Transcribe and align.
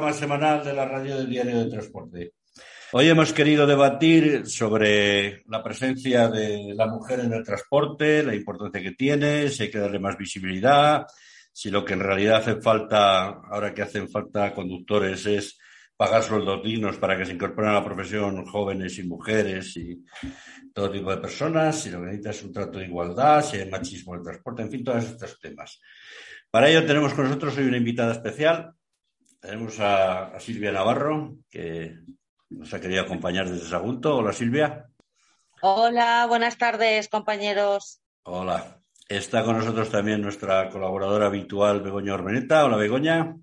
Programa 0.00 0.18
semanal 0.18 0.64
de 0.64 0.72
la 0.72 0.86
radio 0.86 1.18
del 1.18 1.28
Diario 1.28 1.58
de 1.58 1.70
Transporte. 1.70 2.32
Hoy 2.92 3.08
hemos 3.10 3.34
querido 3.34 3.66
debatir 3.66 4.46
sobre 4.46 5.42
la 5.46 5.62
presencia 5.62 6.26
de 6.28 6.72
la 6.74 6.86
mujer 6.86 7.20
en 7.20 7.34
el 7.34 7.44
transporte, 7.44 8.22
la 8.22 8.34
importancia 8.34 8.80
que 8.80 8.92
tiene, 8.92 9.50
si 9.50 9.64
hay 9.64 9.70
que 9.70 9.78
darle 9.78 9.98
más 9.98 10.16
visibilidad, 10.16 11.06
si 11.52 11.70
lo 11.70 11.84
que 11.84 11.92
en 11.92 12.00
realidad 12.00 12.36
hace 12.36 12.62
falta, 12.62 13.26
ahora 13.26 13.74
que 13.74 13.82
hacen 13.82 14.08
falta 14.08 14.54
conductores, 14.54 15.26
es 15.26 15.58
pagar 15.94 16.22
sueldos 16.22 16.62
dignos 16.62 16.96
para 16.96 17.18
que 17.18 17.26
se 17.26 17.34
incorporen 17.34 17.72
a 17.72 17.74
la 17.74 17.84
profesión 17.84 18.46
jóvenes 18.46 18.98
y 18.98 19.02
mujeres 19.02 19.76
y 19.76 20.02
todo 20.72 20.90
tipo 20.90 21.10
de 21.10 21.18
personas, 21.18 21.78
si 21.78 21.90
lo 21.90 21.98
que 21.98 22.06
necesita 22.06 22.30
es 22.30 22.42
un 22.42 22.54
trato 22.54 22.78
de 22.78 22.86
igualdad, 22.86 23.44
si 23.44 23.58
hay 23.58 23.68
machismo 23.68 24.14
en 24.14 24.20
el 24.20 24.24
transporte, 24.24 24.62
en 24.62 24.70
fin, 24.70 24.82
todos 24.82 25.04
estos 25.04 25.38
temas. 25.38 25.78
Para 26.50 26.70
ello 26.70 26.86
tenemos 26.86 27.12
con 27.12 27.26
nosotros 27.26 27.58
hoy 27.58 27.66
una 27.66 27.76
invitada 27.76 28.12
especial. 28.12 28.74
Tenemos 29.40 29.80
a, 29.80 30.36
a 30.36 30.40
Silvia 30.40 30.70
Navarro, 30.70 31.36
que 31.50 31.96
nos 32.50 32.74
ha 32.74 32.80
querido 32.80 33.02
acompañar 33.02 33.48
desde 33.48 33.66
Sagunto. 33.66 34.18
Hola, 34.18 34.34
Silvia. 34.34 34.86
Hola, 35.62 36.26
buenas 36.28 36.58
tardes, 36.58 37.08
compañeros. 37.08 38.02
Hola. 38.24 38.76
Está 39.08 39.42
con 39.42 39.56
nosotros 39.56 39.90
también 39.90 40.20
nuestra 40.20 40.68
colaboradora 40.68 41.26
habitual, 41.26 41.80
Begoña 41.80 42.14
Ormeneta. 42.14 42.66
Hola, 42.66 42.76
Begoña. 42.76 43.34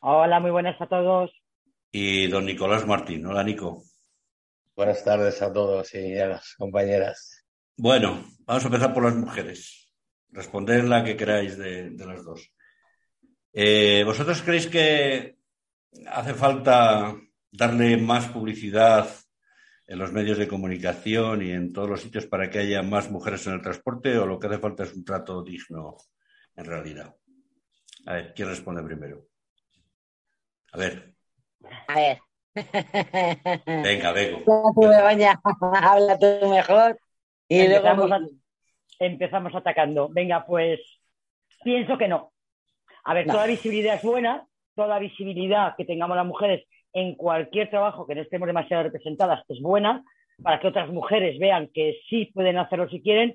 Hola, 0.00 0.38
muy 0.38 0.50
buenas 0.50 0.78
a 0.80 0.86
todos. 0.86 1.32
Y 1.90 2.26
don 2.26 2.44
Nicolás 2.44 2.86
Martín. 2.86 3.24
Hola, 3.24 3.42
Nico. 3.42 3.82
Buenas 4.76 5.02
tardes 5.02 5.40
a 5.40 5.50
todos 5.50 5.94
y 5.94 6.18
a 6.18 6.26
las 6.26 6.54
compañeras. 6.56 7.44
Bueno, 7.76 8.22
vamos 8.40 8.64
a 8.64 8.66
empezar 8.68 8.92
por 8.92 9.04
las 9.04 9.16
mujeres. 9.16 9.94
Responder 10.30 10.84
la 10.84 11.02
que 11.02 11.16
queráis 11.16 11.56
de, 11.56 11.90
de 11.90 12.06
las 12.06 12.22
dos. 12.22 12.52
Eh, 13.52 14.04
¿Vosotros 14.04 14.42
creéis 14.42 14.66
que 14.66 15.37
hace 16.06 16.34
falta 16.34 17.14
darle 17.50 17.96
más 17.96 18.26
publicidad 18.28 19.08
en 19.86 19.98
los 19.98 20.12
medios 20.12 20.36
de 20.38 20.48
comunicación 20.48 21.42
y 21.42 21.50
en 21.52 21.72
todos 21.72 21.88
los 21.88 22.02
sitios 22.02 22.26
para 22.26 22.50
que 22.50 22.58
haya 22.58 22.82
más 22.82 23.10
mujeres 23.10 23.46
en 23.46 23.54
el 23.54 23.62
transporte 23.62 24.18
o 24.18 24.26
lo 24.26 24.38
que 24.38 24.46
hace 24.48 24.58
falta 24.58 24.82
es 24.84 24.92
un 24.94 25.04
trato 25.04 25.42
digno 25.42 25.96
en 26.56 26.64
realidad? 26.64 27.14
A 28.06 28.14
ver, 28.14 28.34
¿quién 28.34 28.48
responde 28.48 28.82
primero? 28.82 29.26
A 30.72 30.78
ver. 30.78 31.14
A 31.88 31.94
ver. 31.94 32.18
Venga. 33.66 34.12
Begoña, 34.12 35.40
habla 35.72 36.18
tú 36.18 36.48
mejor. 36.50 36.98
Y 37.48 37.60
empezamos, 37.60 38.08
luego... 38.08 38.24
a- 38.26 38.28
empezamos 38.98 39.54
atacando. 39.54 40.08
Venga, 40.10 40.44
pues 40.44 40.80
pienso 41.64 41.96
que 41.96 42.08
no. 42.08 42.32
A 43.04 43.14
ver, 43.14 43.26
No. 43.26 43.34
toda 43.34 43.46
visibilidad 43.46 43.94
es 43.94 44.02
buena, 44.02 44.46
toda 44.78 45.00
visibilidad 45.00 45.74
que 45.76 45.84
tengamos 45.84 46.16
las 46.16 46.24
mujeres 46.24 46.64
en 46.92 47.16
cualquier 47.16 47.68
trabajo 47.68 48.06
que 48.06 48.14
no 48.14 48.22
estemos 48.22 48.46
demasiado 48.46 48.84
representadas 48.84 49.42
es 49.48 49.60
buena 49.60 50.04
para 50.40 50.60
que 50.60 50.68
otras 50.68 50.88
mujeres 50.88 51.36
vean 51.40 51.68
que 51.74 51.98
sí 52.08 52.30
pueden 52.32 52.58
hacerlo 52.58 52.88
si 52.88 53.02
quieren, 53.02 53.34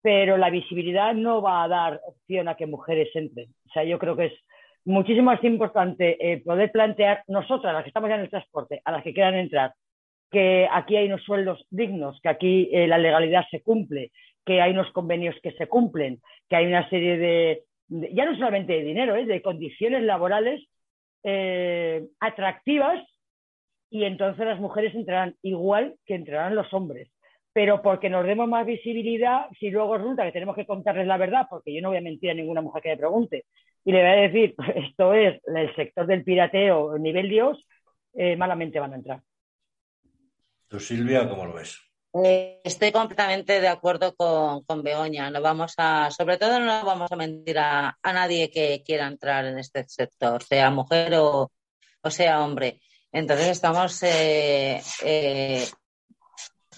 pero 0.00 0.36
la 0.36 0.50
visibilidad 0.50 1.14
no 1.14 1.42
va 1.42 1.64
a 1.64 1.68
dar 1.68 2.00
opción 2.06 2.46
a 2.46 2.54
que 2.54 2.66
mujeres 2.68 3.08
entren. 3.14 3.48
O 3.68 3.72
sea, 3.72 3.82
yo 3.82 3.98
creo 3.98 4.14
que 4.16 4.26
es 4.26 4.32
muchísimo 4.84 5.32
más 5.32 5.42
importante 5.42 6.16
eh, 6.20 6.40
poder 6.44 6.70
plantear 6.70 7.24
nosotras, 7.26 7.74
las 7.74 7.82
que 7.82 7.88
estamos 7.88 8.08
ya 8.08 8.14
en 8.14 8.20
el 8.22 8.30
transporte, 8.30 8.80
a 8.84 8.92
las 8.92 9.02
que 9.02 9.12
quieran 9.12 9.34
entrar, 9.34 9.72
que 10.30 10.68
aquí 10.70 10.94
hay 10.96 11.06
unos 11.06 11.24
sueldos 11.24 11.66
dignos, 11.70 12.20
que 12.22 12.28
aquí 12.28 12.68
eh, 12.72 12.86
la 12.86 12.98
legalidad 12.98 13.44
se 13.50 13.62
cumple, 13.62 14.12
que 14.46 14.62
hay 14.62 14.70
unos 14.70 14.92
convenios 14.92 15.34
que 15.42 15.50
se 15.58 15.66
cumplen, 15.66 16.20
que 16.48 16.54
hay 16.56 16.66
una 16.66 16.88
serie 16.88 17.18
de, 17.18 17.26
de- 17.26 17.62
ya 17.88 18.24
no 18.24 18.36
solamente 18.36 18.74
de 18.74 18.84
dinero, 18.84 19.16
¿eh? 19.16 19.24
de 19.24 19.42
condiciones 19.42 20.02
laborales 20.02 20.62
eh, 21.24 22.06
atractivas 22.20 23.04
y 23.90 24.04
entonces 24.04 24.46
las 24.46 24.60
mujeres 24.60 24.94
entrarán 24.94 25.34
igual 25.42 25.96
que 26.04 26.14
entrarán 26.14 26.54
los 26.54 26.72
hombres. 26.72 27.10
Pero 27.52 27.82
porque 27.82 28.10
nos 28.10 28.26
demos 28.26 28.48
más 28.48 28.66
visibilidad, 28.66 29.46
si 29.58 29.70
luego 29.70 29.96
resulta 29.96 30.24
que 30.24 30.32
tenemos 30.32 30.54
que 30.54 30.66
contarles 30.66 31.06
la 31.06 31.16
verdad, 31.16 31.46
porque 31.48 31.74
yo 31.74 31.80
no 31.80 31.88
voy 31.88 31.98
a 31.98 32.02
mentir 32.02 32.30
a 32.30 32.34
ninguna 32.34 32.60
mujer 32.60 32.82
que 32.82 32.90
me 32.90 32.98
pregunte, 32.98 33.46
y 33.84 33.92
le 33.92 34.00
voy 34.00 34.10
a 34.10 34.28
decir, 34.28 34.54
esto 34.74 35.14
es 35.14 35.40
el 35.46 35.74
sector 35.74 36.06
del 36.06 36.24
pirateo 36.24 36.98
nivel 36.98 37.28
Dios, 37.28 37.66
eh, 38.14 38.36
malamente 38.36 38.78
van 38.78 38.92
a 38.92 38.96
entrar. 38.96 39.22
¿Tú, 40.68 40.78
Silvia, 40.78 41.28
cómo 41.28 41.46
lo 41.46 41.54
ves? 41.54 41.87
Estoy 42.24 42.92
completamente 42.92 43.60
de 43.60 43.68
acuerdo 43.68 44.14
con, 44.14 44.62
con 44.64 44.82
Begoña. 44.82 45.30
No 45.30 45.40
vamos 45.40 45.74
a, 45.78 46.10
sobre 46.10 46.38
todo, 46.38 46.58
no 46.60 46.84
vamos 46.84 47.10
a 47.12 47.16
mentir 47.16 47.58
a, 47.58 47.98
a 48.02 48.12
nadie 48.12 48.50
que 48.50 48.82
quiera 48.84 49.06
entrar 49.06 49.44
en 49.46 49.58
este 49.58 49.84
sector, 49.88 50.42
sea 50.42 50.70
mujer 50.70 51.14
o, 51.16 51.52
o 52.02 52.10
sea 52.10 52.40
hombre. 52.42 52.80
Entonces 53.12 53.48
estamos 53.48 54.02
eh, 54.02 54.82
eh, 55.04 55.66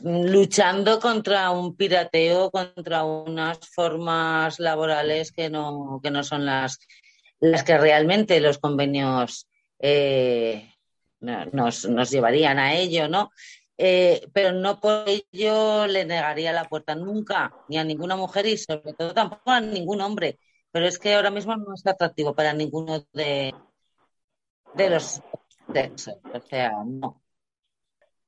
luchando 0.03 0.99
contra 1.01 1.51
un 1.51 1.77
pirateo, 1.77 2.51
contra 2.51 3.05
unas 3.05 3.59
formas 3.75 4.59
laborales 4.59 5.33
que 5.33 5.51
no, 5.51 6.01
que 6.03 6.11
no 6.11 6.23
son 6.23 6.47
las, 6.47 6.79
las 7.41 7.63
que 7.65 7.77
realmente 7.79 8.41
los 8.41 8.59
convenios 8.59 9.49
eh, 9.79 10.73
no- 11.21 11.45
nos, 11.47 11.85
nos 11.89 12.11
llevarían 12.11 12.59
a 12.59 12.75
ello, 12.75 13.09
¿no? 13.09 13.31
Eh, 13.83 14.29
pero 14.35 14.53
no 14.53 14.79
por 14.79 15.05
ello 15.09 15.87
le 15.87 16.05
negaría 16.05 16.53
la 16.53 16.69
puerta 16.69 16.95
nunca, 16.95 17.51
ni 17.67 17.79
a 17.79 17.85
ninguna 17.85 18.15
mujer 18.15 18.45
y 18.45 18.59
sobre 18.59 18.93
todo 18.93 19.15
tampoco 19.15 19.51
a 19.51 19.61
ningún 19.63 20.03
hombre. 20.03 20.39
Pero 20.71 20.87
es 20.87 20.99
que 20.99 21.15
ahora 21.15 21.31
mismo 21.31 21.57
no 21.57 21.73
es 21.73 21.87
atractivo 21.87 22.35
para 22.35 22.53
ninguno 22.53 23.07
de, 23.15 23.55
de 24.75 24.91
los 24.91 25.23
sexos. 25.73 26.17
O 26.31 26.41
sea, 26.41 26.73
no. 26.85 27.23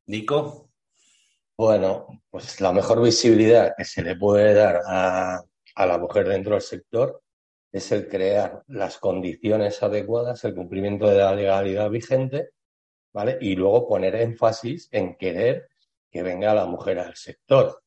Nico. 0.07 0.71
Bueno, 1.55 2.07
pues 2.31 2.59
la 2.63 2.73
mejor 2.73 3.03
visibilidad 3.03 3.75
que 3.77 3.85
se 3.85 4.01
le 4.03 4.17
puede 4.17 4.55
dar 4.55 4.81
a, 4.87 5.43
a 5.75 5.87
la 5.87 5.99
mujer 5.99 6.29
dentro 6.29 6.55
del 6.55 6.63
sector 6.63 7.23
es 7.71 7.93
el 7.93 8.09
crear 8.09 8.63
las 8.69 8.97
condiciones 8.97 9.83
adecuadas, 9.83 10.45
el 10.45 10.55
cumplimiento 10.55 11.07
de 11.09 11.19
la 11.19 11.35
legalidad 11.35 11.91
vigente, 11.91 12.53
Y 13.41 13.55
luego 13.57 13.89
poner 13.89 14.17
énfasis 14.17 14.89
en 14.91 15.17
querer 15.17 15.69
que 16.11 16.23
venga 16.23 16.55
la 16.55 16.67
mujer 16.67 16.99
al 16.99 17.15
sector. 17.17 17.83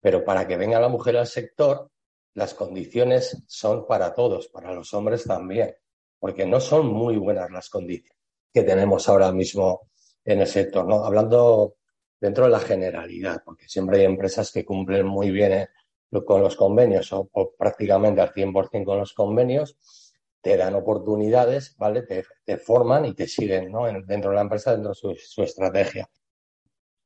Pero 0.00 0.24
para 0.24 0.46
que 0.46 0.56
venga 0.56 0.80
la 0.80 0.88
mujer 0.88 1.16
al 1.16 1.26
sector, 1.26 1.90
las 2.34 2.54
condiciones 2.54 3.42
son 3.46 3.86
para 3.86 4.14
todos, 4.14 4.48
para 4.48 4.72
los 4.72 4.92
hombres 4.94 5.24
también, 5.24 5.74
porque 6.18 6.46
no 6.46 6.60
son 6.60 6.86
muy 6.86 7.16
buenas 7.16 7.50
las 7.50 7.68
condiciones 7.68 8.18
que 8.52 8.62
tenemos 8.62 9.08
ahora 9.08 9.32
mismo 9.32 9.90
en 10.24 10.40
el 10.40 10.46
sector, 10.46 10.86
¿no? 10.86 11.04
Hablando 11.04 11.76
dentro 12.20 12.44
de 12.44 12.50
la 12.50 12.60
generalidad, 12.60 13.42
porque 13.44 13.68
siempre 13.68 13.98
hay 13.98 14.04
empresas 14.04 14.52
que 14.52 14.64
cumplen 14.64 15.06
muy 15.06 15.30
bien 15.30 15.52
eh, 15.52 15.68
con 16.24 16.42
los 16.42 16.56
convenios 16.56 17.12
o, 17.12 17.28
o 17.32 17.52
prácticamente 17.52 18.20
al 18.20 18.32
100% 18.32 18.84
con 18.84 18.98
los 18.98 19.12
convenios, 19.12 19.76
te 20.42 20.56
dan 20.58 20.74
oportunidades, 20.74 21.74
¿vale? 21.78 22.02
Te, 22.02 22.58
forman 22.58 23.06
y 23.06 23.14
te 23.14 23.26
siguen, 23.28 23.70
¿no? 23.72 23.88
En- 23.88 24.06
dentro 24.06 24.30
de 24.30 24.36
la 24.36 24.42
empresa, 24.42 24.72
dentro 24.72 24.90
de 24.90 24.96
su, 24.96 25.14
su 25.16 25.42
estrategia. 25.42 26.08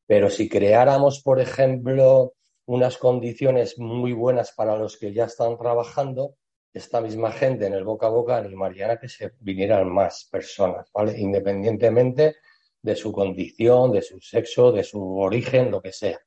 Pero 0.07 0.31
si 0.31 0.49
creáramos, 0.49 1.23
por 1.23 1.41
ejemplo, 1.41 2.35
unas 2.67 2.97
condiciones 2.99 3.79
muy 3.79 4.13
buenas 4.13 4.53
para 4.53 4.77
los 4.77 4.97
que 4.97 5.13
ya 5.13 5.25
están 5.27 5.57
trabajando, 5.57 6.35
esta 6.73 7.01
misma 7.01 7.31
gente 7.33 7.67
en 7.67 7.75
el 7.75 7.85
boca 7.85 8.07
a 8.07 8.11
boca 8.11 8.37
animarían 8.37 8.91
a 8.91 8.99
que 8.99 9.09
se 9.09 9.33
vinieran 9.41 9.89
más 9.89 10.29
personas, 10.31 10.91
¿vale? 10.93 11.19
Independientemente 11.19 12.37
de 12.83 12.97
su 12.97 13.13
condición, 13.13 13.93
de 13.93 14.03
su 14.03 14.21
sexo, 14.21 14.73
de 14.73 14.85
su 14.85 15.01
origen, 15.19 15.71
lo 15.71 15.81
que 15.81 15.93
sea. 15.93 16.19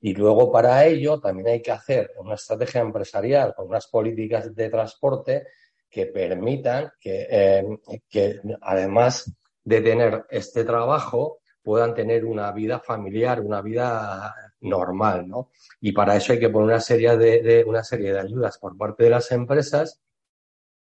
Y 0.00 0.12
luego 0.14 0.50
para 0.50 0.84
ello 0.86 1.20
también 1.20 1.48
hay 1.48 1.62
que 1.62 1.70
hacer 1.72 2.10
una 2.18 2.34
estrategia 2.34 2.80
empresarial 2.80 3.54
con 3.54 3.68
unas 3.68 3.86
políticas 3.86 4.52
de 4.54 4.70
transporte 4.70 5.46
que 5.90 6.06
permitan 6.06 6.90
que, 7.00 7.26
eh, 7.30 7.64
que 8.08 8.40
además 8.60 9.32
de 9.64 9.80
tener 9.80 10.26
este 10.30 10.64
trabajo 10.64 11.40
puedan 11.62 11.94
tener 11.94 12.24
una 12.24 12.50
vida 12.52 12.80
familiar, 12.80 13.40
una 13.40 13.60
vida 13.62 14.34
normal, 14.60 15.28
¿no? 15.28 15.50
Y 15.80 15.92
para 15.92 16.16
eso 16.16 16.32
hay 16.32 16.40
que 16.40 16.48
poner 16.48 16.68
una 16.68 16.80
serie 16.80 17.16
de, 17.16 17.42
de- 17.42 17.64
una 17.64 17.84
serie 17.84 18.12
de 18.12 18.20
ayudas 18.20 18.58
por 18.58 18.76
parte 18.76 19.04
de 19.04 19.10
las 19.10 19.30
empresas 19.32 20.00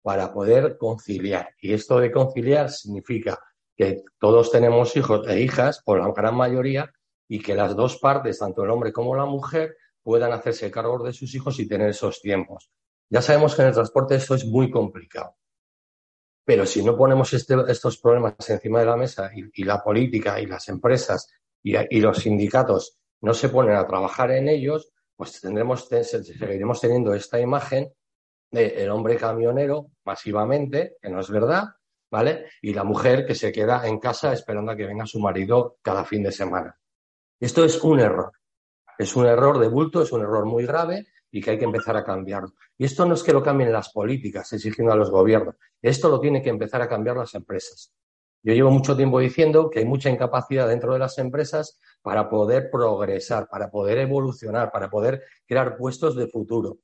para 0.03 0.33
poder 0.33 0.77
conciliar. 0.79 1.51
Y 1.61 1.73
esto 1.75 1.99
de 2.01 2.11
conciliar 2.11 2.71
significa 2.71 3.39
que 3.77 4.03
todos 4.19 4.51
tenemos 4.51 4.97
hijos 4.97 5.27
e 5.29 5.41
hijas, 5.41 5.83
por 5.85 5.99
la 6.01 6.13
gran 6.13 6.37
mayoría, 6.37 6.93
y 7.29 7.41
que 7.41 7.55
las 7.55 7.75
dos 7.77 7.99
partes, 7.99 8.39
tanto 8.39 8.65
el 8.65 8.71
hombre 8.71 8.93
como 8.93 9.15
la 9.17 9.25
mujer, 9.27 9.77
puedan 10.03 10.33
hacerse 10.33 10.71
cargo 10.71 11.03
de 11.05 11.13
sus 11.13 11.35
hijos 11.35 11.59
y 11.61 11.69
tener 11.69 11.89
esos 11.91 12.21
tiempos. 12.21 12.71
Ya 13.13 13.21
sabemos 13.21 13.55
que 13.55 13.61
en 13.61 13.69
el 13.69 13.75
transporte 13.75 14.15
esto 14.15 14.35
es 14.35 14.47
muy 14.47 14.71
complicado. 14.71 15.37
Pero 16.47 16.65
si 16.65 16.83
no 16.83 16.97
ponemos 16.97 17.31
este- 17.35 17.63
estos 17.69 17.99
problemas 17.99 18.35
encima 18.49 18.81
de 18.81 18.87
la 18.87 18.97
mesa 18.97 19.31
y, 19.35 19.65
la 19.65 19.83
política 19.85 20.41
y 20.41 20.47
las 20.47 20.67
empresas 20.71 21.29
y, 21.63 22.01
los 22.01 22.17
sindicatos 22.17 22.99
no 23.21 23.35
se 23.35 23.51
ponen 23.51 23.77
a 23.77 23.87
trabajar 23.87 24.31
en 24.31 24.49
ellos, 24.49 24.91
pues 25.15 25.43
tendremos, 25.43 25.91
te- 25.91 26.05
seguiremos 26.05 26.81
teniendo 26.81 27.13
esta 27.13 27.39
imagen 27.39 27.93
del 28.51 28.89
hombre 28.91 29.17
camionero 29.17 29.89
masivamente, 30.05 30.97
que 31.01 31.11
no 31.11 31.21
es 31.21 31.29
verdad, 31.29 31.65
¿vale? 32.11 32.47
Y 32.63 32.73
la 32.73 32.83
mujer 32.83 33.27
que 33.27 33.35
se 33.35 33.53
queda 33.53 33.87
en 33.87 33.99
casa 33.99 34.33
esperando 34.33 34.73
a 34.73 34.77
que 34.77 34.87
venga 34.87 35.05
su 35.05 35.21
marido 35.21 35.77
cada 35.83 36.07
fin 36.07 36.23
de 36.23 36.33
semana. 36.33 36.79
Esto 37.39 37.63
es 37.63 37.79
un 37.85 38.01
error. 38.01 38.33
Es 38.99 39.15
un 39.17 39.27
error 39.27 39.59
de 39.59 39.69
bulto, 39.69 40.01
es 40.03 40.13
un 40.13 40.23
error 40.23 40.47
muy 40.47 40.65
grave 40.65 41.07
y 41.33 41.41
que 41.41 41.51
hay 41.51 41.59
que 41.59 41.65
empezar 41.65 41.97
a 41.97 42.05
cambiarlo. 42.05 42.53
Y 42.79 42.85
esto 42.85 43.05
no 43.05 43.15
es 43.15 43.23
que 43.25 43.33
lo 43.33 43.43
cambien 43.43 43.73
las 43.73 43.91
políticas 43.91 44.53
exigiendo 44.53 44.93
a 44.93 44.97
los 44.97 45.11
gobiernos, 45.11 45.57
esto 45.81 46.09
lo 46.09 46.21
tiene 46.21 46.43
que 46.43 46.51
empezar 46.51 46.83
a 46.83 46.89
cambiar 46.89 47.17
las 47.17 47.35
empresas. 47.35 47.93
Yo 48.45 48.55
llevo 48.55 48.71
mucho 48.71 48.97
tiempo 48.97 49.19
diciendo 49.19 49.71
que 49.71 49.81
hay 49.81 49.85
mucha 49.85 50.11
incapacidad 50.11 50.69
dentro 50.69 50.93
de 50.93 50.99
las 50.99 51.17
empresas 51.19 51.81
para 52.03 52.29
poder 52.29 52.71
progresar, 52.71 53.49
para 53.49 53.71
poder 53.71 53.99
evolucionar, 53.99 54.71
para 54.71 54.91
poder 54.91 55.23
crear 55.47 55.77
puestos 55.77 56.17
de 56.17 56.27
futuro. 56.27 56.79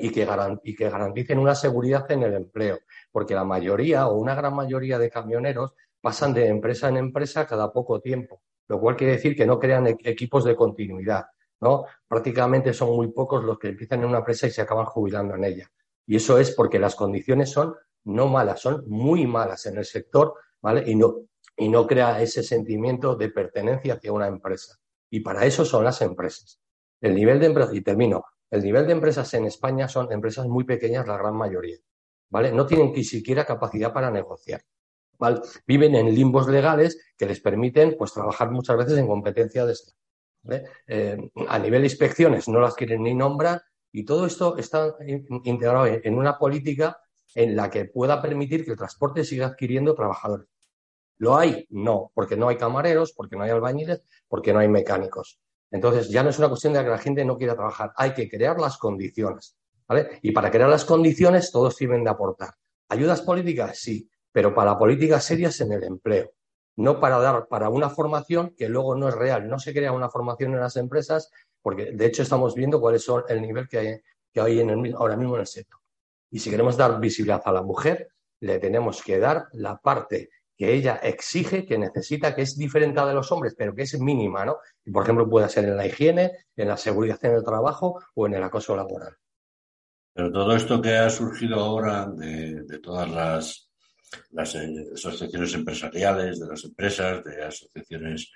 Y, 0.00 0.10
que 0.10 0.28
y 0.64 0.74
que 0.74 0.90
garanticen 0.90 1.38
una 1.38 1.54
seguridad 1.54 2.10
en 2.12 2.22
el 2.22 2.34
empleo, 2.34 2.80
porque 3.10 3.34
la 3.34 3.44
mayoría 3.44 4.08
o 4.08 4.18
una 4.18 4.34
gran 4.34 4.54
mayoría 4.54 4.98
de 4.98 5.08
camioneros 5.08 5.72
pasan 6.02 6.34
de 6.34 6.48
empresa 6.48 6.88
en 6.90 6.98
empresa 6.98 7.46
cada 7.46 7.72
poco 7.72 7.98
tiempo, 7.98 8.42
lo 8.68 8.78
cual 8.78 8.94
quiere 8.94 9.14
decir 9.14 9.34
que 9.34 9.46
no 9.46 9.58
crean 9.58 9.86
e-, 9.86 9.96
equipos 10.04 10.44
de 10.44 10.54
continuidad. 10.54 11.24
¿No? 11.60 11.84
Prácticamente 12.08 12.72
son 12.72 12.96
muy 12.96 13.08
pocos 13.08 13.44
los 13.44 13.58
que 13.58 13.68
empiezan 13.68 14.00
en 14.00 14.06
una 14.06 14.18
empresa 14.18 14.46
y 14.46 14.50
se 14.50 14.62
acaban 14.62 14.86
jubilando 14.86 15.34
en 15.34 15.44
ella. 15.44 15.70
Y 16.06 16.16
eso 16.16 16.38
es 16.38 16.52
porque 16.52 16.78
las 16.78 16.94
condiciones 16.94 17.50
son 17.50 17.74
no 18.04 18.28
malas, 18.28 18.60
son 18.60 18.84
muy 18.88 19.26
malas 19.26 19.66
en 19.66 19.76
el 19.76 19.84
sector, 19.84 20.34
¿vale? 20.60 20.84
Y 20.90 20.94
no, 20.94 21.16
y 21.56 21.68
no 21.68 21.86
crea 21.86 22.20
ese 22.22 22.42
sentimiento 22.42 23.14
de 23.14 23.28
pertenencia 23.28 23.94
hacia 23.94 24.12
una 24.12 24.26
empresa. 24.26 24.78
Y 25.10 25.20
para 25.20 25.44
eso 25.44 25.64
son 25.64 25.84
las 25.84 26.00
empresas. 26.02 26.60
El 27.00 27.14
nivel 27.14 27.38
de 27.40 27.46
empresas, 27.46 27.74
y 27.74 27.82
termino, 27.82 28.24
el 28.50 28.62
nivel 28.62 28.86
de 28.86 28.92
empresas 28.92 29.32
en 29.34 29.44
España 29.44 29.88
son 29.88 30.10
empresas 30.12 30.46
muy 30.46 30.64
pequeñas, 30.64 31.06
la 31.06 31.16
gran 31.16 31.36
mayoría, 31.36 31.76
¿vale? 32.30 32.52
No 32.52 32.66
tienen 32.66 32.92
ni 32.92 33.04
siquiera 33.04 33.44
capacidad 33.44 33.92
para 33.92 34.10
negociar. 34.10 34.62
¿vale? 35.18 35.40
Viven 35.66 35.94
en 35.94 36.12
limbos 36.14 36.48
legales 36.48 36.98
que 37.16 37.26
les 37.26 37.40
permiten 37.40 37.94
pues, 37.96 38.12
trabajar 38.12 38.50
muchas 38.50 38.76
veces 38.78 38.98
en 38.98 39.06
competencia 39.06 39.66
de 39.66 39.74
Eh, 40.86 41.18
a 41.48 41.58
nivel 41.58 41.82
de 41.82 41.88
inspecciones 41.88 42.48
no 42.48 42.60
las 42.60 42.74
quieren 42.74 43.02
ni 43.02 43.14
nombrar 43.14 43.62
y 43.92 44.04
todo 44.04 44.26
esto 44.26 44.56
está 44.56 44.96
integrado 45.44 45.86
en 45.86 46.14
una 46.14 46.38
política 46.38 46.98
en 47.34 47.56
la 47.56 47.70
que 47.70 47.84
pueda 47.84 48.22
permitir 48.22 48.64
que 48.64 48.72
el 48.72 48.76
transporte 48.76 49.24
siga 49.24 49.48
adquiriendo 49.48 49.94
trabajadores. 49.94 50.48
¿Lo 51.18 51.36
hay? 51.36 51.66
No, 51.70 52.10
porque 52.14 52.36
no 52.36 52.48
hay 52.48 52.56
camareros, 52.56 53.12
porque 53.12 53.36
no 53.36 53.42
hay 53.42 53.50
albañiles, 53.50 54.02
porque 54.28 54.52
no 54.52 54.60
hay 54.60 54.68
mecánicos. 54.68 55.38
Entonces, 55.70 56.08
ya 56.08 56.22
no 56.22 56.30
es 56.30 56.38
una 56.38 56.48
cuestión 56.48 56.72
de 56.72 56.82
que 56.82 56.88
la 56.88 56.98
gente 56.98 57.24
no 57.24 57.36
quiera 57.36 57.54
trabajar, 57.54 57.92
hay 57.96 58.14
que 58.14 58.28
crear 58.28 58.58
las 58.58 58.78
condiciones. 58.78 59.56
Y 60.22 60.32
para 60.32 60.50
crear 60.50 60.70
las 60.70 60.84
condiciones, 60.84 61.50
todos 61.50 61.76
tienen 61.76 62.04
de 62.04 62.10
aportar. 62.10 62.54
¿Ayudas 62.88 63.22
políticas? 63.22 63.78
Sí, 63.78 64.08
pero 64.32 64.54
para 64.54 64.78
políticas 64.78 65.24
serias 65.24 65.60
en 65.60 65.72
el 65.72 65.84
empleo 65.84 66.32
no 66.80 66.98
para 66.98 67.18
dar 67.18 67.46
para 67.46 67.68
una 67.68 67.90
formación 67.90 68.54
que 68.56 68.68
luego 68.68 68.94
no 68.94 69.08
es 69.08 69.14
real. 69.14 69.48
No 69.48 69.58
se 69.58 69.72
crea 69.72 69.92
una 69.92 70.08
formación 70.08 70.54
en 70.54 70.60
las 70.60 70.76
empresas 70.76 71.30
porque 71.62 71.92
de 71.92 72.06
hecho 72.06 72.22
estamos 72.22 72.54
viendo 72.54 72.80
cuáles 72.80 73.04
son 73.04 73.22
el 73.28 73.42
nivel 73.42 73.68
que 73.68 73.78
hay, 73.78 74.00
que 74.32 74.40
hay 74.40 74.60
en 74.60 74.94
ahora 74.94 75.16
mismo 75.16 75.34
en 75.34 75.42
el 75.42 75.46
sector. 75.46 75.80
Y 76.30 76.38
si 76.38 76.50
queremos 76.50 76.76
dar 76.76 76.98
visibilidad 76.98 77.42
a 77.44 77.52
la 77.52 77.62
mujer, 77.62 78.08
le 78.40 78.58
tenemos 78.58 79.02
que 79.02 79.18
dar 79.18 79.48
la 79.52 79.76
parte 79.76 80.30
que 80.56 80.72
ella 80.72 81.00
exige, 81.02 81.66
que 81.66 81.78
necesita, 81.78 82.34
que 82.34 82.42
es 82.42 82.56
diferente 82.56 83.00
a 83.00 83.06
de 83.06 83.14
los 83.14 83.30
hombres, 83.32 83.54
pero 83.56 83.74
que 83.74 83.82
es 83.82 83.98
mínima, 83.98 84.44
¿no? 84.44 84.58
Y, 84.84 84.90
por 84.90 85.02
ejemplo, 85.02 85.28
puede 85.28 85.48
ser 85.48 85.64
en 85.64 85.76
la 85.76 85.86
higiene, 85.86 86.32
en 86.56 86.68
la 86.68 86.76
seguridad 86.76 87.18
en 87.22 87.34
el 87.34 87.44
trabajo 87.44 88.00
o 88.14 88.26
en 88.26 88.34
el 88.34 88.42
acoso 88.42 88.76
laboral. 88.76 89.16
Pero 90.12 90.30
todo 90.30 90.54
esto 90.54 90.80
que 90.80 90.96
ha 90.96 91.08
surgido 91.10 91.56
ahora 91.56 92.06
de 92.06 92.78
todas 92.82 93.10
las 93.10 93.69
las 94.30 94.54
eh, 94.54 94.68
asociaciones 94.94 95.54
empresariales, 95.54 96.40
de 96.40 96.46
las 96.46 96.64
empresas, 96.64 97.24
de 97.24 97.44
asociaciones 97.44 98.32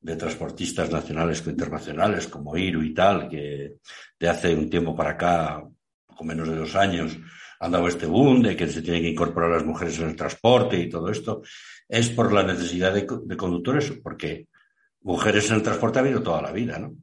de 0.00 0.16
transportistas 0.16 0.90
nacionales 0.90 1.44
o 1.46 1.50
internacionales 1.50 2.28
como 2.28 2.56
IRU 2.56 2.82
y 2.82 2.94
tal, 2.94 3.28
que 3.28 3.74
de 4.18 4.28
hace 4.28 4.54
un 4.54 4.70
tiempo 4.70 4.94
para 4.94 5.10
acá, 5.10 5.64
poco 6.06 6.24
menos 6.24 6.48
de 6.48 6.56
dos 6.56 6.74
años, 6.76 7.18
han 7.58 7.72
dado 7.72 7.88
este 7.88 8.06
boom 8.06 8.42
de 8.42 8.56
que 8.56 8.66
se 8.66 8.82
tienen 8.82 9.02
que 9.02 9.10
incorporar 9.10 9.50
las 9.50 9.64
mujeres 9.64 9.98
en 9.98 10.10
el 10.10 10.16
transporte 10.16 10.78
y 10.78 10.88
todo 10.88 11.10
esto, 11.10 11.42
es 11.88 12.10
por 12.10 12.32
la 12.32 12.42
necesidad 12.42 12.92
de 12.92 13.06
conductores, 13.36 13.90
porque 14.02 14.46
mujeres 15.00 15.48
en 15.50 15.56
el 15.56 15.62
transporte 15.62 15.98
ha 15.98 16.02
habido 16.02 16.22
toda 16.22 16.42
la 16.42 16.52
vida, 16.52 16.78
¿no? 16.78 16.94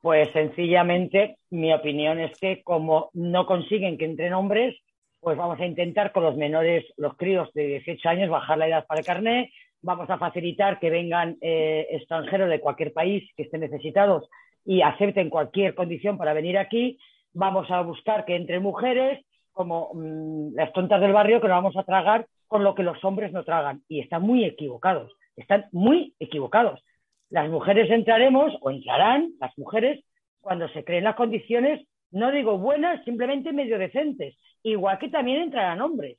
Pues 0.00 0.30
sencillamente, 0.32 1.36
mi 1.50 1.72
opinión 1.74 2.18
es 2.20 2.38
que 2.38 2.62
como 2.62 3.10
no 3.12 3.44
consiguen 3.44 3.98
que 3.98 4.06
entren 4.06 4.32
hombres, 4.32 4.74
pues 5.20 5.36
vamos 5.36 5.60
a 5.60 5.66
intentar 5.66 6.12
con 6.12 6.24
los 6.24 6.36
menores, 6.36 6.84
los 6.96 7.16
críos 7.16 7.52
de 7.52 7.66
18 7.66 8.08
años, 8.08 8.30
bajar 8.30 8.58
la 8.58 8.68
edad 8.68 8.86
para 8.86 9.00
el 9.00 9.06
carnet, 9.06 9.50
vamos 9.82 10.08
a 10.08 10.18
facilitar 10.18 10.78
que 10.78 10.90
vengan 10.90 11.36
eh, 11.40 11.86
extranjeros 11.90 12.48
de 12.48 12.60
cualquier 12.60 12.92
país 12.92 13.28
que 13.36 13.44
estén 13.44 13.60
necesitados 13.60 14.28
y 14.64 14.82
acepten 14.82 15.30
cualquier 15.30 15.74
condición 15.74 16.18
para 16.18 16.32
venir 16.32 16.58
aquí, 16.58 16.98
vamos 17.32 17.70
a 17.70 17.80
buscar 17.82 18.24
que 18.24 18.36
entre 18.36 18.60
mujeres, 18.60 19.24
como 19.52 19.90
mm, 19.94 20.54
las 20.54 20.72
tontas 20.72 21.00
del 21.00 21.12
barrio, 21.12 21.40
que 21.40 21.48
nos 21.48 21.56
vamos 21.56 21.76
a 21.76 21.84
tragar 21.84 22.26
con 22.46 22.64
lo 22.64 22.74
que 22.74 22.82
los 22.82 23.02
hombres 23.04 23.32
no 23.32 23.44
tragan. 23.44 23.82
Y 23.88 24.00
están 24.00 24.22
muy 24.22 24.44
equivocados, 24.44 25.12
están 25.36 25.66
muy 25.72 26.14
equivocados. 26.18 26.82
Las 27.28 27.48
mujeres 27.48 27.90
entraremos 27.90 28.52
o 28.60 28.70
entrarán, 28.70 29.32
las 29.40 29.56
mujeres, 29.56 30.04
cuando 30.40 30.68
se 30.68 30.84
creen 30.84 31.04
las 31.04 31.14
condiciones 31.14 31.86
no 32.10 32.32
digo 32.32 32.58
buenas, 32.58 33.04
simplemente 33.04 33.52
medio 33.52 33.78
decentes. 33.78 34.36
Igual 34.62 34.98
que 34.98 35.08
también 35.08 35.42
entrarán 35.42 35.80
hombres, 35.80 36.18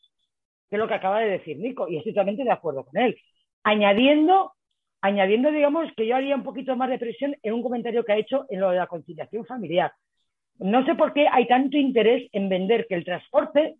que 0.69 0.75
es 0.75 0.79
lo 0.79 0.87
que 0.87 0.93
acaba 0.93 1.19
de 1.19 1.29
decir 1.29 1.57
Nico, 1.57 1.87
y 1.87 1.97
estoy 1.97 2.13
totalmente 2.13 2.43
de 2.43 2.51
acuerdo 2.51 2.85
con 2.85 3.01
él. 3.01 3.17
Añadiendo, 3.63 4.53
añadiendo, 5.01 5.51
digamos, 5.51 5.91
que 5.95 6.07
yo 6.07 6.15
haría 6.15 6.35
un 6.35 6.43
poquito 6.43 6.75
más 6.75 6.89
de 6.89 6.99
presión 6.99 7.35
en 7.43 7.53
un 7.53 7.61
comentario 7.61 8.03
que 8.03 8.13
ha 8.13 8.17
hecho 8.17 8.45
en 8.49 8.59
lo 8.59 8.71
de 8.71 8.77
la 8.77 8.87
conciliación 8.87 9.45
familiar. 9.45 9.91
No 10.59 10.85
sé 10.85 10.95
por 10.95 11.13
qué 11.13 11.27
hay 11.27 11.47
tanto 11.47 11.77
interés 11.77 12.29
en 12.33 12.49
vender 12.49 12.85
que 12.87 12.95
el 12.95 13.05
transporte 13.05 13.75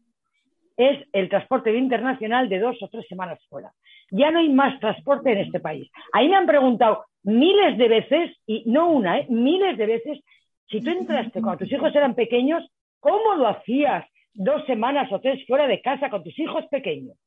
es 0.78 1.08
el 1.14 1.30
transporte 1.30 1.76
internacional 1.76 2.50
de 2.50 2.60
dos 2.60 2.78
o 2.82 2.88
tres 2.88 3.08
semanas 3.08 3.40
fuera. 3.50 3.72
Ya 4.10 4.32
no 4.32 4.40
hay 4.40 4.50
más 4.50 4.80
transporte 4.80 5.32
en 5.32 5.40
este 5.40 5.60
país. 5.60 5.90
Ahí 6.12 6.28
me 6.28 6.36
han 6.36 6.46
preguntado 6.46 7.06
miles 7.24 7.78
de 7.78 7.88
veces, 7.88 8.38
y 8.46 8.64
no 8.66 8.90
una, 8.90 9.20
¿eh? 9.20 9.28
miles 9.30 9.78
de 9.78 9.86
veces, 9.86 10.20
si 10.68 10.82
tú 10.82 10.90
entraste 10.90 11.42
cuando 11.42 11.60
tus 11.60 11.72
hijos 11.72 11.94
eran 11.96 12.16
pequeños, 12.16 12.64
¿cómo 13.00 13.36
lo 13.36 13.48
hacías 13.48 14.06
dos 14.34 14.66
semanas 14.66 15.12
o 15.12 15.20
tres 15.20 15.46
fuera 15.48 15.68
de 15.68 15.82
casa 15.82 16.10
con 16.10 16.24
tus 16.24 16.38
hijos 16.40 16.66
pequeños? 16.70 17.18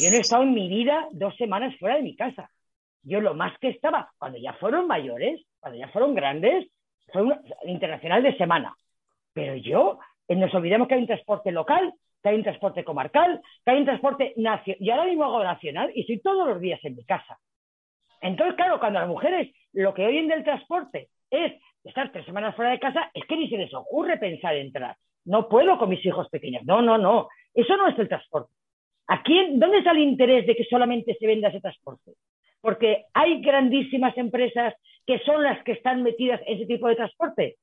yo 0.00 0.10
no 0.10 0.16
he 0.16 0.20
estado 0.20 0.42
en 0.42 0.54
mi 0.54 0.68
vida 0.68 1.06
dos 1.12 1.36
semanas 1.36 1.76
fuera 1.78 1.96
de 1.96 2.02
mi 2.02 2.16
casa. 2.16 2.50
Yo 3.02 3.20
lo 3.20 3.34
más 3.34 3.56
que 3.58 3.68
estaba, 3.68 4.12
cuando 4.18 4.38
ya 4.38 4.52
fueron 4.54 4.86
mayores, 4.86 5.40
cuando 5.60 5.78
ya 5.78 5.88
fueron 5.88 6.14
grandes, 6.14 6.66
fue 7.12 7.22
un 7.22 7.34
internacional 7.66 8.22
de 8.22 8.36
semana. 8.36 8.74
Pero 9.32 9.54
yo, 9.56 9.98
eh, 10.28 10.34
nos 10.34 10.52
olvidemos 10.54 10.88
que 10.88 10.94
hay 10.94 11.00
un 11.00 11.06
transporte 11.06 11.52
local, 11.52 11.94
que 12.22 12.30
hay 12.30 12.36
un 12.36 12.42
transporte 12.42 12.84
comarcal, 12.84 13.40
que 13.64 13.70
hay 13.70 13.78
un 13.78 13.84
transporte 13.84 14.32
nacional. 14.36 14.78
Yo 14.80 14.92
ahora 14.92 15.06
mismo 15.06 15.24
hago 15.24 15.44
nacional 15.44 15.92
y 15.94 16.00
estoy 16.00 16.20
todos 16.20 16.48
los 16.48 16.60
días 16.60 16.80
en 16.84 16.96
mi 16.96 17.04
casa. 17.04 17.38
Entonces, 18.20 18.56
claro, 18.56 18.80
cuando 18.80 18.98
las 18.98 19.08
mujeres 19.08 19.54
lo 19.72 19.94
que 19.94 20.06
oyen 20.06 20.26
del 20.26 20.42
transporte 20.42 21.10
es 21.30 21.52
estar 21.84 22.10
tres 22.10 22.24
semanas 22.24 22.56
fuera 22.56 22.72
de 22.72 22.80
casa, 22.80 23.10
es 23.14 23.24
que 23.26 23.36
ni 23.36 23.48
se 23.48 23.58
les 23.58 23.72
ocurre 23.74 24.16
pensar 24.16 24.56
entrar. 24.56 24.96
No 25.26 25.48
puedo 25.48 25.76
con 25.78 25.88
mis 25.88 26.04
hijos 26.06 26.28
pequeños. 26.30 26.64
No, 26.64 26.80
no, 26.80 26.96
no. 26.96 27.28
Eso 27.52 27.76
no 27.76 27.88
es 27.88 27.98
el 27.98 28.08
transporte. 28.08 28.52
¿A 29.08 29.22
quién, 29.22 29.58
¿Dónde 29.58 29.78
está 29.78 29.90
el 29.90 29.98
interés 29.98 30.46
de 30.46 30.56
que 30.56 30.64
solamente 30.64 31.16
se 31.18 31.26
venda 31.26 31.48
ese 31.48 31.60
transporte? 31.60 32.12
Porque 32.60 33.04
hay 33.12 33.40
grandísimas 33.40 34.16
empresas 34.16 34.74
que 35.06 35.18
son 35.20 35.42
las 35.42 35.62
que 35.64 35.72
están 35.72 36.02
metidas 36.02 36.40
en 36.46 36.56
ese 36.56 36.66
tipo 36.66 36.88
de 36.88 36.96
transporte. 36.96 37.56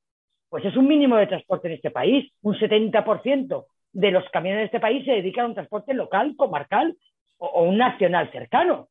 Pues 0.49 0.63
es 0.65 0.75
un 0.77 0.87
mínimo 0.87 1.17
de 1.17 1.27
transporte 1.27 1.67
en 1.67 1.73
este 1.75 1.91
país. 1.91 2.31
Un 2.41 2.55
70% 2.55 3.65
de 3.93 4.11
los 4.11 4.29
camiones 4.29 4.61
de 4.61 4.65
este 4.65 4.79
país 4.79 5.05
se 5.05 5.11
dedican 5.11 5.45
a 5.45 5.47
un 5.49 5.53
transporte 5.55 5.93
local, 5.93 6.35
comarcal 6.35 6.95
o, 7.37 7.47
o 7.47 7.63
un 7.63 7.77
nacional 7.77 8.31
cercano. 8.31 8.87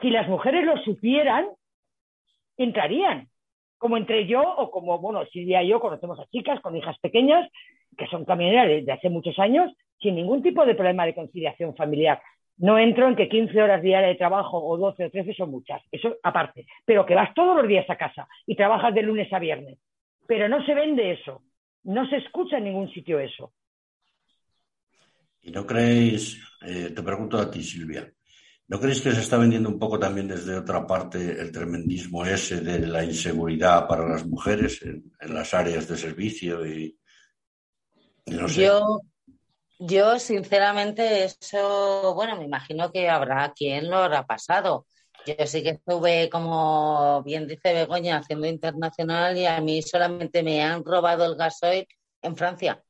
Si 0.00 0.10
las 0.10 0.28
mujeres 0.28 0.64
lo 0.64 0.76
supieran, 0.78 1.46
entrarían 2.56 3.28
como 3.82 3.96
entre 3.96 4.28
yo 4.28 4.40
o 4.42 4.70
como, 4.70 5.00
bueno, 5.00 5.26
Silvia 5.26 5.60
y 5.60 5.70
yo 5.70 5.80
conocemos 5.80 6.16
a 6.20 6.26
chicas 6.26 6.60
con 6.60 6.76
hijas 6.76 6.96
pequeñas 7.00 7.50
que 7.98 8.06
son 8.06 8.24
camioneras 8.24 8.86
de 8.86 8.92
hace 8.92 9.10
muchos 9.10 9.36
años 9.40 9.72
sin 10.00 10.14
ningún 10.14 10.40
tipo 10.40 10.64
de 10.64 10.76
problema 10.76 11.04
de 11.04 11.16
conciliación 11.16 11.74
familiar. 11.74 12.22
No 12.58 12.78
entro 12.78 13.08
en 13.08 13.16
que 13.16 13.28
15 13.28 13.60
horas 13.60 13.82
diarias 13.82 14.12
de 14.12 14.18
trabajo 14.18 14.64
o 14.64 14.76
12 14.78 15.06
o 15.06 15.10
13 15.10 15.34
son 15.34 15.50
muchas, 15.50 15.82
eso 15.90 16.16
aparte, 16.22 16.64
pero 16.84 17.04
que 17.04 17.16
vas 17.16 17.34
todos 17.34 17.56
los 17.56 17.66
días 17.66 17.84
a 17.90 17.96
casa 17.96 18.28
y 18.46 18.54
trabajas 18.54 18.94
de 18.94 19.02
lunes 19.02 19.32
a 19.32 19.40
viernes. 19.40 19.80
Pero 20.28 20.48
no 20.48 20.64
se 20.64 20.74
vende 20.74 21.10
eso, 21.10 21.42
no 21.82 22.08
se 22.08 22.18
escucha 22.18 22.58
en 22.58 22.64
ningún 22.64 22.88
sitio 22.92 23.18
eso. 23.18 23.52
¿Y 25.40 25.50
no 25.50 25.66
creéis, 25.66 26.40
eh, 26.64 26.92
te 26.94 27.02
pregunto 27.02 27.36
a 27.36 27.50
ti, 27.50 27.64
Silvia, 27.64 28.08
¿No 28.68 28.80
crees 28.80 29.00
que 29.00 29.12
se 29.12 29.20
está 29.20 29.36
vendiendo 29.36 29.68
un 29.68 29.78
poco 29.78 29.98
también 29.98 30.28
desde 30.28 30.56
otra 30.56 30.86
parte 30.86 31.40
el 31.40 31.52
tremendismo 31.52 32.24
ese 32.24 32.60
de 32.60 32.86
la 32.86 33.04
inseguridad 33.04 33.86
para 33.86 34.08
las 34.08 34.26
mujeres 34.26 34.80
en, 34.82 35.12
las 35.34 35.52
áreas 35.52 35.88
de 35.88 35.96
servicio? 35.96 36.66
Y... 36.66 36.98
Yo, 38.24 39.00
yo, 39.78 40.18
sinceramente, 40.18 41.24
eso, 41.24 42.14
bueno, 42.14 42.36
me 42.38 42.44
imagino 42.44 42.90
que 42.92 43.10
habrá 43.10 43.52
quien 43.52 43.90
lo 43.90 43.98
habrá 43.98 44.26
pasado. 44.26 44.86
Yo 45.26 45.46
sí 45.46 45.62
que 45.62 45.70
estuve, 45.70 46.28
como 46.30 47.22
bien 47.24 47.46
dice 47.46 47.74
Begoña, 47.74 48.18
haciendo 48.18 48.46
internacional 48.46 49.36
y 49.36 49.46
a 49.46 49.60
mí 49.60 49.82
solamente 49.82 50.42
me 50.42 50.62
han 50.62 50.84
robado 50.84 51.24
el 51.24 51.36
gasoil 51.36 51.86
en 52.22 52.36
Francia. 52.36 52.82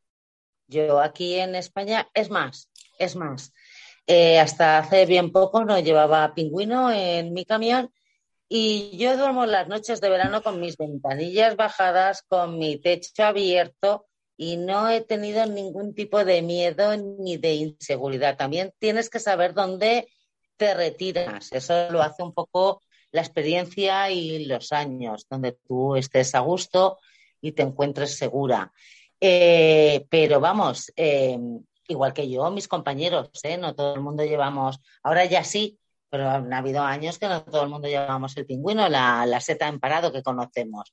Yo 0.67 1.00
aquí 1.00 1.35
en 1.35 1.55
España, 1.55 2.09
es 2.14 2.31
más, 2.31 2.71
es 2.99 3.17
más. 3.17 3.52
Eh, 4.06 4.38
hasta 4.38 4.78
hace 4.78 5.06
bien 5.06 5.30
poco 5.30 5.64
no 5.64 5.78
llevaba 5.78 6.35
pingüino 6.35 6.90
en 6.90 7.32
mi 7.32 7.44
camión 7.44 7.92
y 8.49 8.97
yo 8.99 9.16
duermo 9.16 9.47
las 9.47 9.68
noches 9.68 10.00
de 10.00 10.11
verano 10.11 10.42
con 10.42 10.61
mis 10.61 10.76
ventanillas 10.76 11.56
bajadas, 11.56 12.23
con 12.23 12.59
mi 12.59 12.78
techo 12.78 13.25
abierto 13.25 14.06
y 14.37 14.56
no 14.56 14.90
he 14.90 15.00
tenido 15.00 15.47
ningún 15.47 15.94
tipo 15.94 16.25
de 16.25 16.42
miedo 16.42 16.97
ni 16.97 17.37
de 17.37 17.54
inseguridad. 17.54 18.37
También 18.37 18.75
tienes 18.78 19.09
que 19.09 19.21
saber 19.21 19.54
dónde 19.54 20.09
te 20.56 20.75
retiras. 20.75 21.52
Eso 21.52 21.90
lo 21.90 22.02
hace 22.02 22.23
un 22.23 22.35
poco 22.35 22.82
la 23.12 23.21
experiencia 23.21 24.11
y 24.11 24.44
los 24.47 24.73
años, 24.73 25.26
donde 25.30 25.52
tú 25.52 25.97
estés 25.97 26.35
a 26.35 26.40
gusto 26.40 26.99
y 27.40 27.52
te 27.52 27.62
encuentres 27.62 28.16
segura. 28.16 28.73
Eh, 29.21 30.04
pero 30.11 30.40
vamos, 30.40 30.92
eh, 30.97 31.38
igual 31.89 32.12
que 32.12 32.29
yo, 32.29 32.51
mis 32.51 32.69
compañeros, 32.69 33.31
¿eh? 33.43 33.57
no 33.59 33.75
todo 33.75 33.95
el 33.95 34.01
mundo 34.01 34.25
llevamos, 34.25 34.81
ahora 35.03 35.25
ya 35.25 35.45
sí, 35.45 35.79
pero 36.09 36.29
han 36.29 36.53
habido 36.53 36.83
años 36.83 37.19
que 37.19 37.27
no 37.27 37.43
todo 37.43 37.62
el 37.62 37.71
mundo 37.71 37.89
llevamos 37.89 38.37
el 38.37 38.47
pingüino, 38.47 38.89
la, 38.89 39.25
la 39.27 39.41
seta 39.41 39.69
en 39.69 39.81
parado 39.81 40.12
que 40.12 40.23
conocemos. 40.23 40.93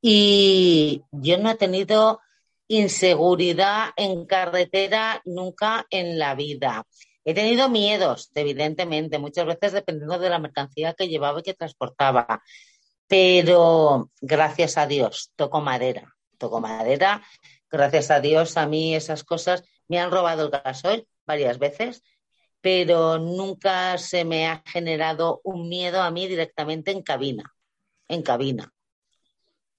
Y 0.00 1.02
yo 1.12 1.38
no 1.38 1.50
he 1.50 1.54
tenido 1.54 2.20
inseguridad 2.68 3.90
en 3.96 4.26
carretera 4.26 5.20
nunca 5.24 5.86
en 5.90 6.18
la 6.18 6.34
vida. 6.34 6.86
He 7.24 7.34
tenido 7.34 7.68
miedos, 7.68 8.30
evidentemente, 8.34 9.18
muchas 9.18 9.46
veces 9.46 9.72
dependiendo 9.72 10.18
de 10.18 10.30
la 10.30 10.38
mercancía 10.38 10.94
que 10.94 11.08
llevaba 11.08 11.40
y 11.40 11.42
que 11.42 11.54
transportaba. 11.54 12.42
Pero 13.06 14.10
gracias 14.20 14.76
a 14.76 14.86
Dios, 14.86 15.30
toco 15.36 15.60
madera, 15.60 16.14
toco 16.38 16.60
madera. 16.60 17.22
Gracias 17.70 18.10
a 18.10 18.20
Dios, 18.20 18.56
a 18.56 18.66
mí 18.66 18.94
esas 18.94 19.24
cosas 19.24 19.62
me 19.88 19.98
han 19.98 20.10
robado 20.10 20.44
el 20.44 20.50
gasoil 20.50 21.06
varias 21.26 21.58
veces, 21.58 22.02
pero 22.60 23.18
nunca 23.18 23.98
se 23.98 24.24
me 24.24 24.46
ha 24.46 24.62
generado 24.66 25.40
un 25.44 25.68
miedo 25.68 26.00
a 26.00 26.10
mí 26.10 26.26
directamente 26.26 26.90
en 26.90 27.02
cabina, 27.02 27.54
en 28.08 28.22
cabina. 28.22 28.72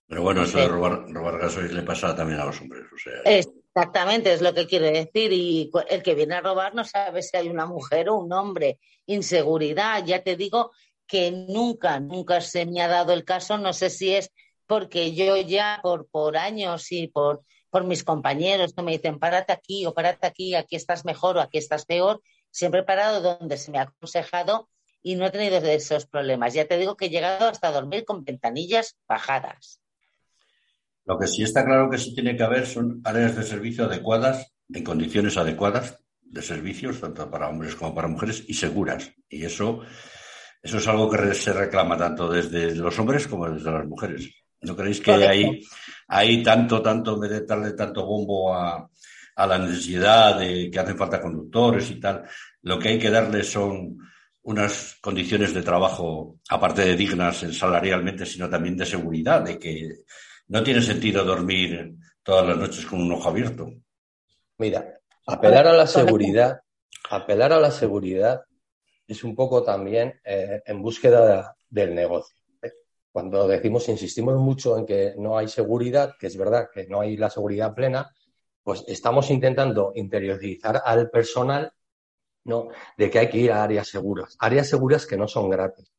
Pero 0.08 0.22
bueno, 0.22 0.44
eso 0.44 0.60
de 0.60 0.68
robar, 0.68 1.12
robar 1.12 1.40
gasoil 1.40 1.74
le 1.74 1.82
pasa 1.82 2.16
también 2.16 2.40
a 2.40 2.46
los 2.46 2.62
hombres. 2.62 2.84
Exactamente, 3.26 4.34
es 4.34 4.42
lo 4.42 4.54
que 4.54 4.68
quiere 4.68 4.92
decir. 4.92 5.34
Y 5.34 5.72
el 5.90 6.04
que 6.04 6.14
viene 6.14 6.36
a 6.36 6.42
robar 6.42 6.76
no 6.76 6.84
sabe 6.84 7.24
si 7.24 7.36
hay 7.36 7.50
una 7.50 7.66
mujer 7.66 8.10
o 8.10 8.18
un 8.18 8.32
hombre. 8.32 8.80
Inseguridad, 9.08 10.06
ya 10.06 10.22
te 10.22 10.36
digo 10.36 10.72
que 11.08 11.32
nunca, 11.32 12.00
nunca 12.00 12.40
se 12.42 12.68
me 12.68 12.82
ha 12.82 12.88
dado 12.88 13.14
el 13.14 13.26
caso. 13.26 13.58
No 13.58 13.74
sé 13.74 13.90
si 13.90 14.14
es 14.14 14.32
porque 14.68 15.16
yo 15.16 15.38
ya 15.38 15.80
por, 15.82 16.08
por 16.08 16.38
años 16.38 16.92
y 16.92 17.08
por, 17.08 17.42
por 17.76 17.84
mis 17.84 18.06
compañeros 18.06 18.74
que 18.74 18.82
me 18.84 18.94
dicen, 18.94 19.20
párate 19.20 19.52
aquí 19.52 19.86
o 19.86 19.94
párate 19.94 20.26
aquí, 20.26 20.56
aquí 20.56 20.78
estás 20.78 21.04
mejor 21.04 21.36
o 21.36 21.42
aquí 21.42 21.58
estás 21.58 21.86
peor. 21.86 22.22
Siempre 22.50 22.80
he 22.80 22.84
parado 22.84 23.20
donde 23.20 23.58
se 23.58 23.70
me 23.70 23.80
ha 23.80 23.82
aconsejado 23.82 24.70
y 25.04 25.16
no 25.16 25.26
he 25.26 25.30
tenido 25.30 25.58
esos 25.58 26.06
problemas. 26.06 26.54
Ya 26.54 26.70
te 26.70 26.78
digo 26.78 26.96
que 26.96 27.08
he 27.08 27.10
llegado 27.10 27.50
hasta 27.50 27.74
dormir 27.74 28.06
con 28.06 28.24
ventanillas 28.24 28.96
bajadas. 29.10 29.82
Lo 31.04 31.20
que 31.20 31.28
sí 31.28 31.44
está 31.44 31.66
claro 31.66 31.90
que 31.90 31.98
sí 31.98 32.16
tiene 32.16 32.38
que 32.38 32.44
haber 32.44 32.66
son 32.66 33.02
áreas 33.04 33.36
de 33.36 33.44
servicio 33.44 33.88
adecuadas, 33.88 34.54
en 34.74 34.82
condiciones 34.86 35.36
adecuadas 35.36 36.00
de 36.22 36.42
servicios, 36.42 37.02
tanto 37.02 37.30
para 37.30 37.50
hombres 37.50 37.76
como 37.76 37.94
para 37.94 38.08
mujeres, 38.08 38.42
y 38.48 38.54
seguras. 38.54 39.12
Y 39.28 39.44
eso, 39.44 39.82
eso 40.64 40.78
es 40.78 40.88
algo 40.88 41.10
que 41.10 41.34
se 41.34 41.52
reclama 41.52 41.98
tanto 41.98 42.30
desde 42.30 42.74
los 42.74 42.98
hombres 42.98 43.28
como 43.28 43.50
desde 43.50 43.70
las 43.70 43.86
mujeres. 43.86 44.45
¿No 44.62 44.76
creéis 44.76 45.02
que 45.02 45.12
hay, 45.12 45.62
hay 46.08 46.44
tanto, 46.44 46.82
tanto, 46.82 47.24
en 47.24 47.30
de 47.30 47.46
darle 47.46 47.74
tanto 47.74 48.06
bombo 48.06 48.54
a, 48.54 48.90
a 49.36 49.48
la 49.48 49.58
necesidad 49.58 50.40
de 50.40 50.70
que 50.72 50.80
hacen 50.80 50.98
falta 50.98 51.22
conductores 51.22 51.92
y 51.92 52.00
tal, 52.00 52.24
lo 52.62 52.80
que 52.80 52.90
hay 52.90 53.00
que 53.00 53.10
darle 53.10 53.44
son 53.44 53.98
unas 54.44 54.98
condiciones 55.02 55.54
de 55.54 55.64
trabajo, 55.64 56.40
aparte 56.50 56.86
de 56.86 56.96
dignas 56.96 57.38
salarialmente, 57.52 58.26
sino 58.26 58.50
también 58.50 58.78
de 58.78 58.86
seguridad, 58.86 59.42
de 59.42 59.58
que 59.58 59.90
no 60.48 60.64
tiene 60.64 60.82
sentido 60.82 61.24
dormir 61.24 61.96
todas 62.24 62.48
las 62.48 62.58
noches 62.58 62.86
con 62.86 63.02
un 63.02 63.12
ojo 63.12 63.30
abierto. 63.30 63.72
Mira, 64.58 65.00
apelar 65.26 65.68
a 65.68 65.74
la 65.74 65.88
seguridad, 65.88 66.62
apelar 67.10 67.54
a 67.54 67.60
la 67.60 67.72
seguridad 67.72 68.42
es 69.08 69.24
un 69.24 69.36
poco 69.36 69.64
también 69.64 70.20
eh, 70.24 70.62
en 70.66 70.82
búsqueda 70.82 71.56
del 71.70 71.94
negocio. 71.94 72.36
Cuando 73.16 73.48
decimos, 73.48 73.88
insistimos 73.88 74.36
mucho 74.36 74.78
en 74.78 74.86
que 74.86 75.14
no 75.18 75.38
hay 75.38 75.48
seguridad, 75.48 76.18
que 76.20 76.28
es 76.28 76.36
verdad 76.36 76.68
que 76.70 76.86
no 76.88 77.00
hay 77.00 77.16
la 77.16 77.30
seguridad 77.30 77.74
plena, 77.74 78.14
pues 78.62 78.84
estamos 78.90 79.32
intentando 79.32 79.94
interiorizar 79.96 80.82
al 80.84 81.10
personal 81.10 81.72
¿no? 82.44 82.68
de 82.98 83.10
que 83.10 83.20
hay 83.20 83.30
que 83.30 83.38
ir 83.38 83.54
a 83.54 83.64
áreas 83.64 83.88
seguras. 83.88 84.36
Áreas 84.38 84.68
seguras 84.68 85.06
que 85.06 85.16
no 85.16 85.30
son 85.30 85.50
gratis. 85.50 85.94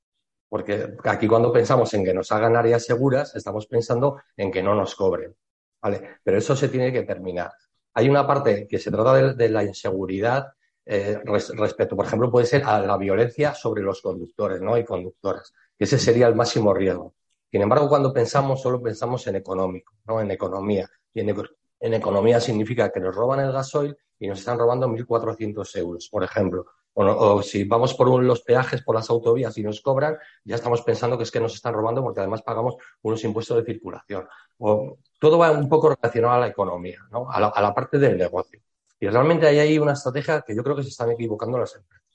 Porque 0.46 0.94
aquí 1.04 1.26
cuando 1.26 1.50
pensamos 1.50 1.94
en 1.94 2.04
que 2.04 2.12
nos 2.12 2.30
hagan 2.32 2.54
áreas 2.54 2.85
seguras, 2.85 3.35
estamos 3.35 3.66
pensando 3.66 4.20
en 4.37 4.52
que 4.52 4.62
no 4.62 4.75
nos 4.75 4.94
cobren. 4.94 5.35
¿vale? 5.80 6.18
Pero 6.23 6.37
eso 6.37 6.54
se 6.54 6.68
tiene 6.68 6.92
que 6.92 7.04
terminar. 7.04 7.50
Hay 7.94 8.11
una 8.11 8.26
parte 8.26 8.68
que 8.68 8.78
se 8.78 8.90
trata 8.90 9.32
de, 9.32 9.49
la 9.49 9.64
inseguridad 9.64 10.52
eh, 10.85 11.18
respecto, 11.25 11.96
por 11.96 12.04
ejemplo, 12.04 12.30
puede 12.30 12.44
ser 12.44 12.62
a 12.64 12.78
la 12.78 12.99
violencia 12.99 13.54
sobre 13.54 13.82
los 13.82 14.02
conductores 14.02 14.61
¿no? 14.61 14.76
y 14.76 14.85
conductoras. 14.85 15.54
Ese 15.78 15.99
sería 15.99 16.26
el 16.26 16.35
máximo 16.35 16.73
riesgo. 16.73 17.14
Sin 17.50 17.62
embargo, 17.62 17.88
cuando 17.88 18.12
pensamos, 18.12 18.61
solo 18.61 18.83
pensamos 18.83 19.26
en 19.26 19.37
económico, 19.37 19.95
¿no? 20.06 20.21
en 20.21 20.30
economía. 20.30 20.88
Y 21.12 21.21
en, 21.21 21.95
economía 21.95 22.40
significa 22.40 22.90
que 22.90 23.00
nos 23.00 23.14
roban 23.14 23.40
el 23.40 23.52
gasoil 23.52 23.97
y 24.18 24.26
nos 24.26 24.40
están 24.40 24.59
robando 24.59 24.88
1.400 24.88 25.78
euros, 25.78 26.09
por 26.11 26.25
ejemplo. 26.25 26.66
O, 26.95 27.42
si 27.42 27.64
vamos 27.64 27.92
por 27.92 28.09
los 28.23 28.40
peajes, 28.40 28.83
por 28.83 28.95
las 28.95 29.11
autovías 29.11 29.56
y 29.59 29.62
nos 29.62 29.83
cobran, 29.83 30.16
ya 30.45 30.54
estamos 30.54 30.80
pensando 30.80 31.18
que 31.18 31.25
es 31.25 31.30
que 31.30 31.40
nos 31.40 31.54
están 31.54 31.75
robando 31.75 32.02
porque 32.02 32.21
además 32.21 32.40
pagamos 32.42 32.76
unos 33.02 33.23
impuestos 33.23 33.59
de 33.59 33.64
circulación. 33.64 34.26
O, 34.59 34.99
todo 35.18 35.38
va 35.38 35.50
un 35.50 35.68
poco 35.68 35.95
relacionado 35.95 36.35
a 36.35 36.40
la 36.40 36.49
economía, 36.49 37.00
¿no? 37.11 37.30
a, 37.30 37.38
la, 37.38 37.75
parte 37.75 37.99
del 37.99 38.16
negocio. 38.16 38.61
Y 38.99 39.09
realmente 39.09 39.47
ahí 39.47 39.59
hay 39.59 39.78
una 39.78 39.92
estrategia 39.92 40.40
que 40.40 40.56
yo 40.56 40.64
creo 40.64 40.75
que 40.75 40.83
se 40.83 40.88
están 40.88 41.11
equivocando 41.11 41.59
las 41.59 41.75
empresas. 41.76 42.06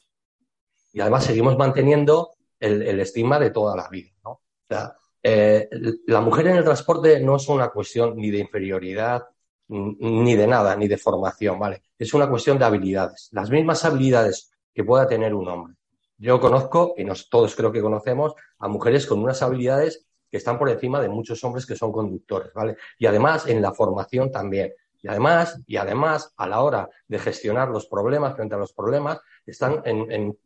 Y 0.93 0.99
además 0.99 1.23
seguimos 1.23 1.57
manteniendo 1.57 2.31
el, 2.61 2.99
estigma 2.99 3.39
de 3.39 3.49
toda 3.49 3.75
la 3.75 3.89
vida. 3.89 4.11
¿no? 4.23 4.31
O 4.31 4.41
sea, 4.69 4.95
eh, 5.21 5.69
la 6.07 6.21
mujer 6.21 6.47
en 6.47 6.57
el 6.57 6.63
transporte 6.63 7.19
no 7.19 7.35
es 7.35 7.47
una 7.49 7.69
cuestión 7.69 8.15
ni 8.15 8.31
de 8.31 8.39
inferioridad, 8.39 9.23
ni 9.67 10.35
de 10.35 10.47
nada, 10.47 10.75
ni 10.75 10.87
de 10.87 10.97
formación, 10.97 11.57
¿vale? 11.57 11.81
Es 11.97 12.13
una 12.13 12.29
cuestión 12.29 12.59
de 12.59 12.65
habilidades. 12.65 13.29
Las 13.31 13.49
mismas 13.49 13.85
habilidades 13.85 14.51
que 14.73 14.83
pueda 14.83 15.07
tener 15.07 15.33
un 15.33 15.47
hombre. 15.47 15.75
Yo 16.17 16.39
conozco, 16.39 16.93
y 16.97 17.03
nos, 17.03 17.29
todos 17.29 17.55
creo 17.55 17.71
que 17.71 17.81
conocemos, 17.81 18.33
a 18.59 18.67
mujeres 18.67 19.05
con 19.05 19.19
unas 19.19 19.41
habilidades 19.41 20.05
que 20.29 20.37
están 20.37 20.59
por 20.59 20.69
encima 20.69 21.01
de 21.01 21.09
muchos 21.09 21.43
hombres 21.43 21.65
que 21.65 21.75
son 21.75 21.91
conductores, 21.91 22.53
¿vale? 22.53 22.77
Y 22.97 23.05
además 23.05 23.47
en 23.47 23.61
la 23.61 23.73
formación 23.73 24.31
también. 24.31 24.73
Y 25.01 25.07
además, 25.07 25.59
y 25.65 25.77
además, 25.77 26.33
a 26.37 26.47
la 26.47 26.61
hora 26.61 26.89
de 27.07 27.19
gestionar 27.19 27.69
los 27.69 27.87
problemas 27.87 28.35
frente 28.35 28.55
a 28.55 28.59
los 28.59 28.71
problemas, 28.73 29.19
están 29.45 29.81
en, 29.83 30.37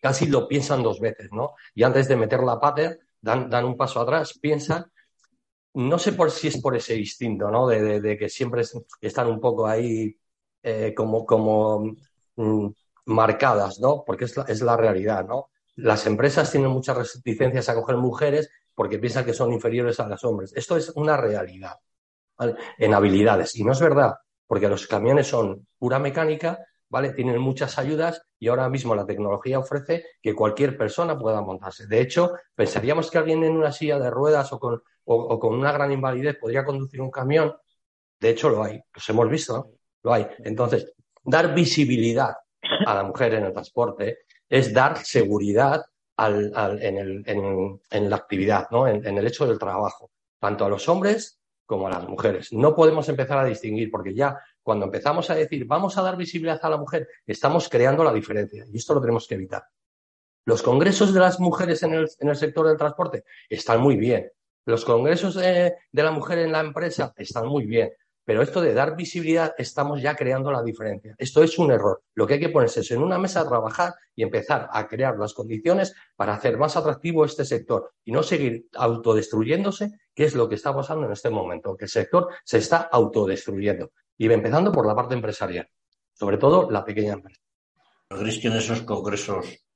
casi 0.00 0.26
lo 0.26 0.46
piensan 0.48 0.82
dos 0.82 1.00
veces, 1.00 1.30
¿no? 1.32 1.54
Y 1.74 1.82
antes 1.82 2.08
de 2.08 2.16
meter 2.16 2.40
la 2.40 2.60
pata, 2.60 2.96
dan, 3.20 3.64
un 3.64 3.76
paso 3.76 4.00
atrás, 4.00 4.38
piensan, 4.40 4.90
no 5.74 5.98
sé 5.98 6.12
por 6.12 6.30
si 6.30 6.48
es 6.48 6.60
por 6.60 6.76
ese 6.76 6.96
instinto, 6.96 7.50
¿no? 7.50 7.66
De, 7.66 8.16
que 8.18 8.28
siempre 8.28 8.62
están 9.00 9.28
un 9.28 9.40
poco 9.40 9.66
ahí 9.66 10.16
eh, 10.62 10.94
como, 10.94 11.26
como 11.26 11.96
mm, 12.36 12.68
marcadas, 13.06 13.80
¿no? 13.80 14.04
Porque 14.06 14.24
es 14.24 14.36
la, 14.36 14.44
es 14.44 14.62
la 14.62 14.76
realidad, 14.76 15.26
¿no? 15.26 15.50
Las 15.76 16.06
empresas 16.06 16.50
tienen 16.50 16.70
muchas 16.70 17.14
reticencias 17.14 17.68
a 17.68 17.74
coger 17.74 17.96
mujeres 17.96 18.50
porque 18.74 18.98
piensan 18.98 19.24
que 19.24 19.34
son 19.34 19.52
inferiores 19.52 20.00
a 20.00 20.08
los 20.08 20.22
hombres. 20.24 20.52
Esto 20.54 20.76
es 20.76 20.90
una 20.90 21.16
realidad 21.16 21.76
en 22.78 22.94
habilidades. 22.94 23.56
Y 23.56 23.64
no 23.64 23.72
es 23.72 23.80
verdad, 23.80 24.14
porque 24.46 24.68
los 24.68 24.86
camiones 24.86 25.26
son 25.26 25.66
pura 25.78 25.98
mecánica, 25.98 26.58
¿vale? 26.88 27.12
Tienen 27.12 27.40
muchas 27.40 27.78
ayudas 27.78 28.22
y 28.38 28.48
ahora 28.48 28.68
mismo 28.68 28.94
la 28.94 29.06
tecnología 29.06 29.58
ofrece 29.58 30.04
que 30.22 30.34
cualquier 30.34 30.76
persona 30.76 31.18
pueda 31.18 31.40
montarse. 31.40 31.86
De 31.86 32.00
hecho, 32.00 32.32
pensaríamos 32.54 33.10
que 33.10 33.18
alguien 33.18 33.44
en 33.44 33.56
una 33.56 33.72
silla 33.72 33.98
de 33.98 34.10
ruedas 34.10 34.52
o 34.52 34.58
con, 34.58 34.82
o, 35.04 35.38
con 35.38 35.54
una 35.54 35.72
gran 35.72 35.92
invalidez 35.92 36.36
podría 36.38 36.64
conducir 36.64 37.00
un 37.00 37.10
camión. 37.10 37.54
De 38.20 38.30
hecho, 38.30 38.48
lo 38.48 38.62
hay. 38.62 38.80
Los 38.94 39.08
hemos 39.08 39.28
visto, 39.28 39.56
¿no? 39.56 39.70
Lo 40.02 40.12
hay. 40.12 40.26
Entonces, 40.38 40.92
dar 41.24 41.54
visibilidad 41.54 42.34
a 42.86 42.94
la 42.94 43.02
mujer 43.02 43.34
en 43.34 43.46
el 43.46 43.52
transporte 43.52 44.18
es 44.48 44.72
dar 44.72 44.98
seguridad 44.98 45.84
en, 46.18 48.10
la 48.10 48.16
actividad, 48.16 48.68
¿no? 48.70 48.88
en, 48.88 49.04
el 49.04 49.26
hecho 49.26 49.46
del 49.46 49.58
trabajo, 49.58 50.10
tanto 50.38 50.64
a 50.64 50.68
los 50.68 50.88
hombres 50.88 51.40
como 51.66 51.88
a 51.88 51.90
las 51.90 52.08
mujeres. 52.08 52.52
No 52.52 52.74
podemos 52.74 53.08
empezar 53.08 53.38
a 53.38 53.44
distinguir 53.44 53.90
porque 53.90 54.14
ya 54.14 54.38
cuando 54.66 54.86
empezamos 54.86 55.30
a 55.30 55.36
decir 55.36 55.64
vamos 55.64 55.96
a 55.96 56.02
dar 56.02 56.16
visibilidad 56.16 56.58
a 56.60 56.68
la 56.68 56.76
mujer, 56.76 57.06
estamos 57.24 57.68
creando 57.68 58.02
la 58.02 58.12
diferencia 58.12 58.66
y 58.68 58.78
esto 58.78 58.94
lo 58.94 59.00
tenemos 59.00 59.28
que 59.28 59.36
evitar. 59.36 59.62
Los 60.44 60.60
congresos 60.60 61.14
de 61.14 61.20
las 61.20 61.38
mujeres 61.38 61.84
en 61.84 61.94
el, 61.94 62.36
sector 62.36 62.66
del 62.66 62.76
transporte 62.76 63.22
están 63.48 63.80
muy 63.80 63.94
bien. 63.94 64.28
Los 64.64 64.84
congresos 64.84 65.36
de, 65.36 65.76
de 65.92 66.02
la 66.02 66.10
mujer 66.10 66.40
en 66.40 66.50
la 66.50 66.58
empresa 66.58 67.14
están 67.16 67.46
muy 67.46 67.64
bien. 67.64 67.92
Pero 68.24 68.42
esto 68.42 68.60
de 68.60 68.74
dar 68.74 68.96
visibilidad, 68.96 69.54
estamos 69.56 70.02
ya 70.02 70.16
creando 70.16 70.50
la 70.50 70.64
diferencia. 70.64 71.14
Esto 71.16 71.44
es 71.44 71.56
un 71.60 71.70
error. 71.70 72.02
Lo 72.16 72.26
que 72.26 72.34
hay 72.34 72.40
que 72.40 72.48
ponerse 72.48 72.80
es 72.80 72.90
en 72.90 73.04
una 73.04 73.18
mesa 73.18 73.42
a 73.42 73.48
trabajar 73.48 73.94
y 74.16 74.24
empezar 74.24 74.68
a 74.72 74.88
crear 74.88 75.16
las 75.16 75.32
condiciones 75.32 75.94
para 76.16 76.34
hacer 76.34 76.58
más 76.58 76.76
atractivo 76.76 77.24
este 77.24 77.44
sector 77.44 77.92
y 78.04 78.10
no 78.10 78.24
seguir 78.24 78.66
autodestruyéndose, 78.74 79.92
que 80.12 80.24
es 80.24 80.34
lo 80.34 80.48
que 80.48 80.56
está 80.56 80.74
pasando 80.74 81.06
en 81.06 81.12
este 81.12 81.30
momento, 81.30 81.76
que 81.76 81.84
el 81.84 81.90
sector 81.90 82.30
se 82.44 82.58
está 82.58 82.78
autodestruyendo. 82.78 83.92
Y 84.18 84.30
empezando 84.30 84.72
por 84.72 84.86
la 84.86 84.94
parte 84.94 85.14
empresarial, 85.14 85.68
sobre 86.14 86.38
todo 86.38 86.70
la 86.70 86.84
pequeña 86.84 87.14
empresa. 87.14 87.40
¿Crees 88.08 88.38
que 88.38 88.48
en 88.48 88.54
esos 88.54 88.82
congresos 88.82 89.66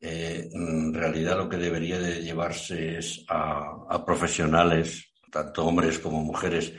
eh, 0.00 0.48
en 0.52 0.92
realidad 0.92 1.36
lo 1.36 1.48
que 1.48 1.56
debería 1.56 1.98
de 1.98 2.22
llevarse 2.22 2.98
es 2.98 3.24
a 3.28 4.04
profesionales, 4.04 5.12
tanto 5.30 5.64
hombres 5.64 5.98
como 5.98 6.22
mujeres, 6.22 6.72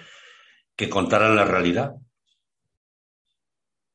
que 0.75 0.89
contaran 0.89 1.35
la 1.35 1.45
realidad. 1.45 1.95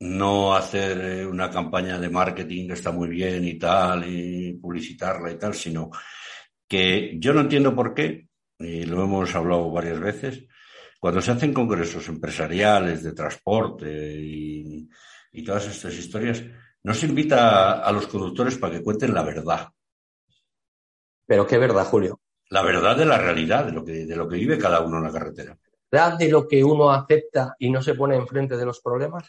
No 0.01 0.55
hacer 0.55 1.01
eh, 1.01 1.27
una 1.27 1.51
campaña 1.51 1.99
de 1.99 2.09
marketing 2.09 2.69
que 2.69 2.75
está 2.75 2.93
muy 2.93 3.09
bien 3.09 3.45
y 3.45 3.59
tal, 3.59 4.05
y 4.09 4.55
publicitarla 4.55 5.33
y 5.33 5.39
tal, 5.39 5.55
sino 5.55 5.91
que 6.69 7.17
yo 7.19 7.33
no 7.33 7.41
entiendo 7.41 7.75
por 7.75 7.95
qué, 7.95 8.29
y 8.59 8.85
lo 8.85 9.03
hemos 9.03 9.35
hablado 9.35 9.71
varias 9.71 9.99
veces, 9.99 10.45
cuando 10.99 11.21
se 11.21 11.31
hacen 11.31 11.55
congresos 11.55 12.09
empresariales 12.09 13.03
de 13.03 13.13
transporte 13.13 14.15
y, 14.17 14.89
todas 15.47 15.69
estas 15.69 15.95
historias, 15.95 16.43
no 16.83 16.93
se 16.93 17.07
invita 17.07 17.81
a, 17.81 17.93
los 17.93 18.09
conductores 18.09 18.59
para 18.59 18.75
que 18.75 18.83
cuenten 18.83 19.15
la 19.15 19.23
verdad. 19.23 19.69
¿Pero 21.27 21.47
qué 21.47 21.59
verdad, 21.59 21.85
Julio? 21.85 22.21
La 22.51 22.63
verdad 22.63 22.97
de 22.97 23.07
la 23.07 23.19
realidad, 23.19 23.65
de 23.67 23.73
lo 23.73 23.85
que, 23.85 24.05
de 24.05 24.17
lo 24.17 24.29
que 24.29 24.37
vive 24.37 24.59
cada 24.59 24.81
uno 24.81 24.99
en 24.99 25.05
la 25.05 25.13
carretera 25.13 25.57
de 25.91 26.29
lo 26.29 26.47
que 26.47 26.63
uno 26.63 26.91
acepta 26.91 27.57
y 27.59 27.71
no 27.71 27.83
se 27.83 27.95
pone 27.95 28.17
enfrente 28.17 28.57
de 28.57 28.67
los 28.67 28.81
problemas? 28.81 29.29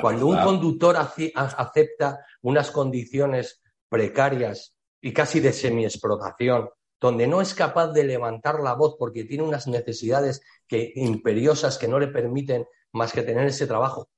Cuando 0.00 0.26
un 0.26 0.38
conductor 0.38 0.96
acepta 0.96 2.26
unas 2.42 2.70
condiciones 2.70 3.62
precarias 3.88 4.76
y 5.00 5.12
casi 5.12 5.40
de 5.40 5.52
semiexplotación, 5.52 6.68
donde 7.00 7.26
no 7.26 7.40
es 7.40 7.54
capaz 7.54 7.88
de 7.88 8.04
levantar 8.04 8.60
la 8.60 8.74
voz 8.74 8.96
porque 8.98 9.24
tiene 9.24 9.44
unas 9.44 9.66
necesidades 9.66 10.42
que, 10.66 10.92
imperiosas 10.96 11.78
que 11.78 11.88
no 11.88 11.98
le 11.98 12.08
permiten 12.08 12.66
más 12.92 13.12
que 13.12 13.22
tener 13.22 13.46
ese 13.46 13.66
trabajo 13.66 14.08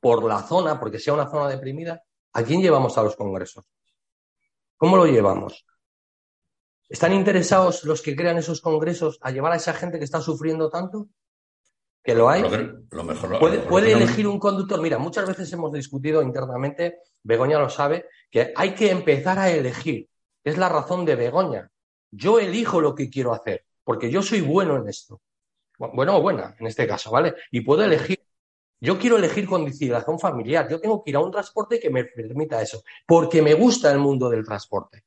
por 0.00 0.24
la 0.24 0.42
zona, 0.42 0.80
porque 0.80 0.98
sea 0.98 1.14
una 1.14 1.30
zona 1.30 1.48
deprimida, 1.48 2.02
¿a 2.32 2.42
quién 2.42 2.60
llevamos 2.60 2.96
a 2.98 3.02
los 3.02 3.16
congresos? 3.16 3.64
¿Cómo 4.76 4.96
lo 4.96 5.06
llevamos? 5.06 5.64
¿Están 6.88 7.12
interesados 7.12 7.84
los 7.84 8.02
que 8.02 8.16
crean 8.16 8.38
esos 8.38 8.60
congresos 8.60 9.18
a 9.20 9.30
llevar 9.30 9.52
a 9.52 9.56
esa 9.56 9.74
gente 9.74 9.98
que 9.98 10.04
está 10.04 10.20
sufriendo 10.20 10.68
tanto? 10.70 11.08
que 12.02 12.14
lo 12.14 12.28
hay. 12.28 12.42
puede, 13.68 13.92
elegir 13.92 14.26
un 14.26 14.38
conductor. 14.38 14.80
Mira, 14.80 14.98
muchas 14.98 15.26
veces 15.26 15.52
hemos 15.52 15.72
discutido 15.72 16.22
internamente, 16.22 16.98
Begoña 17.22 17.58
lo 17.58 17.70
sabe, 17.70 18.06
que 18.30 18.52
hay 18.56 18.74
que 18.74 18.90
empezar 18.90 19.38
a 19.38 19.50
elegir. 19.50 20.08
Es 20.42 20.58
la 20.58 20.68
razón 20.68 21.04
de 21.04 21.14
Begoña. 21.14 21.70
Yo 22.12 22.38
elijo 22.38 22.80
lo 22.80 22.94
que 22.94 23.10
quiero 23.10 23.32
hacer, 23.32 23.64
porque 23.82 24.10
yo 24.10 24.22
soy 24.22 24.42
bueno 24.42 24.76
en 24.76 24.88
esto. 24.88 25.20
Bueno 25.78 26.16
o 26.16 26.22
buena, 26.22 26.54
en 26.60 26.66
este 26.66 26.86
caso, 26.86 27.10
¿vale? 27.10 27.34
Y 27.50 27.62
puedo 27.62 27.82
elegir. 27.82 28.20
Yo 28.80 28.98
quiero 28.98 29.16
elegir 29.16 29.46
conciliación 29.46 30.20
familiar. 30.20 30.68
Yo 30.68 30.80
tengo 30.80 31.02
que 31.02 31.10
ir 31.10 31.16
a 31.16 31.20
un 31.20 31.30
transporte 31.30 31.80
que 31.80 31.90
me 31.90 32.04
permita 32.04 32.60
eso, 32.60 32.82
porque 33.06 33.42
me 33.42 33.54
gusta 33.54 33.90
el 33.90 33.98
mundo 33.98 34.28
del 34.28 34.44
transporte. 34.44 35.04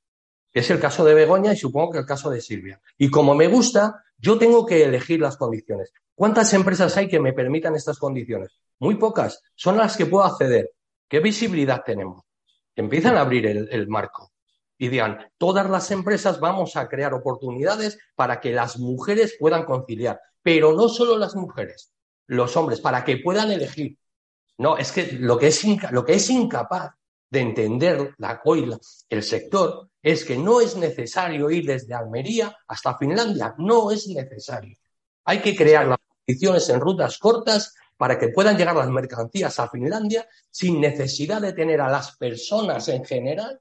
Es 0.52 0.70
el 0.70 0.80
caso 0.80 1.06
de 1.06 1.14
Begoña 1.14 1.54
y 1.54 1.58
supongo 1.58 1.92
que 1.92 2.00
el 2.00 2.06
caso 2.06 2.30
de 2.30 2.42
Silvia. 2.42 2.82
Y 2.98 3.10
como 3.10 3.36
me 3.36 3.48
gusta, 3.48 4.04
yo 4.18 4.38
tengo 4.38 4.66
que 4.66 4.84
elegir 4.84 5.22
las 5.22 5.38
condiciones. 5.38 5.94
¿Cuántas 6.16 6.54
empresas 6.54 6.96
hay 6.98 7.08
que 7.08 7.20
me 7.20 7.34
permitan 7.34 7.76
estas 7.76 8.00
condiciones? 8.00 8.60
Muy 8.80 8.96
pocas. 8.96 9.42
Son 9.54 9.78
las 9.78 9.96
que 9.96 10.06
puedo 10.06 10.26
acceder. 10.26 10.72
¿Qué 11.08 11.20
visibilidad 11.20 11.84
tenemos? 11.86 12.26
empiezan 12.76 13.16
a 13.18 13.22
abrir 13.22 13.46
el, 13.46 13.88
marco 13.88 14.32
y 14.78 14.90
digan, 14.90 15.32
todas 15.38 15.70
las 15.70 15.92
empresas 15.92 16.40
vamos 16.40 16.76
a 16.76 16.88
crear 16.88 17.14
oportunidades 17.14 17.98
para 18.16 18.40
que 18.42 18.52
las 18.52 18.78
mujeres 18.78 19.36
puedan 19.40 19.64
conciliar, 19.64 20.20
pero 20.42 20.74
no 20.74 20.90
solo 20.90 21.18
las 21.18 21.36
mujeres, 21.36 21.94
los 22.28 22.56
hombres, 22.58 22.82
para 22.82 23.04
que 23.04 23.18
puedan 23.18 23.52
elegir. 23.52 23.98
No, 24.58 24.78
es 24.78 24.92
que 24.92 25.14
lo 25.14 25.38
que 25.38 25.48
es, 25.48 25.64
lo 25.92 26.06
que 26.06 26.14
es 26.16 26.30
incapaz 26.30 26.92
de 27.30 27.40
entender 27.40 28.14
la, 28.18 28.42
hoy 28.46 28.70
el 29.10 29.24
sector 29.24 29.90
es 30.02 30.24
que 30.24 30.38
no 30.38 30.62
es 30.62 30.78
necesario 30.78 31.50
ir 31.50 31.66
desde 31.66 31.94
Almería 31.94 32.56
hasta 32.68 32.98
Finlandia, 32.98 33.56
no 33.58 33.92
es 33.92 34.08
necesario. 34.08 34.78
Hay 35.26 35.42
que 35.42 35.56
crear 35.56 35.88
las 35.88 35.98
condiciones 36.18 36.70
en 36.70 36.80
rutas 36.80 37.18
cortas 37.18 37.74
para 37.98 38.20
que 38.20 38.30
puedan 38.30 38.58
llegar 38.58 38.76
las 38.76 38.90
mercancías 38.90 39.60
a 39.60 39.70
Finlandia 39.70 40.28
sin 40.52 40.80
necesidad 40.80 41.42
de 41.42 41.54
tener 41.54 41.82
a 41.82 41.90
las 41.90 42.16
personas 42.18 42.88
en 42.90 43.04
general 43.04 43.60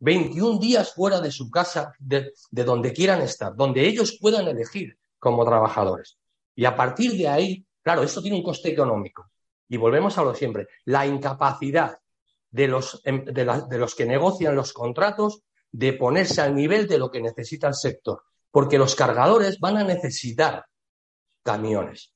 21 0.00 0.58
días 0.58 0.92
fuera 0.94 1.20
de 1.20 1.30
su 1.30 1.50
casa, 1.50 1.92
de, 1.98 2.32
donde 2.50 2.92
quieran 2.92 3.22
estar, 3.22 3.54
donde 3.54 3.86
ellos 3.86 4.18
puedan 4.20 4.46
elegir 4.48 4.98
como 5.18 5.44
trabajadores. 5.44 6.18
Y 6.54 6.64
a 6.64 6.76
partir 6.76 7.12
de 7.12 7.28
ahí, 7.28 7.66
claro, 7.82 8.02
esto 8.02 8.20
tiene 8.20 8.36
un 8.36 8.42
coste 8.42 8.70
económico. 8.70 9.30
Y 9.68 9.76
volvemos 9.76 10.18
a 10.18 10.22
lo 10.22 10.34
siempre, 10.34 10.68
la 10.84 11.06
incapacidad 11.06 11.98
de 12.50 12.68
los, 12.68 13.00
em, 13.04 13.24
de 13.24 13.78
los 13.78 13.94
que 13.94 14.06
negocian 14.06 14.54
los 14.54 14.72
contratos 14.72 15.42
de 15.72 15.94
ponerse 15.94 16.40
al 16.40 16.54
nivel 16.54 16.86
de 16.86 16.98
lo 16.98 17.10
que 17.10 17.20
necesita 17.20 17.66
el 17.66 17.74
sector. 17.74 18.22
Porque 18.50 18.78
los 18.78 18.94
cargadores 18.94 19.58
van 19.58 19.78
a 19.78 19.84
necesitar 19.84 20.66
camiones. 21.42 22.12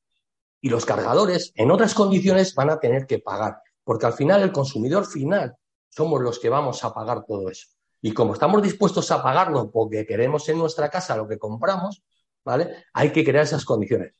Y 0.60 0.70
los 0.70 0.84
cargadores, 0.84 1.52
en 1.54 1.70
otras 1.70 1.94
condiciones, 1.94 2.54
van 2.54 2.70
a 2.70 2.80
tener 2.80 3.06
que 3.06 3.20
pagar, 3.20 3.58
porque 3.84 4.06
al 4.06 4.12
final 4.12 4.42
el 4.42 4.52
consumidor 4.52 5.06
final 5.06 5.56
somos 5.88 6.20
los 6.20 6.38
que 6.38 6.48
vamos 6.48 6.84
a 6.84 6.92
pagar 6.92 7.24
todo 7.24 7.48
eso. 7.48 7.68
Y 8.00 8.12
como 8.12 8.34
estamos 8.34 8.62
dispuestos 8.62 9.10
a 9.10 9.22
pagarlo 9.22 9.70
porque 9.70 10.06
queremos 10.06 10.48
en 10.48 10.58
nuestra 10.58 10.88
casa 10.88 11.16
lo 11.16 11.26
que 11.26 11.38
compramos, 11.38 12.02
¿vale? 12.44 12.84
Hay 12.92 13.12
que 13.12 13.24
crear 13.24 13.44
esas 13.44 13.64
condiciones. 13.64 14.14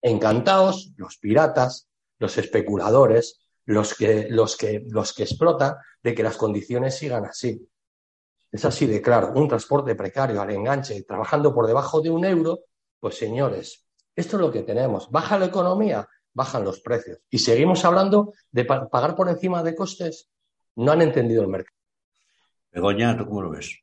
Encantados 0.00 0.92
los 0.96 1.18
piratas, 1.18 1.88
los 2.18 2.38
especuladores, 2.38 3.40
los 3.64 3.94
que, 3.94 4.28
los 4.30 4.56
que, 4.56 4.84
los 4.88 5.12
que 5.12 5.24
explotan 5.24 5.76
de 6.02 6.14
que 6.14 6.22
las 6.22 6.36
condiciones 6.36 6.96
sigan 6.96 7.24
así. 7.24 7.68
Es 8.52 8.64
así 8.64 8.86
de 8.86 9.02
claro. 9.02 9.32
Un 9.34 9.48
transporte 9.48 9.94
precario 9.94 10.40
al 10.40 10.50
enganche, 10.50 11.02
trabajando 11.02 11.52
por 11.52 11.66
debajo 11.66 12.00
de 12.00 12.10
un 12.10 12.24
euro, 12.24 12.60
pues 13.00 13.18
señores, 13.18 13.86
esto 14.14 14.36
es 14.36 14.40
lo 14.40 14.52
que 14.52 14.62
tenemos. 14.62 15.10
Baja 15.10 15.38
la 15.38 15.46
economía, 15.46 16.08
bajan 16.32 16.64
los 16.64 16.80
precios. 16.80 17.18
Y 17.28 17.38
seguimos 17.38 17.84
hablando 17.84 18.32
de 18.50 18.64
pagar 18.64 19.16
por 19.16 19.28
encima 19.28 19.62
de 19.62 19.74
costes. 19.74 20.30
No 20.76 20.92
han 20.92 21.02
entendido 21.02 21.42
el 21.42 21.48
mercado. 21.48 21.76
Begoña, 22.70 23.16
¿tú 23.16 23.26
cómo 23.26 23.42
lo 23.42 23.50
ves? 23.50 23.82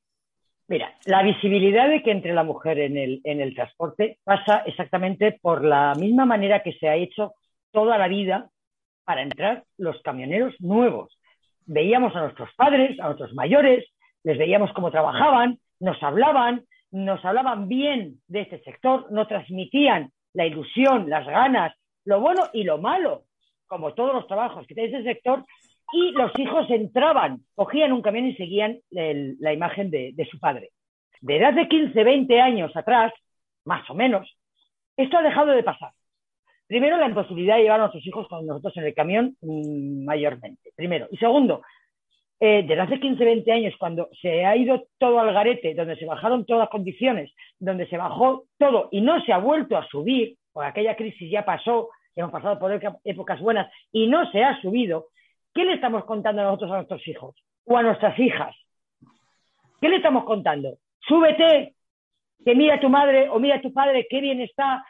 Mira, 0.68 0.96
la 1.06 1.24
visibilidad 1.24 1.90
de 1.90 2.02
que 2.02 2.12
entre 2.12 2.34
la 2.34 2.44
mujer 2.44 2.80
en 2.80 2.98
el, 2.98 3.22
en 3.24 3.42
el 3.42 3.54
transporte 3.54 4.20
pasa 4.24 4.64
exactamente 4.66 5.38
por 5.42 5.64
la 5.64 5.94
misma 5.96 6.26
manera 6.26 6.64
que 6.64 6.74
se 6.74 6.88
ha 6.88 6.96
hecho 6.96 7.34
toda 7.72 7.98
la 7.98 8.08
vida 8.08 8.50
para 9.04 9.24
entrar 9.24 9.64
los 9.78 10.02
camioneros 10.04 10.56
nuevos. 10.60 11.20
Veíamos 11.66 12.16
a 12.16 12.22
nuestros 12.22 12.50
padres, 12.56 13.00
a 13.00 13.06
nuestros 13.06 13.34
mayores, 13.34 13.86
les 14.24 14.38
veíamos 14.38 14.72
cómo 14.74 14.92
trabajaban, 14.92 15.60
nos 15.80 16.02
hablaban, 16.02 16.66
nos 16.92 17.24
hablaban 17.26 17.68
bien 17.68 18.22
de 18.28 18.42
este 18.42 18.62
sector, 18.64 19.12
nos 19.12 19.28
transmitían 19.28 20.12
la 20.34 20.46
ilusión, 20.46 21.10
las 21.10 21.26
ganas, 21.26 21.74
lo 22.06 22.20
bueno 22.20 22.44
y 22.54 22.64
lo 22.64 22.78
malo, 22.78 23.24
como 23.68 23.94
todos 23.94 24.14
los 24.14 24.28
trabajos 24.28 24.66
que 24.68 24.76
tiene 24.76 24.98
ese 24.98 25.04
sector, 25.04 25.46
y 25.94 26.12
los 26.12 26.32
hijos 26.38 26.70
entraban, 26.70 27.42
cogían 27.56 27.94
un 27.94 28.02
camión 28.02 28.26
y 28.26 28.36
seguían 28.36 28.80
la 28.90 29.54
imagen 29.54 29.92
de, 29.92 30.28
su 30.30 30.40
padre. 30.40 30.72
De 31.22 31.38
edad 31.38 31.54
de 31.54 31.68
15, 31.68 32.04
20 32.04 32.42
años 32.42 32.76
atrás, 32.76 33.14
más 33.66 33.90
o 33.90 33.94
menos, 33.94 34.28
esto 34.98 35.18
ha 35.18 35.22
dejado 35.22 35.52
de 35.52 35.64
pasar. 35.64 35.92
Primero, 36.68 36.98
la 36.98 37.08
imposibilidad 37.08 37.58
de 37.58 37.64
llevar 37.64 37.80
a 37.80 37.84
nuestros 37.84 38.06
hijos 38.08 38.28
con 38.28 38.46
nosotros 38.46 38.76
en 38.78 38.86
el 38.86 38.94
camión 38.94 39.38
mm, 39.42 40.06
mayormente. 40.06 40.72
Primero. 40.76 41.08
Y 41.12 41.18
segundo, 41.18 41.62
eh, 42.40 42.64
desde 42.68 42.82
hace 42.82 43.00
15, 43.00 43.24
20 43.24 43.52
años, 43.52 43.74
cuando 43.78 44.10
se 44.22 44.46
ha 44.46 44.56
ido 44.56 44.88
todo 44.98 45.20
al 45.20 45.34
garete, 45.34 45.76
donde 45.76 45.96
se 45.96 46.06
bajaron 46.06 46.46
todas 46.46 46.62
las 46.62 46.70
condiciones, 46.70 47.32
donde 47.60 47.88
se 47.88 47.98
bajó 47.98 48.46
todo 48.58 48.90
y 48.92 49.02
no 49.02 49.24
se 49.24 49.32
ha 49.32 49.38
vuelto 49.38 49.78
a 49.78 49.88
subir, 49.88 50.36
porque 50.52 50.70
aquella 50.70 50.96
crisis 50.96 51.30
ya 51.32 51.46
pasó, 51.46 51.90
hemos 52.16 52.32
pasado 52.32 52.60
por 52.60 52.72
épocas 53.04 53.40
buenas 53.40 53.72
y 53.92 54.08
no 54.08 54.30
se 54.32 54.44
ha 54.44 54.60
subido, 54.62 55.08
¿qué 55.54 55.66
le 55.66 55.74
estamos 55.74 56.06
contando 56.06 56.42
a 56.42 56.46
nosotros 56.46 56.72
a 56.72 56.76
nuestros 56.76 57.08
hijos 57.08 57.36
o 57.66 57.78
a 57.78 57.84
nuestras 57.84 58.18
hijas? 58.20 58.56
¿Qué 59.82 59.90
le 59.90 59.98
estamos 59.98 60.24
contando? 60.24 60.78
Súbete, 61.00 61.76
que 62.44 62.56
mira 62.56 62.76
a 62.76 62.80
tu 62.80 62.90
madre 62.90 63.30
o 63.30 63.40
mira 63.40 63.56
a 63.56 63.62
tu 63.62 63.74
padre, 63.74 64.08
qué 64.10 64.22
bien 64.22 64.42
está, 64.42 64.86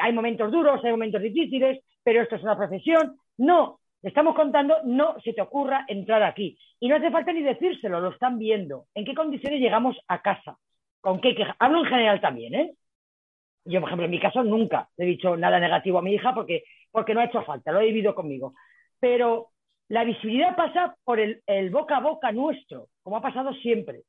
hay 0.00 0.12
momentos 0.12 0.50
duros, 0.50 0.84
hay 0.84 0.90
momentos 0.90 1.22
difíciles, 1.22 1.82
pero 2.02 2.22
esto 2.22 2.36
es 2.36 2.42
una 2.42 2.56
profesión. 2.56 3.16
No, 3.38 3.80
le 4.02 4.08
estamos 4.08 4.34
contando, 4.34 4.76
no 4.84 5.16
se 5.20 5.32
te 5.32 5.42
ocurra 5.42 5.84
entrar 5.88 6.22
aquí. 6.22 6.58
Y 6.80 6.88
no 6.88 6.96
hace 6.96 7.10
falta 7.10 7.32
ni 7.32 7.42
decírselo, 7.42 8.00
lo 8.00 8.10
están 8.10 8.38
viendo. 8.38 8.86
¿En 8.94 9.04
qué 9.04 9.14
condiciones 9.14 9.60
llegamos 9.60 9.96
a 10.08 10.22
casa? 10.22 10.56
¿Con 11.00 11.20
qué 11.20 11.36
Hablo 11.58 11.80
en 11.80 11.86
general 11.86 12.20
también, 12.20 12.54
¿eh? 12.54 12.72
Yo, 13.64 13.80
por 13.80 13.88
ejemplo, 13.88 14.04
en 14.04 14.12
mi 14.12 14.20
caso 14.20 14.44
nunca 14.44 14.88
le 14.96 15.04
he 15.04 15.08
dicho 15.08 15.36
nada 15.36 15.58
negativo 15.58 15.98
a 15.98 16.02
mi 16.02 16.14
hija 16.14 16.32
porque, 16.34 16.62
porque 16.92 17.14
no 17.14 17.20
ha 17.20 17.24
hecho 17.24 17.42
falta, 17.42 17.72
lo 17.72 17.80
he 17.80 17.86
vivido 17.86 18.14
conmigo. 18.14 18.54
Pero 19.00 19.48
la 19.88 20.04
visibilidad 20.04 20.56
pasa 20.56 20.96
por 21.04 21.20
el, 21.20 21.42
boca 21.70 21.98
a 21.98 22.00
boca 22.00 22.32
nuestro, 22.32 22.88
como 23.02 23.16
ha 23.16 23.22
pasado 23.22 23.54
siempre. 23.54 24.02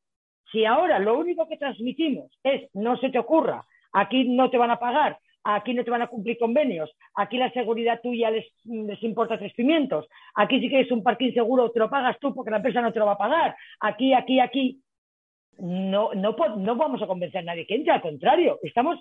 Si 0.51 0.65
ahora 0.65 0.97
lo 0.99 1.17
único 1.17 1.47
que 1.47 1.57
transmitimos 1.57 2.31
es 2.43 2.69
no 2.73 2.97
se 2.97 3.09
te 3.09 3.19
ocurra, 3.19 3.63
aquí 3.91 4.27
no 4.27 4.49
te 4.49 4.57
van 4.57 4.71
a 4.71 4.79
pagar, 4.79 5.19
aquí 5.43 5.73
no 5.73 5.83
te 5.83 5.91
van 5.91 6.01
a 6.01 6.07
cumplir 6.07 6.37
convenios, 6.37 6.89
aquí 7.15 7.37
la 7.37 7.51
seguridad 7.51 8.01
tuya 8.01 8.31
les, 8.31 8.45
les 8.63 9.01
importa 9.03 9.37
tres 9.37 9.53
pimientos, 9.53 10.07
aquí 10.35 10.59
si 10.59 10.69
quieres 10.69 10.91
un 10.91 11.03
parking 11.03 11.33
seguro 11.33 11.69
te 11.71 11.79
lo 11.79 11.89
pagas 11.89 12.17
tú 12.19 12.33
porque 12.33 12.51
la 12.51 12.57
empresa 12.57 12.81
no 12.81 12.91
te 12.91 12.99
lo 12.99 13.05
va 13.05 13.13
a 13.13 13.17
pagar, 13.17 13.55
aquí, 13.79 14.13
aquí, 14.13 14.39
aquí, 14.39 14.81
no, 15.59 16.13
no, 16.13 16.35
no 16.57 16.75
vamos 16.75 17.01
a 17.01 17.07
convencer 17.07 17.39
a 17.39 17.43
nadie 17.43 17.67
que 17.67 17.75
entre, 17.75 17.93
al 17.93 18.01
contrario, 18.01 18.59
estamos, 18.63 18.99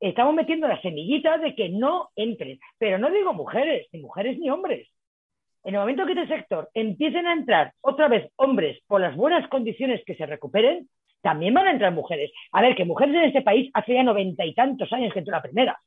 estamos 0.00 0.34
metiendo 0.34 0.68
las 0.68 0.82
semillitas 0.82 1.40
de 1.40 1.54
que 1.54 1.68
no 1.68 2.10
entren, 2.16 2.58
pero 2.78 2.98
no 2.98 3.10
digo 3.10 3.32
mujeres, 3.32 3.86
ni 3.92 4.00
mujeres 4.00 4.38
ni 4.38 4.50
hombres. 4.50 4.88
En 5.64 5.74
el 5.74 5.80
momento 5.80 6.06
que 6.06 6.12
este 6.12 6.26
sector 6.26 6.68
empiecen 6.74 7.26
a 7.26 7.32
entrar 7.32 7.72
otra 7.80 8.08
vez 8.08 8.30
hombres 8.36 8.80
por 8.86 9.00
las 9.00 9.14
buenas 9.14 9.48
condiciones 9.48 10.02
que 10.04 10.16
se 10.16 10.26
recuperen, 10.26 10.88
también 11.22 11.54
van 11.54 11.68
a 11.68 11.70
entrar 11.70 11.92
mujeres. 11.92 12.32
A 12.50 12.60
ver, 12.60 12.74
que 12.74 12.84
mujeres 12.84 13.14
en 13.14 13.24
este 13.24 13.42
país 13.42 13.70
hace 13.74 13.94
ya 13.94 14.02
noventa 14.02 14.44
y 14.44 14.54
tantos 14.54 14.92
años 14.92 15.12
que 15.12 15.20
entró 15.20 15.32
la 15.32 15.42
primera. 15.42 15.78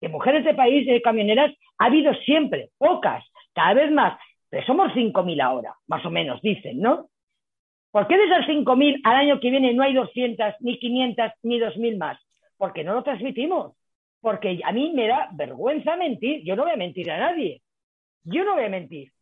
Que 0.00 0.08
mujeres 0.08 0.44
de 0.44 0.54
país 0.54 0.86
de 0.86 1.00
camioneras 1.00 1.54
ha 1.78 1.86
habido 1.86 2.12
siempre, 2.14 2.70
pocas, 2.76 3.24
cada 3.54 3.74
vez 3.74 3.92
más. 3.92 4.18
Pero 4.50 4.66
somos 4.66 4.92
5.000 4.92 5.40
ahora, 5.40 5.74
más 5.86 6.04
o 6.04 6.10
menos, 6.10 6.42
dicen, 6.42 6.80
¿no? 6.80 7.08
¿Por 7.92 8.08
qué 8.08 8.16
de 8.16 8.24
esas 8.24 8.46
5.000 8.46 9.00
al 9.04 9.14
año 9.14 9.38
que 9.38 9.50
viene 9.50 9.72
no 9.72 9.84
hay 9.84 9.94
200, 9.94 10.54
ni 10.60 10.78
500, 10.80 11.30
ni 11.44 11.60
2.000 11.60 11.96
más? 11.96 12.18
Porque 12.56 12.82
no 12.82 12.94
lo 12.94 13.04
transmitimos. 13.04 13.76
Porque 14.20 14.58
a 14.64 14.72
mí 14.72 14.92
me 14.92 15.06
da 15.06 15.28
vergüenza 15.32 15.96
mentir. 15.96 16.42
Yo 16.44 16.56
no 16.56 16.64
voy 16.64 16.72
a 16.72 16.76
mentir 16.76 17.08
a 17.10 17.18
nadie. 17.18 17.62
Yo 18.24 18.44
no 18.44 18.54
voy 18.54 18.64
a 18.64 18.68
mentir. 18.68 19.12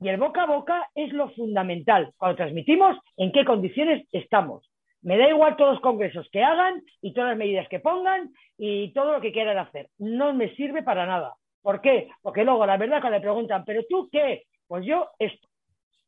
Y 0.00 0.08
el 0.08 0.18
boca 0.18 0.42
a 0.42 0.46
boca 0.46 0.88
es 0.94 1.12
lo 1.12 1.30
fundamental. 1.30 2.12
Cuando 2.16 2.36
transmitimos, 2.36 2.96
en 3.16 3.32
qué 3.32 3.44
condiciones 3.44 4.06
estamos. 4.12 4.70
Me 5.02 5.16
da 5.16 5.28
igual 5.28 5.56
todos 5.56 5.74
los 5.74 5.82
congresos 5.82 6.28
que 6.30 6.42
hagan 6.42 6.82
y 7.00 7.12
todas 7.12 7.30
las 7.30 7.38
medidas 7.38 7.68
que 7.68 7.80
pongan 7.80 8.32
y 8.58 8.92
todo 8.92 9.12
lo 9.12 9.20
que 9.20 9.32
quieran 9.32 9.58
hacer. 9.58 9.88
No 9.98 10.34
me 10.34 10.54
sirve 10.56 10.82
para 10.82 11.06
nada. 11.06 11.34
¿Por 11.62 11.80
qué? 11.80 12.08
Porque 12.22 12.44
luego, 12.44 12.66
la 12.66 12.76
verdad, 12.76 13.00
cuando 13.00 13.18
le 13.18 13.22
preguntan, 13.22 13.64
¿pero 13.64 13.82
tú 13.88 14.08
qué? 14.10 14.44
Pues 14.66 14.84
yo 14.84 15.08
esto. 15.18 15.48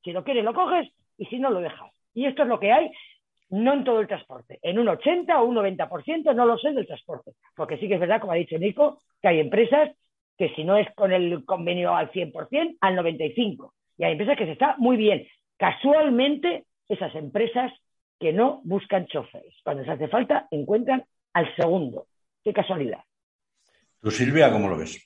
Si 0.04 0.12
lo 0.12 0.24
quieres, 0.24 0.44
lo 0.44 0.54
coges 0.54 0.88
y 1.16 1.26
si 1.26 1.38
no, 1.38 1.50
lo 1.50 1.60
dejas. 1.60 1.92
Y 2.14 2.26
esto 2.26 2.42
es 2.42 2.48
lo 2.48 2.60
que 2.60 2.72
hay, 2.72 2.90
no 3.50 3.72
en 3.72 3.84
todo 3.84 4.00
el 4.00 4.08
transporte. 4.08 4.58
En 4.62 4.78
un 4.78 4.88
80 4.88 5.40
o 5.40 5.46
un 5.46 5.56
90%, 5.56 6.34
no 6.34 6.46
lo 6.46 6.58
sé 6.58 6.72
del 6.72 6.86
transporte. 6.86 7.32
Porque 7.56 7.78
sí 7.78 7.88
que 7.88 7.94
es 7.94 8.00
verdad, 8.00 8.20
como 8.20 8.32
ha 8.32 8.36
dicho 8.36 8.58
Nico, 8.58 8.98
que 9.20 9.28
hay 9.28 9.40
empresas 9.40 9.90
que 10.38 10.54
si 10.54 10.64
no 10.64 10.76
es 10.76 10.86
con 10.94 11.12
el 11.12 11.44
convenio 11.44 11.94
al 11.94 12.10
100%, 12.12 12.78
al 12.80 12.96
95%. 12.96 13.72
Y 13.98 14.04
hay 14.04 14.12
empresas 14.12 14.38
que 14.38 14.46
se 14.46 14.52
está 14.52 14.76
muy 14.78 14.96
bien. 14.96 15.26
Casualmente, 15.56 16.64
esas 16.88 17.12
empresas 17.16 17.72
que 18.20 18.32
no 18.32 18.60
buscan 18.64 19.06
choferes. 19.06 19.54
Cuando 19.64 19.84
se 19.84 19.90
hace 19.90 20.06
falta, 20.06 20.46
encuentran 20.52 21.04
al 21.32 21.54
segundo. 21.56 22.06
Qué 22.44 22.52
casualidad. 22.52 23.00
¿Tú, 24.00 24.12
Silvia, 24.12 24.52
cómo 24.52 24.68
lo 24.68 24.78
ves? 24.78 25.04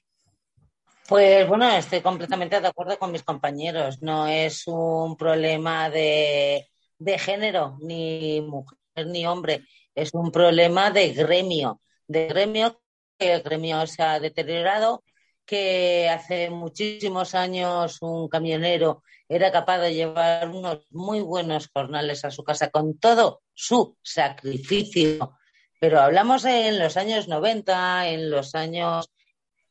Pues 1.08 1.48
bueno, 1.48 1.68
estoy 1.70 2.00
completamente 2.00 2.60
de 2.60 2.68
acuerdo 2.68 2.98
con 2.98 3.10
mis 3.10 3.22
compañeros. 3.22 4.02
No 4.02 4.28
es 4.28 4.66
un 4.66 5.16
problema 5.16 5.88
de, 5.88 6.68
de 6.98 7.18
género, 7.18 7.78
ni 7.80 8.42
mujer 8.42 9.06
ni 9.06 9.26
hombre. 9.26 9.62
Es 9.94 10.12
un 10.12 10.30
problema 10.30 10.90
de 10.90 11.12
gremio. 11.12 11.80
De 12.06 12.26
gremio, 12.26 12.78
que 13.18 13.32
el 13.34 13.42
gremio 13.42 13.86
se 13.86 14.02
ha 14.02 14.20
deteriorado, 14.20 15.02
que 15.44 16.08
hace 16.08 16.50
muchísimos 16.50 17.34
años 17.34 17.98
un 18.00 18.28
camionero 18.28 19.02
era 19.28 19.50
capaz 19.50 19.78
de 19.78 19.94
llevar 19.94 20.48
unos 20.48 20.86
muy 20.90 21.20
buenos 21.20 21.68
jornales 21.72 22.24
a 22.24 22.30
su 22.30 22.44
casa 22.44 22.70
con 22.70 22.98
todo 22.98 23.42
su 23.54 23.96
sacrificio. 24.02 25.38
Pero 25.80 26.00
hablamos 26.00 26.44
en 26.44 26.78
los 26.78 26.96
años 26.96 27.28
90, 27.28 28.08
en 28.08 28.30
los 28.30 28.54
años 28.54 29.10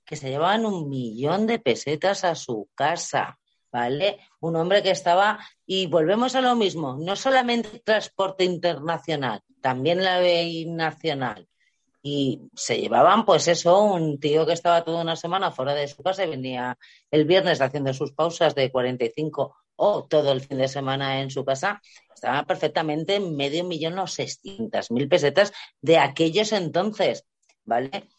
que 0.03 0.15
se 0.15 0.29
llevaban 0.29 0.65
un 0.65 0.89
millón 0.89 1.47
de 1.47 1.60
pesetas 1.60 2.23
a 2.23 2.36
su 2.36 2.69
casa, 2.75 3.39
¿vale? 3.71 4.19
Un 4.41 4.57
hombre 4.57 4.84
que 4.84 4.91
estaba, 4.91 5.39
y 5.65 5.88
volvemos 5.88 6.36
a 6.36 6.41
lo 6.41 6.55
mismo, 6.55 6.97
no 6.99 7.15
solamente 7.15 7.79
transporte 7.79 8.43
internacional, 8.43 9.41
también 9.62 10.03
la 10.03 10.19
ley 10.19 10.65
nacional 10.65 11.47
y 12.03 12.41
se 12.55 12.79
llevaban, 12.79 13.25
pues 13.25 13.47
eso, 13.47 13.83
un 13.83 14.19
tío 14.19 14.45
que 14.45 14.53
estaba 14.53 14.83
toda 14.83 15.01
una 15.01 15.15
semana 15.15 15.51
fuera 15.51 15.73
de 15.73 15.87
su 15.87 16.01
casa 16.01 16.25
y 16.25 16.29
venía 16.29 16.77
el 17.11 17.25
viernes 17.25 17.61
haciendo 17.61 17.93
sus 17.93 18.11
pausas 18.11 18.55
de 18.55 18.71
45 18.71 19.55
o 19.75 20.05
todo 20.05 20.31
el 20.31 20.41
fin 20.41 20.57
de 20.57 20.67
semana 20.67 21.21
en 21.21 21.31
su 21.31 21.43
casa, 21.43 21.81
estaba 22.13 22.43
perfectamente 22.43 23.15
en 23.15 23.35
medio 23.35 23.63
millón 23.63 23.97
o 23.99 24.07
600 24.07 24.91
mil 24.91 25.07
pesetas 25.07 25.51
de 25.81 25.97
aquellos 25.97 26.51
entonces, 26.51 27.25
¿vale? 27.63 28.09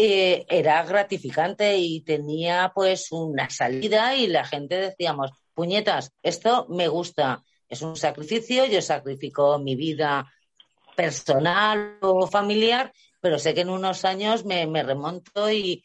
era 0.00 0.84
gratificante 0.84 1.76
y 1.76 2.02
tenía 2.02 2.70
pues 2.72 3.10
una 3.10 3.50
salida 3.50 4.14
y 4.14 4.28
la 4.28 4.44
gente 4.44 4.76
decíamos, 4.76 5.32
puñetas, 5.54 6.12
esto 6.22 6.66
me 6.68 6.86
gusta, 6.86 7.42
es 7.68 7.82
un 7.82 7.96
sacrificio, 7.96 8.64
yo 8.66 8.80
sacrifico 8.80 9.58
mi 9.58 9.74
vida 9.74 10.32
personal 10.94 11.98
o 12.00 12.28
familiar 12.28 12.92
pero 13.20 13.38
sé 13.38 13.54
que 13.54 13.62
en 13.62 13.70
unos 13.70 14.04
años 14.04 14.44
me, 14.44 14.64
remonto 14.82 15.50
y 15.50 15.84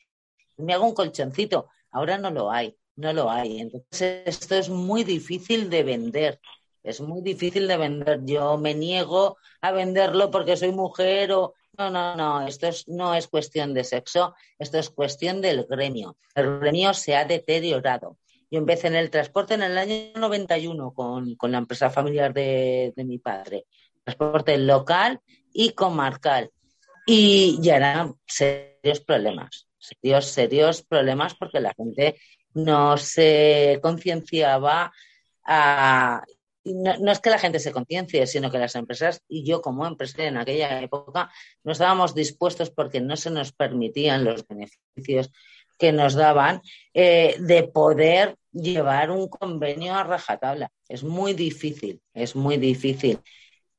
me 0.57 0.73
hago 0.73 0.85
un 0.85 0.93
colchoncito. 0.93 1.69
Ahora 1.91 2.17
no 2.17 2.31
lo 2.31 2.51
hay, 2.51 2.75
no 2.95 3.13
lo 3.13 3.29
hay. 3.29 3.59
Entonces, 3.59 4.23
esto 4.25 4.55
es 4.55 4.69
muy 4.69 5.03
difícil 5.03 5.69
de 5.69 5.83
vender. 5.83 6.39
Es 6.83 7.01
muy 7.01 7.21
difícil 7.21 7.67
de 7.67 7.77
vender. 7.77 8.21
Yo 8.25 8.57
me 8.57 8.73
niego 8.75 9.37
a 9.61 9.71
venderlo 9.71 10.29
porque 10.31 10.57
soy 10.57 10.71
mujer 10.71 11.31
o... 11.31 11.53
No, 11.75 11.89
no, 11.89 12.15
no, 12.15 12.45
esto 12.45 12.69
no 12.85 13.15
es 13.15 13.27
cuestión 13.27 13.73
de 13.73 13.83
sexo, 13.83 14.35
esto 14.59 14.77
es 14.77 14.91
cuestión 14.91 15.41
del 15.41 15.65
gremio. 15.65 16.17
El 16.35 16.59
gremio 16.59 16.93
se 16.93 17.15
ha 17.15 17.25
deteriorado. 17.25 18.19
Yo 18.51 18.59
empecé 18.59 18.89
en 18.89 18.95
el 18.95 19.09
transporte 19.09 19.55
en 19.55 19.63
el 19.63 19.75
año 19.79 20.11
91 20.13 20.93
con, 20.93 21.33
con 21.33 21.51
la 21.51 21.57
empresa 21.57 21.89
familiar 21.89 22.31
de, 22.31 22.93
de 22.95 23.03
mi 23.03 23.17
padre. 23.17 23.65
Transporte 24.03 24.55
local 24.59 25.19
y 25.51 25.71
comarcal 25.71 26.51
y 27.05 27.59
ya 27.61 27.77
eran 27.77 28.15
serios 28.25 29.01
problemas, 29.01 29.67
serios, 29.77 30.25
serios 30.27 30.81
problemas 30.83 31.35
porque 31.35 31.59
la 31.59 31.73
gente 31.73 32.15
no 32.53 32.97
se 32.97 33.79
concienciaba 33.81 34.91
no, 36.65 37.11
es 37.11 37.19
que 37.19 37.29
la 37.29 37.39
gente 37.39 37.59
se 37.59 37.71
conciencie, 37.71 38.25
sino 38.25 38.49
que 38.49 38.57
las 38.57 38.75
empresas 38.75 39.21
y 39.27 39.43
yo 39.43 39.61
como 39.61 39.85
empresaria 39.85 40.29
en 40.29 40.37
aquella 40.37 40.81
época 40.81 41.29
no 41.63 41.73
estábamos 41.73 42.15
dispuestos 42.15 42.69
porque 42.69 43.01
no 43.01 43.17
se 43.17 43.31
nos 43.31 43.51
permitían 43.51 44.23
los 44.23 44.47
beneficios 44.47 45.31
que 45.77 45.91
nos 45.91 46.13
daban 46.13 46.61
eh, 46.93 47.35
de 47.39 47.63
poder 47.63 48.37
llevar 48.51 49.11
un 49.11 49.27
convenio 49.27 49.93
a 49.95 50.03
rajatabla. 50.03 50.71
Es 50.87 51.03
muy 51.03 51.33
difícil, 51.33 52.01
es 52.13 52.35
muy 52.35 52.57
difícil. 52.57 53.19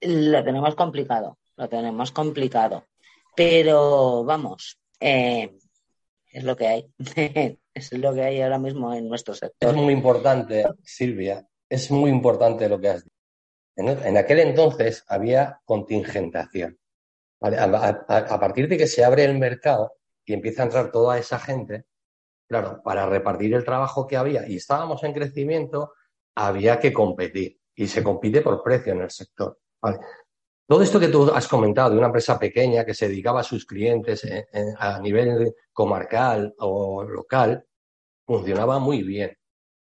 Lo 0.00 0.44
tenemos 0.44 0.74
complicado, 0.74 1.38
lo 1.56 1.68
tenemos 1.68 2.12
complicado. 2.12 2.84
Pero 3.36 4.24
vamos, 4.24 4.78
eh, 5.00 5.56
es 6.30 6.44
lo 6.44 6.56
que 6.56 6.66
hay. 6.66 6.94
es 7.74 7.92
lo 7.92 8.14
que 8.14 8.22
hay 8.22 8.40
ahora 8.40 8.58
mismo 8.58 8.94
en 8.94 9.08
nuestro 9.08 9.34
sector. 9.34 9.70
Es 9.70 9.76
muy 9.76 9.92
importante, 9.92 10.64
Silvia, 10.82 11.46
es 11.68 11.90
muy 11.90 12.10
importante 12.10 12.68
lo 12.68 12.80
que 12.80 12.88
has 12.88 13.04
dicho. 13.04 13.14
En, 13.76 14.16
aquel 14.16 14.38
entonces 14.38 15.04
había 15.08 15.60
contingentación. 15.64 16.78
A, 17.40 18.40
partir 18.40 18.68
de 18.68 18.78
que 18.78 18.86
se 18.86 19.04
abre 19.04 19.24
el 19.24 19.36
mercado 19.36 19.96
y 20.24 20.32
empieza 20.32 20.62
a 20.62 20.66
entrar 20.66 20.92
toda 20.92 21.18
esa 21.18 21.38
gente, 21.38 21.84
claro, 22.48 22.80
para 22.82 23.06
repartir 23.06 23.52
el 23.52 23.64
trabajo 23.64 24.06
que 24.06 24.16
había 24.16 24.48
y 24.48 24.56
estábamos 24.56 25.02
en 25.02 25.12
crecimiento, 25.12 25.92
había 26.36 26.78
que 26.78 26.92
competir 26.92 27.58
y 27.74 27.88
se 27.88 28.02
compite 28.02 28.40
por 28.40 28.62
precio 28.62 28.92
en 28.92 29.02
el 29.02 29.10
sector. 29.10 29.58
Todo 30.66 30.82
esto 30.82 30.98
que 30.98 31.08
tú 31.08 31.30
has 31.30 31.46
comentado 31.46 31.90
de 31.90 31.98
una 31.98 32.06
empresa 32.06 32.38
pequeña 32.38 32.84
que 32.84 32.94
se 32.94 33.08
dedicaba 33.08 33.40
a 33.40 33.44
sus 33.44 33.66
clientes 33.66 34.26
a 34.78 34.98
nivel 34.98 35.54
comarcal 35.72 36.54
o 36.58 37.04
local, 37.04 37.66
funcionaba 38.26 38.78
muy 38.78 39.02
bien. 39.02 39.36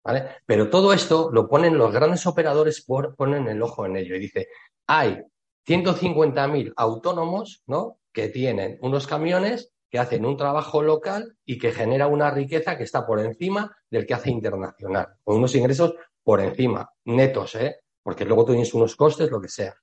¿vale? 0.03 0.27
Pero 0.45 0.69
todo 0.69 0.93
esto 0.93 1.29
lo 1.31 1.47
ponen 1.47 1.77
los 1.77 1.91
grandes 1.91 2.25
operadores, 2.27 2.83
por, 2.85 3.15
ponen 3.15 3.47
el 3.47 3.61
ojo 3.61 3.85
en 3.85 3.97
ello 3.97 4.15
y 4.15 4.19
dice, 4.19 4.47
hay 4.87 5.21
150.000 5.67 6.73
autónomos 6.75 7.63
¿no? 7.67 7.99
que 8.11 8.29
tienen 8.29 8.77
unos 8.81 9.07
camiones 9.07 9.71
que 9.89 9.99
hacen 9.99 10.25
un 10.25 10.37
trabajo 10.37 10.83
local 10.83 11.35
y 11.45 11.57
que 11.57 11.71
genera 11.71 12.07
una 12.07 12.29
riqueza 12.29 12.77
que 12.77 12.83
está 12.83 13.05
por 13.05 13.19
encima 13.19 13.75
del 13.89 14.05
que 14.05 14.13
hace 14.13 14.29
internacional, 14.29 15.15
con 15.23 15.37
unos 15.37 15.55
ingresos 15.55 15.95
por 16.23 16.41
encima, 16.41 16.91
netos, 17.05 17.55
¿eh? 17.55 17.77
porque 18.03 18.25
luego 18.25 18.45
tienes 18.45 18.73
unos 18.75 18.95
costes, 18.95 19.31
lo 19.31 19.41
que 19.41 19.47
sea. 19.47 19.75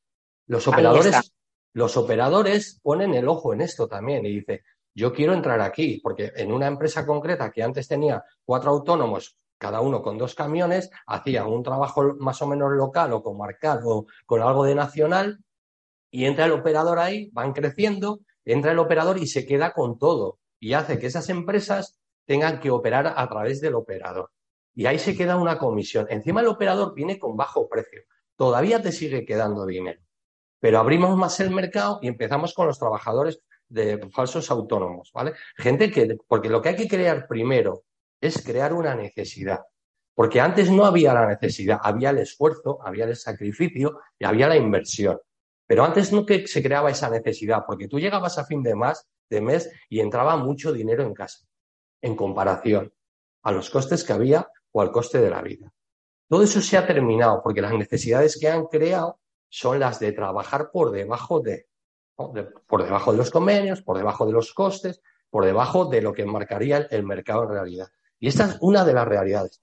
Los 0.47 0.69
operadores, 0.69 1.33
los 1.73 1.97
operadores 1.97 2.81
ponen 2.83 3.15
el 3.15 3.29
ojo 3.29 3.53
en 3.53 3.61
esto 3.61 3.89
también 3.89 4.25
y 4.27 4.31
dice, 4.31 4.63
yo 4.95 5.13
quiero 5.13 5.35
entrar 5.35 5.61
aquí, 5.61 6.01
porque 6.03 6.33
en 6.37 6.53
una 6.53 6.67
empresa 6.67 7.05
concreta 7.05 7.51
que 7.51 7.63
antes 7.63 7.87
tenía 7.87 8.25
cuatro 8.45 8.71
autónomos, 8.71 9.37
cada 9.59 9.81
uno 9.81 10.03
con 10.03 10.17
dos 10.17 10.35
camiones, 10.35 10.91
hacían 11.07 11.49
un 11.49 11.63
trabajo 11.63 12.15
más 12.19 12.41
o 12.43 12.47
menos 12.47 12.73
local 12.73 13.13
o 13.13 13.23
comarcal 13.23 13.81
o 13.85 14.07
con 14.25 14.41
algo 14.41 14.65
de 14.65 14.75
nacional, 14.75 15.39
y 16.11 16.25
entra 16.25 16.47
el 16.47 16.53
operador 16.53 16.99
ahí, 16.99 17.29
van 17.33 17.53
creciendo, 17.53 18.21
entra 18.45 18.73
el 18.73 18.79
operador 18.79 19.19
y 19.19 19.27
se 19.27 19.45
queda 19.45 19.73
con 19.73 19.99
todo, 19.99 20.39
y 20.59 20.73
hace 20.73 20.99
que 20.99 21.07
esas 21.09 21.29
empresas 21.29 21.99
tengan 22.25 22.61
que 22.61 22.71
operar 22.71 23.15
a 23.17 23.29
través 23.29 23.61
del 23.61 23.75
operador. 23.75 24.31
Y 24.75 24.87
ahí 24.87 24.99
se 24.99 25.17
queda 25.17 25.37
una 25.37 25.59
comisión. 25.59 26.07
Encima 26.11 26.41
el 26.41 26.49
operador 26.49 26.95
viene 26.95 27.19
con 27.19 27.37
bajo 27.37 27.69
precio. 27.69 28.03
Todavía 28.37 28.83
te 28.83 28.93
sigue 28.93 29.25
quedando 29.25 29.65
dinero. 29.65 30.01
Pero 30.61 30.79
abrimos 30.79 31.17
más 31.17 31.39
el 31.41 31.51
mercado 31.51 31.99
y 32.03 32.09
empezamos 32.09 32.55
con 32.55 32.67
los 32.67 32.79
trabajadores 32.79 33.41
de 33.69 34.09
falsos 34.11 34.51
autónomos, 34.51 35.11
¿vale? 35.13 35.35
Gente 35.57 35.91
que, 35.91 36.17
porque 36.27 36.49
lo 36.49 36.63
que 36.63 36.71
hay 36.71 36.77
que 36.77 36.89
crear 36.89 37.27
primero 37.27 37.85
es 38.21 38.43
crear 38.43 38.73
una 38.73 38.95
necesidad. 38.95 39.61
Porque 40.15 40.41
antes 40.41 40.71
no 40.71 40.87
había 40.87 41.13
la 41.13 41.27
necesidad, 41.27 41.79
había 41.83 42.11
el 42.11 42.19
esfuerzo, 42.19 42.79
había 42.83 43.05
el 43.05 43.17
sacrificio 43.17 44.01
y 44.19 44.25
había 44.25 44.49
la 44.49 44.57
inversión. 44.57 45.21
Pero 45.67 45.85
antes 45.85 46.13
no 46.13 46.25
se 46.47 46.63
creaba 46.63 46.91
esa 46.91 47.11
necesidad, 47.11 47.65
porque 47.67 47.89
tú 47.89 47.99
llegabas 47.99 48.39
a 48.39 48.47
fin 48.47 48.63
de 48.63 48.75
de 49.29 49.41
mes 49.41 49.71
y 49.89 50.01
entraba 50.01 50.37
mucho 50.37 50.73
dinero 50.73 51.03
en 51.03 51.13
casa, 51.13 51.45
en 52.01 52.15
comparación 52.15 52.93
a 53.43 53.53
los 53.53 53.69
costes 53.71 54.05
que 54.05 54.13
había 54.13 54.49
o 54.73 54.81
al 54.81 54.93
coste 54.93 55.19
de 55.21 55.31
la 55.31 55.43
vida. 55.43 55.73
Todo 56.29 56.43
eso 56.43 56.61
se 56.61 56.77
ha 56.77 56.87
terminado 56.87 57.43
porque 57.43 57.61
las 57.61 57.73
necesidades 57.73 58.39
que 58.41 58.49
han 58.49 58.67
creado 58.67 59.21
son 59.49 59.81
las 59.81 59.99
de 60.01 60.13
trabajar 60.13 60.71
por 60.71 60.91
debajo 60.91 61.41
de 61.41 61.67
por 62.17 62.83
debajo 62.83 63.13
de 63.13 63.19
los 63.19 63.31
convenios, 63.31 63.83
por 63.83 63.99
debajo 63.99 64.27
de 64.27 64.33
los 64.33 64.55
costes, 64.55 65.03
por 65.31 65.45
debajo 65.45 65.85
de 65.85 66.01
lo 66.01 66.13
que 66.13 66.25
marcaría 66.25 66.79
el, 66.91 67.05
mercado 67.05 67.45
en 67.45 67.51
realidad. 67.51 67.89
Y 68.19 68.29
esta 68.29 68.45
es 68.45 68.57
una 68.61 68.85
de 68.85 68.95
las 68.95 69.07
realidades. 69.07 69.61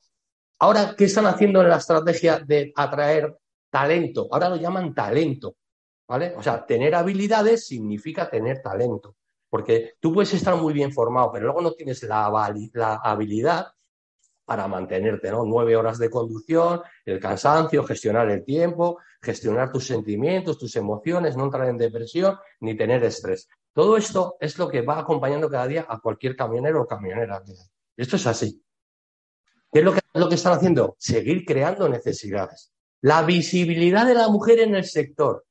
Ahora, 0.59 0.95
¿qué 0.95 1.05
están 1.05 1.25
haciendo 1.25 1.61
en 1.61 1.69
la 1.69 1.77
estrategia 1.77 2.39
de 2.39 2.71
atraer 2.75 3.35
talento? 3.71 4.27
Ahora 4.31 4.49
lo 4.49 4.57
llaman 4.57 4.93
talento, 4.93 5.55
¿vale? 6.07 6.35
O 6.37 6.43
sea, 6.43 6.65
tener 6.65 6.93
habilidades 6.93 7.65
significa 7.65 8.29
tener 8.29 8.61
talento, 8.61 9.15
porque 9.49 9.95
tú 9.99 10.13
puedes 10.13 10.33
estar 10.33 10.55
muy 10.55 10.73
bien 10.73 10.91
formado, 10.91 11.31
pero 11.31 11.45
luego 11.45 11.61
no 11.61 11.71
tienes 11.71 12.03
la, 12.03 12.29
la 12.73 12.95
habilidad 12.95 13.67
para 14.45 14.67
mantenerte, 14.67 15.31
¿no? 15.31 15.45
Nueve 15.45 15.75
horas 15.75 15.97
de 15.97 16.09
conducción, 16.09 16.81
el 17.05 17.19
cansancio, 17.19 17.83
gestionar 17.83 18.29
el 18.29 18.43
tiempo, 18.43 18.99
gestionar 19.21 19.71
tus 19.71 19.87
sentimientos, 19.87 20.57
tus 20.57 20.75
emociones, 20.75 21.37
no 21.37 21.45
entrar 21.45 21.69
en 21.69 21.77
depresión 21.77 22.37
ni 22.59 22.75
tener 22.75 23.03
estrés. 23.03 23.47
Todo 23.73 23.97
esto 23.97 24.35
es 24.39 24.57
lo 24.57 24.67
que 24.67 24.81
va 24.81 24.99
acompañando 24.99 25.49
cada 25.49 25.67
día 25.67 25.85
a 25.87 25.99
cualquier 25.99 26.35
camionero 26.35 26.81
o 26.81 26.87
camionera. 26.87 27.41
Esto 27.95 28.17
es 28.17 28.27
así. 28.27 28.63
¿Qué 29.71 29.79
es 29.79 29.85
lo 29.85 29.93
que, 29.93 30.01
lo 30.13 30.29
que 30.29 30.35
están 30.35 30.53
haciendo? 30.53 30.95
Seguir 30.99 31.45
creando 31.45 31.89
necesidades. 31.89 32.71
La 33.01 33.23
visibilidad 33.23 34.05
de 34.05 34.13
la 34.13 34.27
mujer 34.29 34.59
en 34.59 34.75
el 34.75 34.85
sector. 34.85 35.45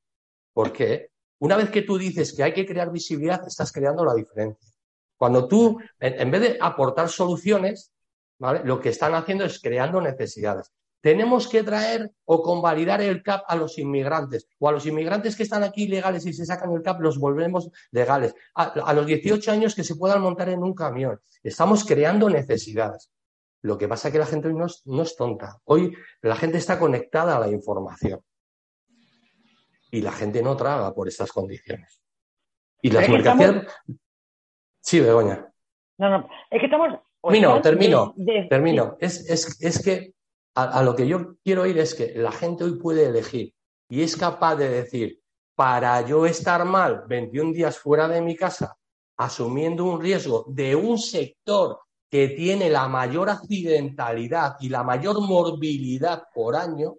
¿Por 0.53 0.71
qué? 0.71 1.09
Una 1.39 1.57
vez 1.57 1.69
que 1.69 1.81
tú 1.81 1.97
dices 1.97 2.33
que 2.33 2.43
hay 2.43 2.53
que 2.53 2.65
crear 2.65 2.91
visibilidad, 2.91 3.45
estás 3.45 3.71
creando 3.71 4.05
la 4.05 4.13
diferencia. 4.13 4.71
Cuando 5.17 5.47
tú, 5.47 5.77
en 5.99 6.31
vez 6.31 6.41
de 6.41 6.57
aportar 6.59 7.09
soluciones, 7.09 7.91
lo 8.39 8.79
que 8.79 8.89
están 8.89 9.15
haciendo 9.15 9.45
es 9.45 9.59
creando 9.59 10.01
necesidades. 10.01 10.71
Tenemos 11.03 11.49
que 11.49 11.63
traer 11.63 12.11
o 12.23 12.41
convalidar 12.41 13.01
el 13.01 13.21
CAP 13.21 13.43
a 13.49 13.57
los 13.57 13.77
inmigrantes 13.77 14.47
o 14.57 14.69
a 14.69 14.71
los 14.71 14.85
inmigrantes 14.85 15.35
que 15.35 15.43
están 15.43 15.61
aquí 15.61 15.83
ilegales 15.83 16.25
y 16.25 16.31
se 16.31 16.45
sacan 16.45 16.71
el 16.71 16.81
CAP 16.81 17.01
los 17.01 17.19
volvemos 17.19 17.69
legales. 17.91 18.33
A, 18.55 18.93
los 18.93 19.05
18 19.05 19.51
años 19.51 19.75
que 19.75 19.83
se 19.83 19.97
puedan 19.97 20.21
montar 20.21 20.47
en 20.47 20.63
un 20.63 20.73
camión. 20.73 21.19
Estamos 21.43 21.83
creando 21.83 22.29
necesidades. 22.29 23.11
Lo 23.63 23.77
que 23.77 23.89
pasa 23.89 24.07
es 24.07 24.13
que 24.13 24.19
la 24.19 24.25
gente 24.25 24.47
hoy 24.47 24.53
no 24.53 24.65
es, 24.65 24.81
no 24.85 25.03
es 25.03 25.17
tonta. 25.17 25.59
Hoy 25.65 25.93
la 26.21 26.37
gente 26.37 26.57
está 26.57 26.79
conectada 26.79 27.35
a 27.35 27.39
la 27.41 27.49
información. 27.49 28.21
Y 29.91 30.01
la 30.01 30.13
gente 30.13 30.41
no 30.41 30.55
traga 30.55 30.93
por 30.93 31.09
estas 31.09 31.33
condiciones. 31.33 32.01
Y 32.81 32.91
las 32.91 33.09
mercancías. 33.09 33.67
Sí, 34.79 35.01
Begoña. 35.01 35.51
No, 35.97 36.09
no, 36.09 36.29
es 36.49 36.59
que 36.59 36.65
estamos 36.65 36.97
Termino, 37.23 37.61
termino, 37.61 38.15
termino. 38.49 38.97
Es, 38.99 39.81
que 39.81 40.13
a, 40.55 40.83
lo 40.83 40.93
que 40.93 41.07
yo 41.07 41.37
quiero 41.41 41.65
ir 41.65 41.77
es 41.77 41.95
que 41.95 42.13
la 42.15 42.33
gente 42.33 42.65
hoy 42.65 42.77
puede 42.77 43.05
elegir 43.05 43.53
y 43.89 44.01
es 44.01 44.17
capaz 44.17 44.57
de 44.57 44.67
decir, 44.67 45.21
para 45.55 46.05
yo 46.05 46.25
estar 46.25 46.65
mal 46.65 47.05
21 47.07 47.53
días 47.53 47.77
fuera 47.77 48.09
de 48.09 48.21
mi 48.21 48.35
casa, 48.35 48.75
asumiendo 49.17 49.85
un 49.85 50.01
riesgo 50.01 50.45
de 50.49 50.75
un 50.75 50.97
sector 50.97 51.79
que 52.09 52.29
tiene 52.29 52.69
la 52.69 52.89
mayor 52.89 53.29
accidentalidad 53.29 54.57
y 54.59 54.67
la 54.67 54.83
mayor 54.83 55.21
morbilidad 55.21 56.25
por 56.33 56.57
año, 56.57 56.95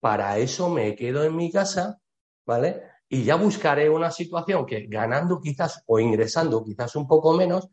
para 0.00 0.36
eso 0.36 0.68
me 0.68 0.94
quedo 0.94 1.24
en 1.24 1.34
mi 1.34 1.50
casa, 1.50 1.98
¿vale? 2.44 2.82
Y 3.08 3.24
ya 3.24 3.36
buscaré 3.36 3.88
una 3.88 4.10
situación 4.10 4.66
que 4.66 4.86
ganando 4.86 5.40
quizás 5.40 5.82
o 5.86 5.98
ingresando 5.98 6.62
quizás 6.62 6.94
un 6.94 7.08
poco 7.08 7.32
menos, 7.32 7.68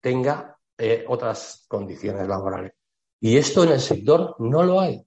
tenga 0.00 0.59
eh, 0.80 1.04
otras 1.06 1.66
condiciones 1.68 2.26
laborales. 2.26 2.72
Y 3.20 3.36
esto 3.36 3.64
en 3.64 3.72
el 3.72 3.80
sector 3.80 4.34
no 4.38 4.62
lo 4.62 4.80
hay. 4.80 5.04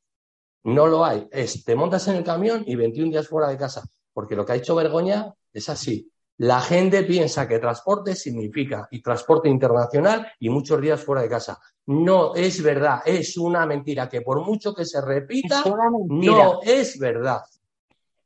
No 0.66 0.86
lo 0.86 1.04
hay. 1.04 1.28
Es, 1.32 1.66
te 1.66 1.76
montas 1.76 2.08
en 2.08 2.18
el 2.18 2.24
camión 2.24 2.64
y 2.66 2.76
21 2.76 3.10
días 3.10 3.28
fuera 3.28 3.50
de 3.50 3.58
casa. 3.58 3.84
Porque 4.14 4.36
lo 4.36 4.46
que 4.46 4.52
ha 4.52 4.56
hecho 4.56 4.76
Vergoña 4.76 5.34
es 5.52 5.70
así. 5.70 6.10
La 6.38 6.60
gente 6.60 7.04
piensa 7.04 7.48
que 7.48 7.60
transporte 7.60 8.16
significa 8.16 8.88
y 8.92 9.02
transporte 9.02 9.50
internacional 9.50 10.32
y 10.40 10.50
muchos 10.50 10.80
días 10.80 11.04
fuera 11.04 11.24
de 11.24 11.30
casa. 11.30 11.60
No 11.88 12.36
es 12.36 12.62
verdad, 12.64 13.02
es 13.06 13.38
una 13.38 13.66
mentira 13.66 14.08
que 14.08 14.22
por 14.22 14.46
mucho 14.46 14.74
que 14.74 14.86
se 14.86 15.02
repita, 15.02 15.64
no 16.08 16.60
es 16.64 17.00
verdad. 17.00 17.42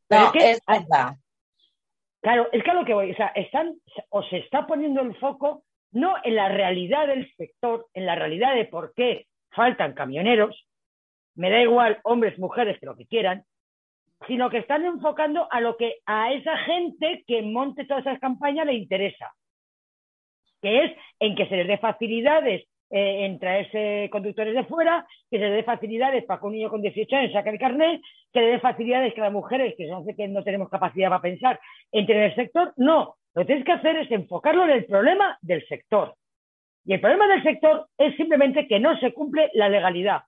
Pero 0.08 0.32
es 0.36 0.62
verdad. 0.66 1.16
Claro, 2.22 2.48
es 2.52 2.64
que 2.64 2.72
a 2.72 2.74
lo 2.74 2.86
que 2.86 2.94
voy, 2.94 3.12
o 3.12 3.16
sea, 3.16 3.28
están, 3.28 3.80
o 4.10 4.24
se 4.24 4.38
está 4.38 4.66
poniendo 4.68 5.02
el 5.02 5.18
foco 5.18 5.64
no 5.98 6.16
en 6.24 6.36
la 6.36 6.48
realidad 6.50 7.08
del 7.08 7.32
sector, 7.36 7.88
en 7.94 8.06
la 8.06 8.16
realidad 8.16 8.56
de 8.56 8.66
por 8.66 8.94
qué 8.94 9.26
faltan 9.50 9.94
camioneros, 9.94 10.68
me 11.36 11.50
da 11.50 11.62
igual 11.62 12.00
hombres, 12.04 12.38
mujeres, 12.38 12.80
que 12.80 12.86
lo 12.86 12.96
que 12.96 13.08
quieran, 13.08 13.44
sino 14.28 14.50
que 14.50 14.60
están 14.60 14.86
enfocando 14.86 15.48
a 15.52 15.60
lo 15.60 15.76
que 15.76 15.98
a 16.06 16.34
esa 16.34 16.56
gente 16.58 17.24
que 17.28 17.42
monte 17.42 17.86
todas 17.86 18.06
esas 18.06 18.20
campañas 18.20 18.66
le 18.66 18.74
interesa, 18.74 19.34
que 20.62 20.86
es 20.86 20.92
en 21.20 21.36
que 21.36 21.48
se 21.48 21.56
les 21.58 21.68
dé 21.68 21.78
facilidades 21.78 22.68
eh, 22.90 23.26
en 23.26 23.40
traerse 23.40 24.10
conductores 24.12 24.54
de 24.54 24.66
fuera, 24.66 25.06
que 25.30 25.38
se 25.38 25.46
les 25.46 25.56
dé 25.58 25.64
facilidades 25.64 26.26
para 26.26 26.40
que 26.40 26.46
un 26.46 26.54
niño 26.54 26.70
con 26.70 26.82
18 26.82 27.16
años 27.16 27.34
saque 27.34 27.50
el 27.50 27.60
carnet, 27.60 28.02
que 28.32 28.42
le 28.42 28.48
dé 28.48 28.60
facilidades 28.60 29.14
que 29.14 29.22
las 29.22 29.34
mujeres, 29.34 29.74
que 29.76 29.88
sé 29.88 30.16
que 30.16 30.28
no 30.28 30.44
tenemos 30.44 30.70
capacidad 30.70 31.10
para 31.10 31.22
pensar, 31.22 31.60
entren 31.92 32.20
en 32.20 32.24
el 32.26 32.36
sector. 32.36 32.74
No, 32.78 33.16
lo 33.36 33.42
que 33.42 33.46
tienes 33.46 33.66
que 33.66 33.72
hacer 33.74 33.98
es 33.98 34.12
enfocarlo 34.12 34.64
en 34.64 34.72
el 34.72 34.86
problema 34.86 35.38
del 35.42 35.66
sector. 35.68 36.16
Y 36.86 36.94
el 36.94 37.02
problema 37.02 37.28
del 37.28 37.44
sector 37.44 37.88
es 37.98 38.16
simplemente 38.16 38.68
que 38.68 38.80
no 38.80 38.98
se 39.00 39.14
cumple 39.14 39.52
la 39.54 39.70
legalidad. 39.70 40.22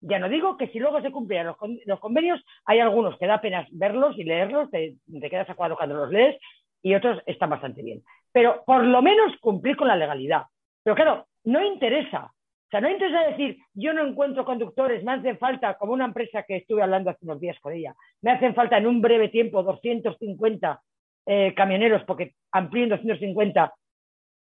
Ya 0.00 0.18
no 0.18 0.30
digo 0.30 0.56
que 0.56 0.68
si 0.68 0.78
luego 0.78 1.02
se 1.02 1.10
cumplieran 1.10 1.54
los, 1.84 2.00
convenios, 2.00 2.42
hay 2.64 2.80
algunos 2.80 3.18
que 3.18 3.26
da 3.26 3.40
pena 3.40 3.66
verlos 3.70 4.16
y 4.18 4.24
leerlos, 4.24 4.70
te, 4.70 4.96
quedas 5.28 5.50
a 5.50 5.54
cuando 5.54 5.94
los 5.94 6.10
lees, 6.10 6.40
y 6.82 6.94
otros 6.94 7.22
están 7.26 7.50
bastante 7.50 7.82
bien. 7.82 8.02
Pero 8.32 8.62
por 8.64 8.82
lo 8.82 9.02
menos 9.02 9.36
cumplir 9.40 9.76
con 9.76 9.88
la 9.88 9.96
legalidad. 9.96 10.44
Pero 10.82 10.96
claro, 10.96 11.26
no 11.44 11.62
interesa. 11.62 12.32
O 12.32 12.70
sea, 12.70 12.80
no 12.80 12.88
interesa 12.88 13.28
decir, 13.28 13.58
yo 13.74 13.92
no 13.92 14.06
encuentro 14.06 14.44
conductores, 14.44 15.04
me 15.04 15.12
hacen 15.12 15.38
falta, 15.38 15.74
como 15.74 15.92
una 15.92 16.04
empresa 16.06 16.44
que 16.44 16.56
estuve 16.56 16.82
hablando 16.82 17.10
hace 17.10 17.24
unos 17.24 17.40
días 17.40 17.58
con 17.60 17.72
ella, 17.72 17.94
me 18.22 18.30
hacen 18.30 18.54
falta 18.54 18.78
en 18.78 18.86
un 18.86 19.00
breve 19.02 19.28
tiempo 19.28 19.62
250 19.62 20.80
eh, 21.26 21.54
camioneros 21.54 22.02
porque 22.04 22.34
amplíen 22.52 22.88
250, 22.88 23.74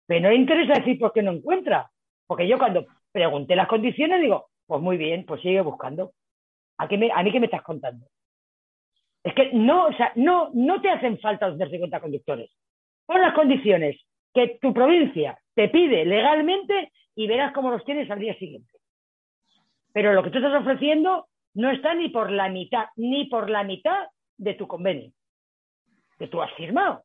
pero 0.06 0.20
no 0.20 0.28
le 0.30 0.36
interesa 0.36 0.74
decir 0.74 0.98
por 0.98 1.12
qué 1.12 1.22
no 1.22 1.32
encuentra. 1.32 1.90
Porque 2.26 2.48
yo 2.48 2.58
cuando 2.58 2.86
pregunté 3.12 3.56
las 3.56 3.68
condiciones 3.68 4.20
digo, 4.20 4.48
pues 4.66 4.80
muy 4.80 4.96
bien, 4.96 5.24
pues 5.26 5.42
sigue 5.42 5.60
buscando. 5.60 6.12
¿A, 6.78 6.88
qué 6.88 6.98
me, 6.98 7.10
a 7.12 7.22
mí 7.22 7.30
qué 7.30 7.40
me 7.40 7.46
estás 7.46 7.62
contando? 7.62 8.06
Es 9.22 9.34
que 9.34 9.52
no, 9.52 9.86
o 9.86 9.92
sea, 9.92 10.12
no, 10.16 10.50
no 10.54 10.80
te 10.80 10.90
hacen 10.90 11.18
falta 11.20 11.46
los 11.46 11.58
250 11.58 12.00
conductores. 12.00 12.50
Pon 13.06 13.20
las 13.20 13.34
condiciones 13.34 14.00
que 14.34 14.58
tu 14.60 14.72
provincia 14.72 15.38
te 15.54 15.68
pide 15.68 16.04
legalmente 16.04 16.90
y 17.14 17.26
verás 17.26 17.52
cómo 17.52 17.70
los 17.70 17.84
tienes 17.84 18.10
al 18.10 18.18
día 18.18 18.34
siguiente. 18.38 18.72
Pero 19.92 20.14
lo 20.14 20.22
que 20.22 20.30
tú 20.30 20.38
estás 20.38 20.60
ofreciendo 20.60 21.28
no 21.54 21.70
está 21.70 21.94
ni 21.94 22.08
por 22.08 22.30
la 22.30 22.48
mitad, 22.48 22.86
ni 22.96 23.26
por 23.26 23.50
la 23.50 23.62
mitad 23.62 24.08
de 24.38 24.54
tu 24.54 24.66
convenio 24.66 25.12
que 26.22 26.28
tú 26.28 26.40
has 26.40 26.52
firmado. 26.54 27.02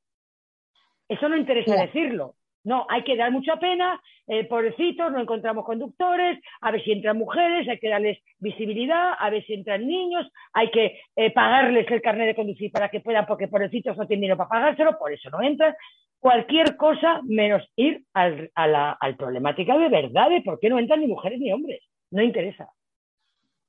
Eso 1.10 1.28
no 1.28 1.36
interesa 1.36 1.76
decirlo. 1.76 2.36
No, 2.64 2.86
hay 2.90 3.04
que 3.04 3.16
dar 3.16 3.32
mucha 3.32 3.56
pena, 3.56 4.00
eh, 4.28 4.44
pobrecitos, 4.44 5.12
no 5.12 5.22
encontramos 5.22 5.66
conductores, 5.66 6.38
a 6.62 6.70
ver 6.70 6.84
si 6.84 6.92
entran 6.92 7.18
mujeres, 7.18 7.68
hay 7.68 7.80
que 7.80 7.90
darles 7.90 8.20
visibilidad, 8.40 9.14
a 9.18 9.30
ver 9.30 9.44
si 9.46 9.54
entran 9.54 9.88
niños, 9.88 10.30
hay 10.52 10.70
que 10.70 11.00
eh, 11.16 11.32
pagarles 11.32 11.90
el 11.90 12.02
carnet 12.02 12.28
de 12.28 12.36
conducir 12.36 12.72
para 12.72 12.90
que 12.90 13.00
puedan, 13.00 13.26
porque 13.26 13.48
pobrecitos 13.48 13.98
no 13.98 14.06
tienen 14.06 14.22
dinero 14.22 14.38
para 14.38 14.50
pagárselo, 14.50 15.00
por 15.00 15.12
eso 15.12 15.30
no 15.30 15.42
entran. 15.42 15.74
Cualquier 16.20 16.76
cosa 16.76 17.22
menos 17.24 17.64
ir 17.76 18.04
al, 18.14 18.52
a 18.54 18.68
la 18.68 18.92
al 19.00 19.16
problemática 19.16 19.78
de 19.78 19.90
verdad 19.90 20.30
de 20.30 20.42
por 20.42 20.60
qué 20.60 20.70
no 20.70 20.78
entran 20.78 21.00
ni 21.00 21.08
mujeres 21.08 21.40
ni 21.40 21.52
hombres. 21.52 21.82
No 22.12 22.22
interesa. 22.22 22.70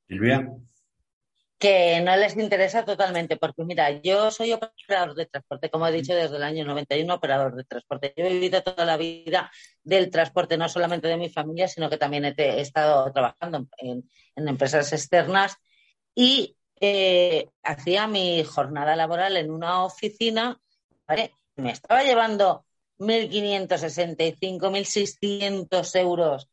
Silvia 0.08 0.44
que 1.58 2.00
no 2.02 2.16
les 2.16 2.36
interesa 2.36 2.84
totalmente, 2.84 3.36
porque 3.36 3.64
mira, 3.64 3.90
yo 3.90 4.30
soy 4.30 4.52
operador 4.52 5.14
de 5.16 5.26
transporte, 5.26 5.70
como 5.70 5.86
he 5.88 5.92
dicho, 5.92 6.14
desde 6.14 6.36
el 6.36 6.44
año 6.44 6.64
91 6.64 7.12
operador 7.12 7.56
de 7.56 7.64
transporte. 7.64 8.14
Yo 8.16 8.24
he 8.26 8.30
vivido 8.30 8.62
toda 8.62 8.84
la 8.84 8.96
vida 8.96 9.50
del 9.82 10.08
transporte, 10.10 10.56
no 10.56 10.68
solamente 10.68 11.08
de 11.08 11.16
mi 11.16 11.28
familia, 11.28 11.66
sino 11.66 11.90
que 11.90 11.96
también 11.96 12.24
he, 12.26 12.60
estado 12.60 13.12
trabajando 13.12 13.66
en, 13.78 14.08
empresas 14.36 14.92
externas 14.92 15.56
y 16.14 16.56
eh, 16.80 17.48
hacía 17.64 18.06
mi 18.06 18.44
jornada 18.44 18.94
laboral 18.94 19.36
en 19.36 19.50
una 19.50 19.84
oficina, 19.84 20.60
¿vale? 21.08 21.34
Me 21.56 21.72
estaba 21.72 22.04
llevando 22.04 22.64
1.565, 22.98 24.70
1.600 24.70 25.96
euros 26.00 26.48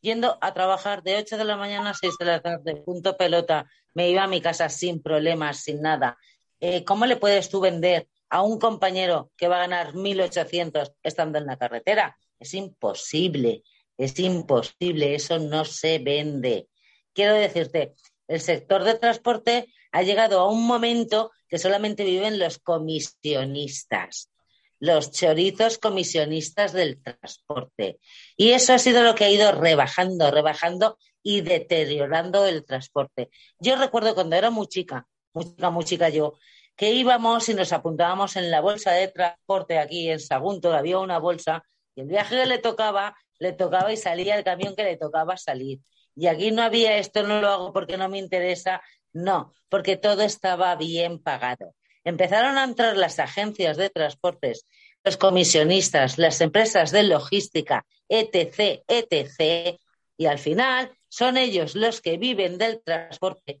yendo 0.00 0.38
a 0.40 0.54
trabajar 0.54 1.02
de 1.02 1.16
8 1.16 1.36
de 1.36 1.44
la 1.44 1.56
mañana 1.56 1.90
a 1.90 1.94
6 1.94 2.14
de 2.18 2.24
la 2.24 2.40
tarde, 2.40 2.76
punto 2.76 3.16
pelota, 3.16 3.70
me 3.94 4.10
iba 4.10 4.22
a 4.22 4.28
mi 4.28 4.40
casa 4.40 4.68
sin 4.68 5.02
problemas, 5.02 5.62
sin 5.62 5.80
nada. 5.82 6.18
Eh, 6.60 6.84
¿Cómo 6.84 7.06
le 7.06 7.16
puedes 7.16 7.48
tú 7.48 7.60
vender 7.60 8.08
a 8.28 8.42
un 8.42 8.58
compañero 8.58 9.30
que 9.36 9.48
va 9.48 9.56
a 9.56 9.66
ganar 9.66 9.94
1.800 9.94 10.94
estando 11.02 11.38
en 11.38 11.46
la 11.46 11.56
carretera? 11.56 12.18
Es 12.38 12.54
imposible, 12.54 13.62
es 13.96 14.18
imposible, 14.18 15.14
eso 15.14 15.38
no 15.38 15.64
se 15.64 15.98
vende. 15.98 16.68
Quiero 17.12 17.34
decirte, 17.34 17.94
el 18.28 18.40
sector 18.40 18.84
de 18.84 18.98
transporte 18.98 19.72
ha 19.92 20.02
llegado 20.02 20.40
a 20.40 20.48
un 20.48 20.66
momento 20.66 21.30
que 21.48 21.58
solamente 21.58 22.04
viven 22.04 22.38
los 22.38 22.58
comisionistas 22.58 24.30
los 24.78 25.12
chorizos 25.12 25.78
comisionistas 25.78 26.72
del 26.72 27.02
transporte. 27.02 27.98
Y 28.36 28.50
eso 28.50 28.74
ha 28.74 28.78
sido 28.78 29.02
lo 29.02 29.14
que 29.14 29.24
ha 29.24 29.30
ido 29.30 29.52
rebajando, 29.52 30.30
rebajando 30.30 30.98
y 31.22 31.40
deteriorando 31.40 32.46
el 32.46 32.64
transporte. 32.64 33.30
Yo 33.58 33.76
recuerdo 33.76 34.14
cuando 34.14 34.36
era 34.36 34.50
muy 34.50 34.66
chica, 34.66 35.06
muy 35.32 35.44
chica, 35.44 35.70
muy 35.70 35.84
chica 35.84 36.08
yo, 36.08 36.34
que 36.76 36.92
íbamos 36.92 37.48
y 37.48 37.54
nos 37.54 37.72
apuntábamos 37.72 38.36
en 38.36 38.50
la 38.50 38.60
bolsa 38.60 38.92
de 38.92 39.08
transporte 39.08 39.78
aquí 39.78 40.10
en 40.10 40.20
Sagunto, 40.20 40.72
había 40.72 40.98
una 40.98 41.18
bolsa, 41.18 41.64
y 41.94 42.02
el 42.02 42.08
viaje 42.08 42.36
que 42.36 42.46
le 42.46 42.58
tocaba, 42.58 43.16
le 43.38 43.52
tocaba 43.52 43.92
y 43.92 43.96
salía 43.96 44.36
el 44.36 44.44
camión 44.44 44.76
que 44.76 44.84
le 44.84 44.96
tocaba 44.98 45.36
salir. 45.38 45.80
Y 46.14 46.26
aquí 46.26 46.50
no 46.50 46.62
había 46.62 46.98
esto, 46.98 47.22
no 47.22 47.40
lo 47.40 47.48
hago 47.48 47.72
porque 47.72 47.96
no 47.96 48.08
me 48.08 48.18
interesa, 48.18 48.82
no, 49.12 49.54
porque 49.70 49.96
todo 49.96 50.22
estaba 50.22 50.76
bien 50.76 51.18
pagado 51.22 51.74
empezaron 52.06 52.56
a 52.56 52.62
entrar 52.62 52.96
las 52.96 53.18
agencias 53.18 53.76
de 53.76 53.90
transportes, 53.90 54.64
los 55.02 55.16
comisionistas, 55.16 56.18
las 56.18 56.40
empresas 56.40 56.92
de 56.92 57.02
logística, 57.02 57.84
etc., 58.08 58.84
etc., 58.86 59.76
y 60.16 60.26
al 60.26 60.38
final 60.38 60.92
son 61.08 61.36
ellos 61.36 61.74
los 61.74 62.00
que 62.00 62.16
viven 62.16 62.58
del 62.58 62.80
transporte 62.82 63.60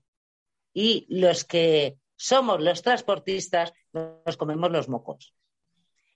y 0.72 1.06
los 1.08 1.44
que 1.44 1.96
somos 2.16 2.62
los 2.62 2.82
transportistas 2.82 3.72
nos 3.92 4.36
comemos 4.36 4.70
los 4.70 4.88
mocos. 4.88 5.34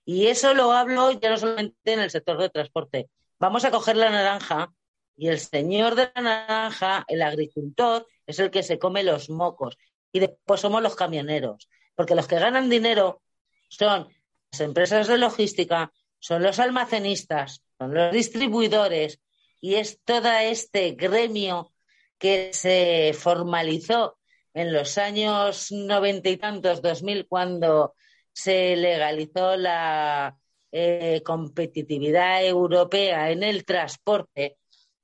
Y 0.05 0.27
eso 0.27 0.53
lo 0.53 0.71
hablo 0.71 1.11
ya 1.11 1.31
no 1.31 1.37
solamente 1.37 1.93
en 1.93 1.99
el 1.99 2.11
sector 2.11 2.39
de 2.39 2.49
transporte. 2.49 3.09
Vamos 3.39 3.65
a 3.65 3.71
coger 3.71 3.97
la 3.97 4.09
naranja 4.09 4.73
y 5.17 5.27
el 5.27 5.39
señor 5.39 5.95
de 5.95 6.09
la 6.15 6.21
naranja, 6.21 7.03
el 7.09 7.21
agricultor, 7.21 8.07
es 8.25 8.39
el 8.39 8.49
que 8.51 8.63
se 8.63 8.79
come 8.79 9.03
los 9.03 9.29
mocos. 9.29 9.77
Y 10.13 10.19
después 10.19 10.61
somos 10.61 10.81
los 10.81 10.95
camioneros 10.95 11.67
porque 11.95 12.15
los 12.15 12.27
que 12.27 12.39
ganan 12.39 12.69
dinero 12.69 13.21
son 13.69 14.07
las 14.51 14.61
empresas 14.61 15.07
de 15.07 15.17
logística, 15.17 15.91
son 16.19 16.43
los 16.43 16.59
almacenistas, 16.59 17.63
son 17.77 17.93
los 17.93 18.11
distribuidores 18.11 19.19
y 19.59 19.75
es 19.75 19.99
todo 20.03 20.31
este 20.31 20.91
gremio 20.91 21.71
que 22.17 22.51
se 22.53 23.13
formalizó 23.17 24.17
en 24.53 24.73
los 24.73 24.97
años 24.97 25.71
noventa 25.71 26.29
y 26.29 26.37
tantos, 26.37 26.81
dos 26.81 27.03
mil, 27.03 27.27
cuando 27.27 27.95
se 28.33 28.75
legalizó 28.75 29.55
la 29.55 30.37
eh, 30.71 31.21
competitividad 31.23 32.45
europea 32.45 33.31
en 33.31 33.43
el 33.43 33.65
transporte. 33.65 34.57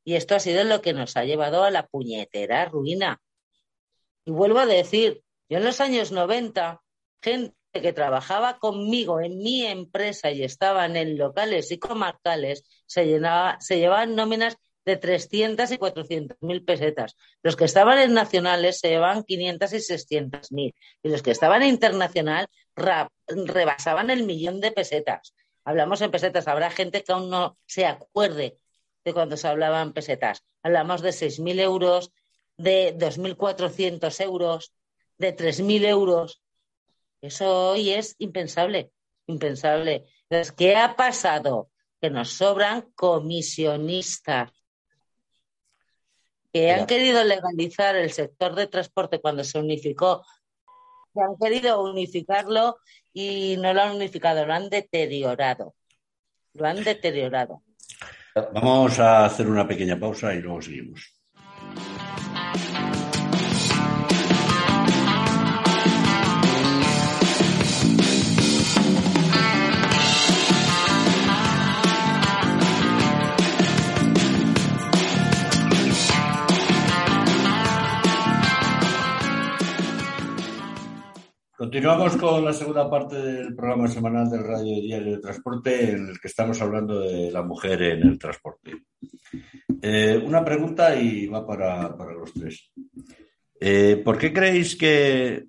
Y 0.04 0.15
esto 0.15 0.36
ha 0.36 0.39
sido 0.39 0.63
lo 0.63 0.82
que 0.82 0.93
nos 0.93 1.17
ha 1.17 1.26
llevado 1.26 1.63
a 1.63 1.71
la 1.71 1.88
puñetera 1.88 2.65
ruina. 2.65 3.21
Y 4.26 4.32
vuelvo 4.32 4.60
a 4.60 4.65
decir, 4.65 5.23
yo 5.49 5.57
en 5.57 5.63
los 5.63 5.81
años 5.81 6.12
90 6.12 6.81
gente 7.21 7.55
que 7.73 7.93
trabajaba 7.93 8.60
conmigo 8.60 9.21
en 9.21 9.39
mi 9.39 9.65
empresa 9.65 10.31
y 10.31 10.43
estaban 10.43 10.95
en 10.95 11.17
locales 11.17 11.71
y 11.71 11.79
comarcales, 11.79 12.63
se, 12.86 13.05
llenaba, 13.05 13.57
se 13.60 13.77
llevaban 13.77 14.15
nóminas 14.15 14.57
de 14.86 14.95
300 14.95 15.69
y 15.71 15.77
400 15.77 16.38
mil 16.41 16.63
pesetas. 16.63 17.17
Los 17.43 17.57
que 17.57 17.65
estaban 17.65 17.99
en 17.99 18.13
nacionales 18.13 18.79
se 18.79 18.89
llevaban 18.89 19.23
500 19.23 19.73
y 19.73 19.81
600 19.81 20.51
mil. 20.53 20.73
Y 21.03 21.10
los 21.10 21.21
que 21.21 21.31
estaban 21.31 21.62
en 21.62 21.69
internacional 21.69 22.47
rebasaban 23.27 24.10
el 24.10 24.23
millón 24.23 24.62
de 24.62 24.71
pesetas. 24.71 25.36
Hablamos 25.65 26.01
en 26.01 26.10
pesetas. 26.10 26.47
Habrá 26.47 26.71
gente 26.71 27.03
que 27.03 27.12
aún 27.12 27.29
no 27.29 27.57
se 27.65 27.86
acuerde 27.86 28.57
de 29.03 29.13
cuando 29.13 29.36
se 29.36 29.49
hablaba 29.49 29.81
en 29.81 29.91
pesetas. 29.91 30.43
Hablamos 30.63 31.01
de 31.01 31.10
6.000 31.10 31.60
euros, 31.60 32.12
de 32.55 32.95
2.400 32.97 34.23
euros, 34.23 34.73
de 35.17 35.36
3.000 35.36 35.86
euros. 35.86 36.41
Eso 37.21 37.71
hoy 37.71 37.91
es 37.91 38.15
impensable, 38.19 38.91
impensable. 39.25 40.06
Entonces, 40.30 40.51
¿qué 40.51 40.75
ha 40.75 40.95
pasado? 40.95 41.69
Que 41.99 42.10
nos 42.10 42.30
sobran 42.30 42.91
comisionistas 42.95 44.51
que 46.53 46.71
han 46.71 46.86
querido 46.86 47.23
legalizar 47.23 47.95
el 47.95 48.12
sector 48.12 48.56
de 48.56 48.67
transporte 48.67 49.19
cuando 49.19 49.43
se 49.43 49.60
unificó, 49.60 50.25
que 51.13 51.21
han 51.21 51.36
querido 51.38 51.84
unificarlo 51.84 52.77
y 53.13 53.58
no 53.58 53.73
lo 53.73 53.82
han 53.82 53.95
unificado, 53.95 54.45
lo 54.45 54.53
han 54.53 54.69
deteriorado. 54.69 55.75
Lo 56.53 56.67
han 56.67 56.84
deteriorado. 56.84 57.62
Vamos 58.53 58.99
a 58.99 59.25
hacer 59.25 59.47
una 59.47 59.67
pequeña 59.67 59.99
pausa 59.99 60.34
y 60.34 60.41
luego 60.41 60.62
seguimos. 60.62 61.16
Continuamos 81.58 82.15
con 82.17 82.46
la 82.46 82.54
segunda 82.54 82.88
parte 82.88 83.15
del 83.15 83.56
programa 83.56 83.88
semanal 83.88 84.29
del 84.29 84.44
Radio 84.44 84.79
Diario 84.79 85.13
de 85.13 85.21
Transporte, 85.21 85.90
en 85.90 86.10
el 86.10 86.19
que 86.19 86.27
estamos 86.27 86.62
hablando 86.62 87.00
de 87.00 87.31
la 87.31 87.42
mujer 87.42 87.81
en 87.81 88.04
el 88.04 88.19
transporte. 88.19 88.84
Eh, 89.81 90.21
una 90.23 90.46
pregunta 90.46 90.96
y 90.96 91.25
va 91.25 91.48
para, 91.48 91.96
los 92.13 92.31
tres. 92.31 92.71
Eh, 93.60 94.00
¿Por 94.06 94.19
qué 94.19 94.31
creéis 94.31 94.75
que, 94.75 95.48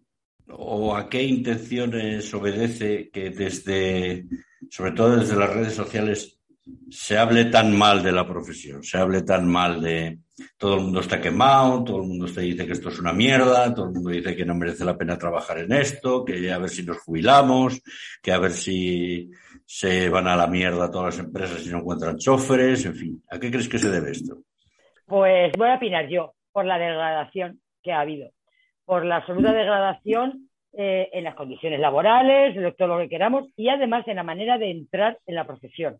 o 0.48 0.96
a 0.96 1.10
qué 1.10 1.22
intenciones 1.22 2.32
obedece 2.32 3.10
que 3.10 3.28
desde, 3.28 4.24
sobre 4.70 4.92
todo 4.92 5.16
desde 5.16 5.36
las 5.36 5.52
redes 5.52 5.74
sociales, 5.74 6.40
se 6.88 7.18
hable 7.18 7.44
tan 7.46 7.76
mal 7.76 8.02
de 8.02 8.12
la 8.12 8.26
profesión, 8.26 8.82
se 8.82 8.96
hable 8.96 9.20
tan 9.24 9.46
mal 9.46 9.82
de 9.82 10.20
todo 10.56 10.76
el 10.76 10.82
mundo 10.82 11.00
está 11.00 11.20
quemado, 11.20 11.84
todo 11.84 12.02
el 12.02 12.08
mundo 12.08 12.26
te 12.26 12.42
dice 12.42 12.66
que 12.66 12.72
esto 12.72 12.88
es 12.88 12.98
una 12.98 13.12
mierda, 13.12 13.74
todo 13.74 13.86
el 13.86 13.92
mundo 13.92 14.10
dice 14.10 14.36
que 14.36 14.44
no 14.44 14.54
merece 14.54 14.84
la 14.84 14.96
pena 14.96 15.18
trabajar 15.18 15.58
en 15.58 15.72
esto, 15.72 16.24
que 16.24 16.50
a 16.52 16.58
ver 16.58 16.70
si 16.70 16.84
nos 16.84 16.98
jubilamos, 16.98 17.82
que 18.22 18.32
a 18.32 18.38
ver 18.38 18.52
si 18.52 19.30
se 19.64 20.08
van 20.08 20.26
a 20.28 20.36
la 20.36 20.46
mierda 20.46 20.90
todas 20.90 21.16
las 21.16 21.26
empresas 21.26 21.66
y 21.66 21.70
no 21.70 21.78
encuentran 21.78 22.18
choferes, 22.18 22.84
en 22.86 22.94
fin. 22.94 23.22
¿A 23.30 23.38
qué 23.38 23.50
crees 23.50 23.68
que 23.68 23.78
se 23.78 23.90
debe 23.90 24.10
esto? 24.10 24.38
Pues 25.06 25.52
voy 25.56 25.68
a 25.68 25.76
opinar 25.76 26.08
yo 26.08 26.34
por 26.52 26.64
la 26.64 26.78
degradación 26.78 27.60
que 27.82 27.92
ha 27.92 28.00
habido, 28.00 28.30
por 28.84 29.04
la 29.04 29.16
absoluta 29.16 29.52
degradación 29.52 30.48
eh, 30.72 31.08
en 31.12 31.24
las 31.24 31.34
condiciones 31.34 31.80
laborales, 31.80 32.56
en 32.56 32.74
todo 32.76 32.88
lo 32.88 32.98
que 32.98 33.08
queramos 33.08 33.48
y 33.56 33.68
además 33.68 34.06
en 34.06 34.16
la 34.16 34.22
manera 34.22 34.58
de 34.58 34.70
entrar 34.70 35.18
en 35.26 35.34
la 35.34 35.46
profesión 35.46 35.98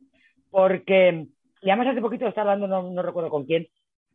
porque, 0.51 1.27
y 1.63 1.71
además 1.71 1.89
hace 1.89 2.01
poquito 2.01 2.27
estaba 2.27 2.53
hablando, 2.53 2.83
no, 2.83 3.03
recuerdo 3.03 3.31
con 3.31 3.45
quién, 3.45 3.69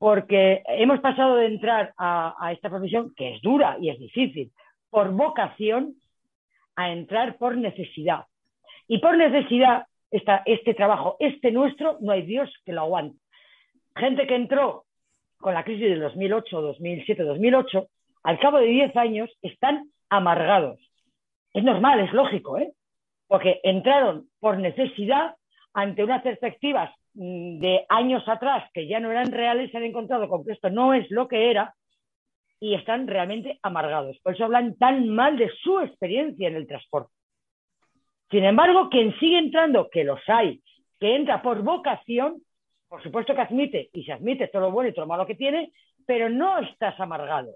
porque 0.04 0.64
hemos 0.68 1.00
pasado 1.00 1.38
de 1.38 1.46
entrar 1.46 1.94
a, 1.98 2.52
esta 2.52 2.70
profesión, 2.70 3.14
que 3.16 3.36
es 3.36 3.42
dura 3.42 3.78
y 3.80 3.90
es 3.90 3.98
difícil, 3.98 4.52
por 4.90 5.10
vocación, 5.12 5.96
a 6.76 6.92
entrar 6.92 7.38
por 7.38 7.56
necesidad. 7.56 8.26
Y 8.86 8.98
por 8.98 9.16
necesidad 9.16 9.88
este 10.12 10.74
trabajo, 10.74 11.16
este 11.22 11.52
nuestro, 11.52 12.00
no 12.02 12.12
hay 12.12 12.24
Dios 12.24 12.54
que 12.66 12.74
lo 12.74 12.82
aguante. 12.82 13.18
Gente 13.96 14.28
que 14.28 14.36
entró 14.36 14.84
con 15.38 15.54
la 15.54 15.64
crisis 15.64 15.92
del 15.92 16.02
2008, 16.02 16.62
2007, 16.62 17.24
2008, 17.24 17.88
al 18.24 18.40
cabo 18.40 18.58
de 18.58 18.66
10 18.66 18.98
años 18.98 19.30
están 19.42 19.90
amargados. 20.10 20.82
Es 21.54 21.64
normal, 21.64 22.02
es 22.02 22.12
lógico, 22.12 22.58
¿eh? 22.58 22.74
Porque 23.28 23.62
entraron 23.64 24.28
por 24.42 24.58
necesidad 24.58 25.38
ante 25.74 26.04
unas 26.04 26.24
perspectivas 26.24 26.94
de 27.14 27.86
años 27.90 28.28
atrás 28.28 28.70
que 28.74 28.88
ya 28.88 29.00
no 29.00 29.12
eran 29.12 29.32
reales, 29.32 29.72
se 29.72 29.78
han 29.78 29.84
encontrado 29.84 30.28
con 30.28 30.44
que 30.44 30.54
esto 30.54 30.70
no 30.70 30.94
es 30.94 31.10
lo 31.12 31.28
que 31.28 31.52
era 31.52 31.76
y 32.60 32.76
están 32.76 33.08
realmente 33.08 33.60
amargados. 33.62 34.18
Por 34.24 34.34
eso 34.34 34.46
hablan 34.46 34.76
tan 34.78 35.10
mal 35.10 35.38
de 35.38 35.52
su 35.62 35.80
experiencia 35.80 36.48
en 36.48 36.56
el 36.56 36.68
transporte. 36.68 37.14
Sin 38.32 38.46
embargo, 38.46 38.90
quien 38.90 39.14
sigue 39.20 39.38
entrando, 39.38 39.90
que 39.92 40.04
los 40.04 40.22
hay, 40.28 40.62
que 41.00 41.16
entra 41.16 41.42
por 41.42 41.62
vocación, 41.62 42.42
por 42.88 43.04
supuesto 43.04 43.36
que 43.36 43.42
admite, 43.42 43.90
y 43.94 44.04
se 44.04 44.14
admite 44.14 44.48
todo 44.48 44.64
lo 44.64 44.72
bueno 44.72 44.90
y 44.90 44.94
todo 44.94 45.06
lo 45.06 45.10
malo 45.10 45.28
que 45.28 45.36
tiene, 45.36 45.72
pero 46.08 46.30
no 46.30 46.60
estás 46.60 47.00
amargado. 47.00 47.54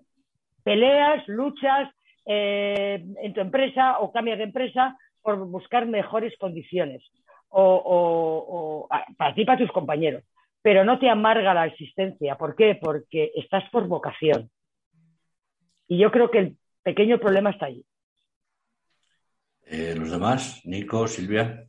Peleas, 0.63 1.27
luchas 1.27 1.89
eh, 2.25 3.03
en 3.23 3.33
tu 3.33 3.39
empresa 3.39 3.99
o 3.99 4.11
cambias 4.11 4.37
de 4.37 4.43
empresa 4.43 4.97
por 5.21 5.37
buscar 5.47 5.85
mejores 5.85 6.37
condiciones 6.37 7.01
o, 7.49 8.87
para 9.17 9.35
ti 9.35 9.45
para 9.45 9.59
tus 9.59 9.71
compañeros, 9.71 10.23
pero 10.61 10.83
no 10.83 10.99
te 10.99 11.09
amarga 11.09 11.53
la 11.53 11.65
existencia. 11.65 12.35
¿Por 12.35 12.55
qué? 12.55 12.77
Porque 12.81 13.31
estás 13.35 13.63
por 13.71 13.87
vocación. 13.87 14.49
Y 15.87 15.97
yo 15.97 16.11
creo 16.11 16.29
que 16.29 16.39
el 16.39 16.57
pequeño 16.83 17.19
problema 17.19 17.51
está 17.51 17.67
ahí. 17.67 17.85
Eh, 19.65 19.95
¿Los 19.97 20.11
demás? 20.11 20.61
Nico, 20.65 21.07
Silvia. 21.07 21.67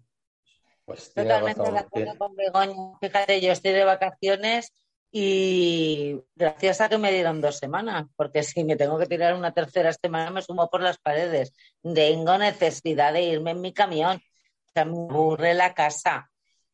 Pues 0.84 1.12
Totalmente 1.12 1.70
de 1.70 1.78
acuerdo 1.78 2.16
con 2.16 2.36
Begoña. 2.36 2.98
Fíjate, 3.00 3.40
yo 3.40 3.52
estoy 3.52 3.72
de 3.72 3.84
vacaciones 3.84 4.72
y 5.10 6.20
gracias 6.34 6.80
a 6.80 6.88
que 6.88 6.98
me 6.98 7.12
dieron 7.12 7.40
dos 7.40 7.58
semanas, 7.58 8.06
porque 8.16 8.42
si 8.42 8.62
me 8.64 8.76
tengo 8.76 8.98
que 8.98 9.06
tirar 9.06 9.34
una 9.34 9.52
tercera 9.52 9.92
semana 9.92 10.30
me 10.30 10.42
sumo 10.42 10.68
por 10.68 10.82
las 10.82 10.98
paredes. 10.98 11.52
Tengo 11.82 12.38
necesidad 12.38 13.12
de 13.12 13.22
irme 13.22 13.52
en 13.52 13.60
mi 13.60 13.72
camión. 13.72 14.20
Me 14.84 14.92
aburre 14.92 15.54
la 15.54 15.74
casa. 15.74 16.30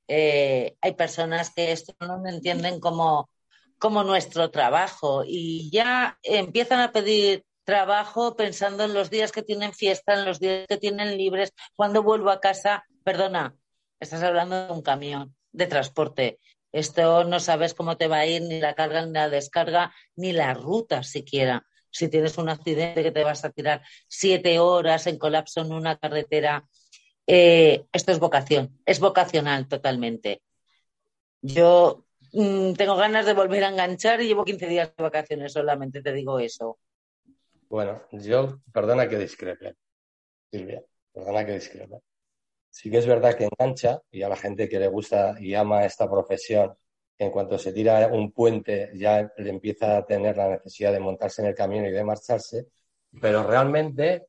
Eh, 0.09 0.77
hay 0.81 0.93
personas 0.95 1.53
que 1.55 1.73
esto 1.73 1.95
no 2.01 2.19
me 2.21 2.31
entienden 2.31 2.81
como 2.81 3.31
como 3.79 4.03
nuestro 4.03 4.51
trabajo 4.51 5.25
y 5.27 5.71
ya 5.71 6.19
empiezan 6.23 6.81
a 6.81 6.93
pedir 6.93 7.45
trabajo 7.65 8.37
pensando 8.37 8.85
en 8.85 8.95
los 8.95 9.11
días 9.11 9.33
que 9.33 9.43
tienen 9.43 9.73
fiesta, 9.73 10.15
en 10.15 10.25
los 10.25 10.41
días 10.41 10.67
que 10.69 10.77
tienen 10.77 11.17
libres, 11.17 11.53
cuando 11.77 12.03
vuelvo 12.03 12.31
a 12.31 12.41
casa, 12.41 12.85
perdona, 13.05 13.55
estás 14.01 14.23
hablando 14.23 14.67
de 14.67 14.73
un 14.73 14.83
camión 14.83 15.35
de 15.53 15.67
transporte. 15.67 16.39
Esto 16.73 17.25
no 17.25 17.41
sabes 17.41 17.75
cómo 17.75 17.97
te 17.97 18.09
va 18.09 18.19
a 18.19 18.27
ir, 18.27 18.43
ni 18.43 18.61
la 18.61 18.75
carga, 18.75 19.05
ni 19.05 19.13
la 19.13 19.29
descarga, 19.29 19.95
ni 20.17 20.33
la 20.33 20.55
ruta 20.55 21.03
siquiera. 21.03 21.67
Si 21.91 22.09
tienes 22.09 22.39
un 22.39 22.49
accidente 22.49 23.03
que 23.03 23.13
te 23.13 23.23
vas 23.23 23.45
a 23.45 23.51
tirar 23.51 23.83
siete 24.09 24.59
horas 24.59 25.07
en 25.07 25.19
colapso 25.19 25.61
en 25.61 25.73
una 25.73 25.97
carretera, 25.97 26.65
eh, 27.27 27.87
esto 27.93 28.13
es 28.13 28.19
vocación, 28.19 28.79
es 28.87 29.01
vocacional 29.01 29.69
totalmente. 29.69 30.43
Yo 31.43 32.05
Mm, 32.35 32.75
tengo 32.75 32.97
ganas 32.97 33.27
de 33.27 33.33
volver 33.33 33.63
a 33.63 33.69
enganchar 33.69 34.21
y 34.21 34.27
llevo 34.27 34.45
15 34.45 34.67
días 34.67 34.93
de 34.97 35.03
vacaciones 35.05 35.53
solamente, 35.53 36.03
te 36.03 36.13
digo 36.13 36.41
eso. 36.41 36.79
Bueno, 37.69 38.03
yo, 38.11 38.61
perdona 38.73 39.09
que 39.09 39.19
discrepe, 39.19 39.77
Silvia, 40.51 40.83
perdona 41.13 41.47
que 41.47 41.53
discrepe. 41.53 42.01
Sí 42.71 42.91
que 42.91 42.99
es 42.99 43.07
verdad 43.07 43.37
que 43.37 43.49
engancha 43.49 44.03
y 44.11 44.23
a 44.23 44.29
la 44.29 44.37
gente 44.37 44.69
que 44.69 44.81
le 44.81 44.89
gusta 44.89 45.37
y 45.39 45.55
ama 45.55 45.85
esta 45.85 46.11
profesión, 46.11 46.75
en 47.19 47.31
cuanto 47.31 47.57
se 47.57 47.73
tira 47.73 48.09
un 48.09 48.33
puente 48.33 48.91
ya 48.95 49.33
le 49.37 49.51
empieza 49.51 49.99
a 49.99 50.05
tener 50.05 50.37
la 50.37 50.49
necesidad 50.49 50.93
de 50.93 50.99
montarse 50.99 51.41
en 51.43 51.49
el 51.49 51.55
camino 51.55 51.87
y 51.87 51.93
de 51.93 52.03
marcharse, 52.03 52.67
pero 53.21 53.45
realmente, 53.45 54.27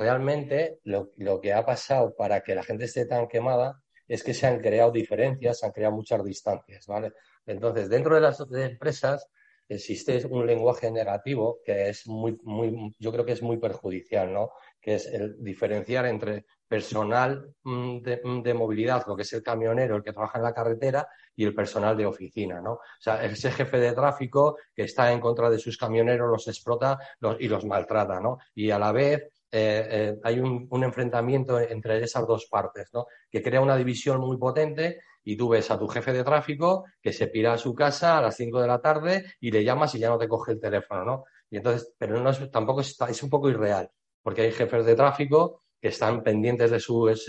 realmente 0.00 0.80
lo, 0.84 1.12
lo 1.16 1.40
que 1.40 1.52
ha 1.52 1.64
pasado 1.64 2.14
para 2.16 2.40
que 2.40 2.54
la 2.54 2.62
gente 2.62 2.86
esté 2.86 3.06
tan 3.06 3.28
quemada 3.28 3.80
es 4.08 4.24
que 4.24 4.34
se 4.34 4.46
han 4.46 4.60
creado 4.60 4.90
diferencias, 4.90 5.60
se 5.60 5.66
han 5.66 5.72
creado 5.72 5.94
muchas 5.94 6.24
distancias, 6.24 6.86
¿vale? 6.86 7.12
Entonces, 7.46 7.88
dentro 7.88 8.16
de 8.16 8.20
las 8.20 8.40
empresas 8.40 9.28
existe 9.68 10.26
un 10.28 10.46
lenguaje 10.46 10.90
negativo 10.90 11.60
que 11.64 11.88
es 11.90 12.08
muy, 12.08 12.36
muy, 12.42 12.92
yo 12.98 13.12
creo 13.12 13.24
que 13.24 13.32
es 13.32 13.42
muy 13.42 13.58
perjudicial, 13.58 14.32
¿no? 14.32 14.50
Que 14.80 14.94
es 14.96 15.06
el 15.06 15.36
diferenciar 15.42 16.06
entre 16.06 16.44
personal 16.66 17.54
mm, 17.62 17.98
mm, 18.24 18.42
de, 18.42 18.54
movilidad, 18.54 19.04
lo 19.06 19.14
que 19.14 19.22
es 19.22 19.32
el 19.32 19.44
camionero, 19.44 19.94
el 19.96 20.02
que 20.02 20.12
trabaja 20.12 20.38
en 20.38 20.44
la 20.44 20.54
carretera, 20.54 21.08
y 21.36 21.44
el 21.44 21.54
personal 21.54 21.96
de 21.96 22.06
oficina, 22.06 22.60
¿no? 22.60 22.72
O 22.72 23.00
sea, 23.00 23.24
ese 23.24 23.52
jefe 23.52 23.78
de 23.78 23.92
tráfico 23.92 24.56
que 24.74 24.82
está 24.82 25.12
en 25.12 25.20
contra 25.20 25.48
de 25.48 25.58
sus 25.58 25.78
camioneros, 25.78 26.28
los 26.28 26.48
explota 26.48 26.98
y 27.38 27.46
los 27.46 27.64
maltrata, 27.64 28.20
¿no? 28.20 28.38
Y 28.54 28.70
a 28.70 28.78
la 28.78 28.90
vez 28.90 29.30
eh, 29.52 29.86
eh, 29.90 30.18
hay 30.22 30.38
un, 30.40 30.68
enfrentamiento 30.84 31.58
entre 31.58 32.02
esas 32.02 32.26
dos 32.26 32.46
partes, 32.46 32.88
¿no? 32.92 33.06
Que 33.30 33.42
crea 33.42 33.60
una 33.60 33.76
división 33.76 34.20
muy 34.20 34.36
potente 34.38 35.00
y 35.24 35.36
tú 35.36 35.48
ves 35.48 35.70
a 35.70 35.78
tu 35.78 35.88
jefe 35.88 36.12
de 36.12 36.24
tráfico 36.24 36.84
que 37.02 37.12
se 37.12 37.28
pira 37.28 37.52
a 37.54 37.58
su 37.58 37.74
casa 37.74 38.18
a 38.18 38.22
las 38.22 38.36
5 38.36 38.60
de 38.60 38.68
la 38.68 38.80
tarde 38.80 39.24
y 39.40 39.50
le 39.50 39.64
llamas 39.64 39.94
y 39.94 39.98
ya 39.98 40.08
no 40.08 40.18
te 40.18 40.28
coge 40.28 40.52
el 40.52 40.60
teléfono, 40.60 41.04
¿no? 41.04 41.24
Y 41.50 41.56
entonces, 41.56 41.92
pero 41.98 42.20
no 42.20 42.30
es, 42.30 42.50
tampoco 42.50 42.80
es, 42.80 42.96
es 43.08 43.22
un 43.22 43.30
poco 43.30 43.50
irreal, 43.50 43.90
porque 44.22 44.42
hay 44.42 44.52
jefes 44.52 44.86
de 44.86 44.94
tráfico 44.94 45.62
que 45.80 45.88
están 45.88 46.22
pendientes 46.22 46.70
de, 46.70 46.76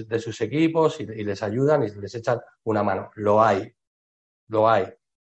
de 0.07 0.19
sus 0.19 0.41
equipos 0.41 0.99
y, 0.99 1.05
les 1.05 1.41
ayudan 1.41 1.83
y 1.83 1.89
les 1.89 2.15
echan 2.15 2.39
una 2.63 2.83
mano. 2.83 3.09
Lo 3.15 3.41
hay, 3.41 3.73
lo 4.47 4.69
hay. 4.69 4.87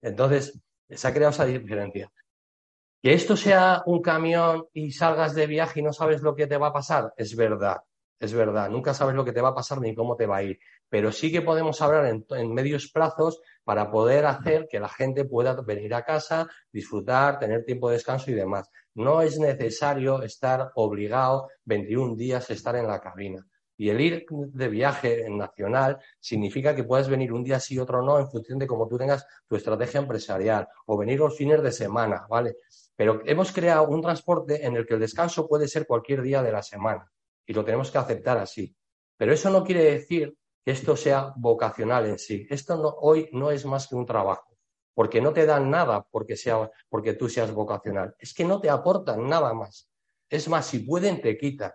Entonces, 0.03 0.61
se 0.89 1.09
ha 1.09 1.13
creado 1.15 1.31
esa 1.31 1.47
diferencia. 1.47 2.13
Que 3.07 3.15
esto 3.15 3.37
sea 3.37 3.85
un 3.87 4.03
camión 4.03 4.67
y 4.73 4.91
salgas 4.91 5.33
de 5.37 5.47
viaje 5.47 5.79
y 5.79 5.83
no 5.85 5.93
sabes 5.93 6.23
lo 6.23 6.35
que 6.35 6.49
te 6.49 6.57
va 6.57 6.67
a 6.67 6.73
pasar, 6.73 7.13
es 7.17 7.37
verdad 7.37 7.77
es 8.19 8.33
verdad, 8.33 8.71
nunca 8.71 8.95
sabes 8.95 9.15
lo 9.15 9.25
que 9.25 9.33
te 9.33 9.41
va 9.41 9.51
a 9.51 9.55
pasar 9.55 9.81
ni 9.81 9.95
cómo 9.95 10.17
te 10.17 10.27
va 10.27 10.39
a 10.39 10.43
ir, 10.43 10.59
pero 10.89 11.13
sí 11.13 11.31
que 11.31 11.43
podemos 11.43 11.81
hablar 11.83 12.07
en, 12.07 12.55
medios 12.55 12.91
plazos 12.91 13.41
para 13.63 13.91
poder 13.91 14.27
hacer 14.27 14.67
que 14.71 14.81
la 14.81 14.89
gente 14.89 15.25
pueda 15.25 15.55
venir 15.61 15.95
a 15.95 16.05
casa, 16.05 16.49
disfrutar, 16.73 17.39
tener 17.39 17.65
tiempo 17.65 17.89
de 17.89 17.97
descanso 17.97 18.31
y 18.31 18.35
demás. 18.35 18.71
No 18.95 19.21
es 19.21 19.39
necesario 19.39 20.23
estar 20.23 20.71
obligado 20.75 21.49
21 21.65 22.17
días 22.17 22.49
a 22.49 22.55
estar 22.55 22.75
en 22.77 22.87
la 22.87 23.01
cabina. 23.01 23.47
Y 23.79 23.91
el 23.91 24.01
ir 24.01 24.27
de 24.31 24.69
viaje 24.69 25.29
nacional 25.29 25.99
significa 26.19 26.75
que 26.75 26.85
puedes 26.85 27.09
venir 27.09 27.33
un 27.33 27.45
día 27.45 27.61
sí 27.61 27.79
otro 27.79 28.03
no 28.03 28.19
en 28.19 28.29
función 28.29 28.59
de 28.59 28.67
cómo 28.67 28.89
tú 28.89 28.97
tengas 28.97 29.27
tu 29.47 29.57
estrategia 29.57 30.01
empresarial 30.01 30.67
o 30.87 30.97
venir 30.97 31.19
los 31.19 31.37
fines 31.37 31.63
de 31.63 31.73
semana, 31.73 32.27
¿vale? 32.29 32.57
Pero 32.97 33.21
hemos 33.27 33.53
creado 33.53 33.89
un 33.89 34.01
transporte 34.01 34.65
en 34.65 34.77
el 34.77 34.87
que 34.87 34.95
el 34.95 35.01
descanso 35.01 35.47
puede 35.47 35.69
ser 35.69 35.87
cualquier 35.87 36.23
día 36.23 36.43
de 36.43 36.53
la 36.53 36.63
semana 36.63 37.11
y 37.47 37.53
lo 37.53 37.65
tenemos 37.65 37.91
que 37.91 37.99
aceptar 37.99 38.39
así. 38.39 38.75
Pero 39.17 39.33
eso 39.33 39.51
no 39.51 39.63
quiere 39.63 39.85
decir 39.85 40.37
que 40.65 40.73
esto 40.73 40.97
sea 40.97 41.33
vocacional 41.37 42.07
en 42.07 42.19
sí. 42.19 42.47
Esto 42.51 42.77
no, 42.77 42.89
hoy 42.89 43.29
no 43.33 43.51
es 43.51 43.65
más 43.67 43.87
que 43.87 43.95
un 43.95 44.07
trabajo, 44.07 44.57
porque 44.95 45.21
no 45.21 45.33
te 45.33 45.47
dan 45.47 45.71
nada 45.71 46.07
porque, 46.11 46.37
sea, 46.37 46.71
porque 46.89 47.15
tú 47.15 47.29
seas 47.29 47.53
vocacional. 47.53 48.15
Es 48.19 48.35
que 48.35 48.45
no 48.45 48.61
te 48.61 48.71
aportan 48.71 49.29
nada 49.29 49.55
más. 49.55 49.89
Es 50.29 50.49
más, 50.49 50.67
si 50.67 50.81
pueden, 50.81 51.21
te 51.21 51.39
quitan. 51.39 51.73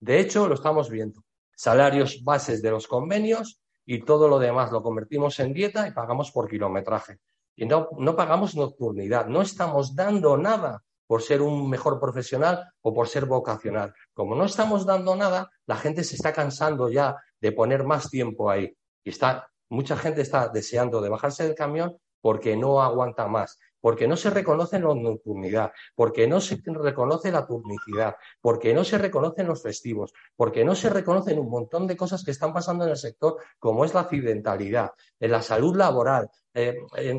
De 0.00 0.18
hecho, 0.18 0.48
lo 0.48 0.54
estamos 0.54 0.90
viendo. 0.90 1.22
Salarios 1.62 2.24
bases 2.24 2.60
de 2.60 2.72
los 2.72 2.88
convenios 2.88 3.60
y 3.86 4.00
todo 4.04 4.26
lo 4.26 4.40
demás 4.40 4.72
lo 4.72 4.82
convertimos 4.82 5.38
en 5.38 5.52
dieta 5.52 5.86
y 5.86 5.92
pagamos 5.92 6.32
por 6.32 6.48
kilometraje. 6.48 7.20
Y 7.54 7.66
no, 7.66 7.88
no 7.98 8.16
pagamos 8.16 8.56
nocturnidad, 8.56 9.26
no 9.26 9.42
estamos 9.42 9.94
dando 9.94 10.36
nada 10.36 10.82
por 11.06 11.22
ser 11.22 11.40
un 11.40 11.70
mejor 11.70 12.00
profesional 12.00 12.68
o 12.80 12.92
por 12.92 13.06
ser 13.06 13.26
vocacional. 13.26 13.94
Como 14.12 14.34
no 14.34 14.46
estamos 14.46 14.84
dando 14.84 15.14
nada, 15.14 15.52
la 15.66 15.76
gente 15.76 16.02
se 16.02 16.16
está 16.16 16.32
cansando 16.32 16.90
ya 16.90 17.16
de 17.40 17.52
poner 17.52 17.84
más 17.84 18.10
tiempo 18.10 18.50
ahí. 18.50 18.76
Y 19.04 19.10
está, 19.10 19.48
mucha 19.68 19.96
gente 19.96 20.22
está 20.22 20.48
deseando 20.48 21.00
de 21.00 21.10
bajarse 21.10 21.44
del 21.44 21.54
camión 21.54 21.96
porque 22.20 22.56
no 22.56 22.82
aguanta 22.82 23.28
más, 23.28 23.60
porque 23.82 24.08
no 24.08 24.16
se 24.16 24.30
reconoce 24.30 24.78
la 24.78 24.94
nocturnidad, 24.94 25.72
porque 25.94 26.26
no 26.26 26.40
se 26.40 26.56
reconoce 26.64 27.30
la 27.30 27.46
turnicidad, 27.46 28.14
porque 28.40 28.72
no 28.72 28.84
se 28.84 28.96
reconocen 28.96 29.48
los 29.48 29.60
festivos, 29.60 30.14
porque 30.36 30.64
no 30.64 30.74
se 30.74 30.88
reconocen 30.88 31.38
un 31.38 31.50
montón 31.50 31.86
de 31.86 31.96
cosas 31.96 32.24
que 32.24 32.30
están 32.30 32.54
pasando 32.54 32.84
en 32.84 32.90
el 32.90 32.96
sector, 32.96 33.36
como 33.58 33.84
es 33.84 33.92
la 33.92 34.00
accidentalidad, 34.00 34.92
en 35.18 35.30
la 35.32 35.42
salud 35.42 35.76
laboral, 35.76 36.30
eh, 36.54 36.76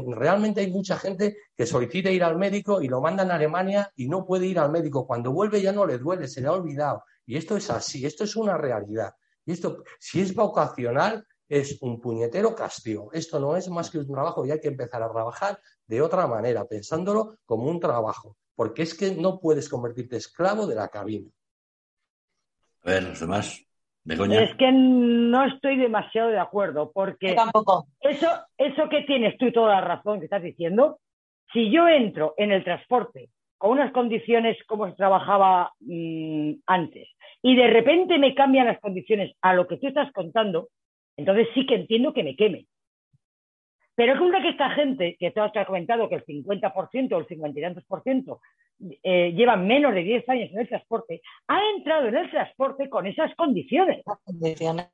realmente 0.07 0.61
hay 0.61 0.71
mucha 0.71 0.97
gente 0.97 1.35
que 1.55 1.65
solicita 1.65 2.09
ir 2.09 2.23
al 2.23 2.37
médico 2.37 2.81
y 2.81 2.87
lo 2.87 3.01
mandan 3.01 3.31
a 3.31 3.35
Alemania 3.35 3.91
y 3.95 4.07
no 4.07 4.25
puede 4.25 4.45
ir 4.45 4.59
al 4.59 4.71
médico. 4.71 5.05
Cuando 5.05 5.31
vuelve 5.31 5.61
ya 5.61 5.71
no 5.71 5.85
le 5.85 5.97
duele, 5.97 6.27
se 6.27 6.41
le 6.41 6.47
ha 6.47 6.53
olvidado. 6.53 7.03
Y 7.25 7.37
esto 7.37 7.57
es 7.57 7.69
así, 7.69 8.05
esto 8.05 8.23
es 8.23 8.35
una 8.35 8.57
realidad. 8.57 9.13
Y 9.45 9.53
esto, 9.53 9.83
si 9.99 10.21
es 10.21 10.33
vocacional, 10.33 11.25
es 11.49 11.77
un 11.81 11.99
puñetero 11.99 12.55
castigo. 12.55 13.09
Esto 13.13 13.39
no 13.39 13.55
es 13.55 13.69
más 13.69 13.89
que 13.89 13.99
un 13.99 14.07
trabajo 14.07 14.45
y 14.45 14.51
hay 14.51 14.59
que 14.59 14.69
empezar 14.69 15.03
a 15.03 15.11
trabajar 15.11 15.59
de 15.87 16.01
otra 16.01 16.27
manera, 16.27 16.65
pensándolo 16.65 17.35
como 17.45 17.69
un 17.69 17.79
trabajo. 17.79 18.37
Porque 18.55 18.83
es 18.83 18.97
que 18.97 19.15
no 19.15 19.39
puedes 19.39 19.69
convertirte 19.69 20.17
esclavo 20.17 20.67
de 20.67 20.75
la 20.75 20.89
cabina. 20.89 21.29
A 22.83 22.91
ver, 22.91 23.03
los 23.03 23.19
demás. 23.19 23.65
Es 24.05 24.55
que 24.57 24.69
no 24.71 25.45
estoy 25.45 25.77
demasiado 25.77 26.29
de 26.29 26.39
acuerdo, 26.39 26.91
porque 26.93 27.33
tampoco. 27.33 27.87
Eso, 28.01 28.27
eso 28.57 28.89
que 28.89 29.03
tienes 29.03 29.37
tú 29.37 29.49
toda 29.51 29.75
la 29.75 29.81
razón 29.81 30.19
que 30.19 30.25
estás 30.25 30.43
diciendo, 30.43 30.99
si 31.53 31.71
yo 31.71 31.87
entro 31.87 32.33
en 32.35 32.51
el 32.51 32.65
transporte 32.65 33.29
con 33.57 33.71
unas 33.71 33.93
condiciones 33.93 34.57
como 34.67 34.89
se 34.89 34.95
trabajaba 34.97 35.71
mm, 35.79 36.51
antes 36.65 37.07
y 37.41 37.55
de 37.55 37.67
repente 37.67 38.17
me 38.17 38.35
cambian 38.35 38.67
las 38.67 38.81
condiciones 38.81 39.35
a 39.41 39.53
lo 39.53 39.67
que 39.67 39.77
tú 39.77 39.87
estás 39.87 40.11
contando, 40.11 40.67
entonces 41.15 41.47
sí 41.53 41.65
que 41.65 41.75
entiendo 41.75 42.13
que 42.13 42.23
me 42.23 42.35
queme. 42.35 42.65
Pero 43.95 44.13
es 44.13 44.19
una 44.19 44.41
que 44.41 44.49
esta 44.49 44.71
gente, 44.71 45.15
que 45.19 45.31
tú 45.31 45.41
has 45.41 45.51
comentado 45.67 46.09
que 46.09 46.15
el 46.15 46.25
50% 46.25 47.13
o 47.13 47.19
el 47.19 47.27
50 47.27 47.59
y 47.59 47.61
tantos 47.61 47.85
por 47.85 48.01
ciento 48.01 48.41
eh, 49.03 49.31
lleva 49.33 49.55
menos 49.55 49.93
de 49.93 50.03
10 50.03 50.27
años 50.29 50.49
en 50.51 50.59
el 50.59 50.67
transporte, 50.67 51.21
ha 51.47 51.59
entrado 51.75 52.07
en 52.07 52.15
el 52.15 52.29
transporte 52.29 52.89
con 52.89 53.05
esas 53.05 53.33
condiciones. 53.35 54.03
condiciones. 54.25 54.89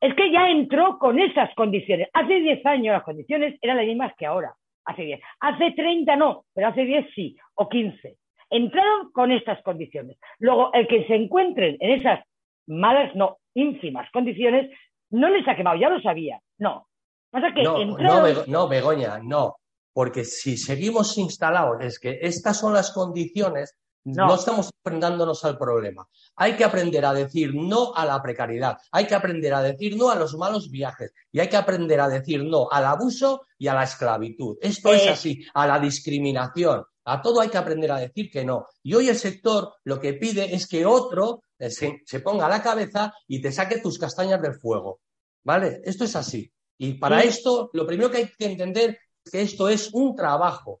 Es 0.00 0.14
que 0.14 0.32
ya 0.32 0.48
entró 0.48 0.98
con 0.98 1.18
esas 1.18 1.54
condiciones. 1.54 2.08
Hace 2.12 2.40
10 2.40 2.64
años 2.66 2.94
las 2.94 3.02
condiciones 3.02 3.58
eran 3.60 3.76
las 3.76 3.86
mismas 3.86 4.12
que 4.16 4.26
ahora 4.26 4.54
hace 4.88 5.02
10. 5.02 5.20
Hace 5.40 5.72
30 5.72 6.16
no, 6.16 6.44
pero 6.54 6.68
hace 6.68 6.84
10 6.84 7.06
sí, 7.14 7.36
o 7.54 7.68
15. 7.68 8.16
Entraron 8.50 9.12
con 9.12 9.30
estas 9.30 9.62
condiciones. 9.62 10.16
Luego, 10.38 10.72
el 10.72 10.88
que 10.88 11.06
se 11.06 11.14
encuentren 11.14 11.76
en 11.80 11.90
esas 11.90 12.24
malas, 12.66 13.14
no, 13.14 13.38
ínfimas 13.54 14.10
condiciones, 14.10 14.70
no 15.10 15.28
les 15.28 15.46
ha 15.46 15.54
quemado, 15.54 15.78
ya 15.78 15.90
lo 15.90 16.00
sabía. 16.00 16.40
No. 16.58 16.86
Que 17.32 17.62
no, 17.62 17.84
no, 17.84 18.44
no, 18.46 18.68
Begoña, 18.68 19.18
no. 19.22 19.56
Porque 19.92 20.24
si 20.24 20.56
seguimos 20.56 21.18
instalados, 21.18 21.78
es 21.80 21.98
que 21.98 22.18
estas 22.22 22.56
son 22.58 22.72
las 22.72 22.92
condiciones 22.92 23.76
no. 24.04 24.34
estamos 24.34 24.70
enfrentándonos 24.84 25.44
al 25.44 25.58
problema. 25.58 26.08
Hay 26.36 26.56
que 26.56 26.64
aprender 26.64 27.04
a 27.04 27.12
decir 27.12 27.54
no 27.54 27.94
a 27.94 28.04
la 28.04 28.22
precariedad, 28.22 28.78
hay 28.92 29.06
que 29.06 29.14
aprender 29.14 29.52
a 29.54 29.62
decir 29.62 29.96
no 29.96 30.10
a 30.10 30.14
los 30.14 30.36
malos 30.36 30.70
viajes 30.70 31.12
y 31.32 31.40
hay 31.40 31.48
que 31.48 31.56
aprender 31.56 32.00
a 32.00 32.08
decir 32.08 32.44
no 32.44 32.68
al 32.70 32.86
abuso 32.86 33.42
y 33.58 33.68
a 33.68 33.74
la 33.74 33.84
esclavitud. 33.84 34.56
Esto 34.60 34.94
es 34.94 35.06
así, 35.08 35.44
a 35.54 35.66
la 35.66 35.78
discriminación. 35.78 36.84
A 37.04 37.22
todo 37.22 37.40
hay 37.40 37.48
que 37.48 37.58
aprender 37.58 37.90
a 37.90 37.98
decir 37.98 38.30
que 38.30 38.44
no. 38.44 38.66
Y 38.82 38.94
hoy 38.94 39.08
el 39.08 39.16
sector 39.16 39.74
lo 39.84 39.98
que 39.98 40.14
pide 40.14 40.54
es 40.54 40.66
que 40.66 40.84
otro 40.84 41.42
eh, 41.58 41.70
se, 41.70 42.02
se 42.04 42.20
ponga 42.20 42.46
a 42.46 42.50
la 42.50 42.62
cabeza 42.62 43.14
y 43.26 43.40
te 43.40 43.50
saque 43.50 43.78
tus 43.78 43.98
castañas 43.98 44.42
del 44.42 44.54
fuego. 44.54 45.00
¿Vale? 45.42 45.80
Esto 45.84 46.04
es 46.04 46.14
así. 46.16 46.52
Y 46.78 46.94
para 46.94 47.22
esto, 47.22 47.70
lo 47.72 47.86
primero 47.86 48.10
que 48.10 48.18
hay 48.18 48.28
que 48.28 48.46
entender 48.46 48.98
es 49.24 49.30
que 49.30 49.42
esto 49.42 49.68
es 49.68 49.90
un 49.92 50.14
trabajo 50.14 50.80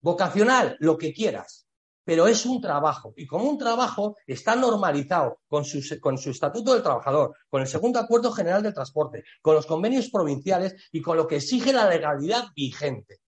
vocacional, 0.00 0.76
lo 0.80 0.98
que 0.98 1.12
quieras 1.12 1.68
pero 2.08 2.26
es 2.26 2.46
un 2.46 2.58
trabajo. 2.58 3.12
Y 3.18 3.26
como 3.26 3.44
un 3.44 3.58
trabajo 3.58 4.16
está 4.26 4.56
normalizado 4.56 5.40
con 5.46 5.66
su, 5.66 5.78
con 6.00 6.16
su 6.16 6.30
estatuto 6.30 6.72
del 6.72 6.82
trabajador, 6.82 7.36
con 7.50 7.60
el 7.60 7.68
segundo 7.68 7.98
acuerdo 7.98 8.32
general 8.32 8.62
de 8.62 8.72
transporte, 8.72 9.24
con 9.42 9.54
los 9.54 9.66
convenios 9.66 10.08
provinciales 10.08 10.88
y 10.90 11.02
con 11.02 11.18
lo 11.18 11.26
que 11.26 11.36
exige 11.36 11.70
la 11.70 11.86
legalidad 11.86 12.44
vigente. 12.56 13.18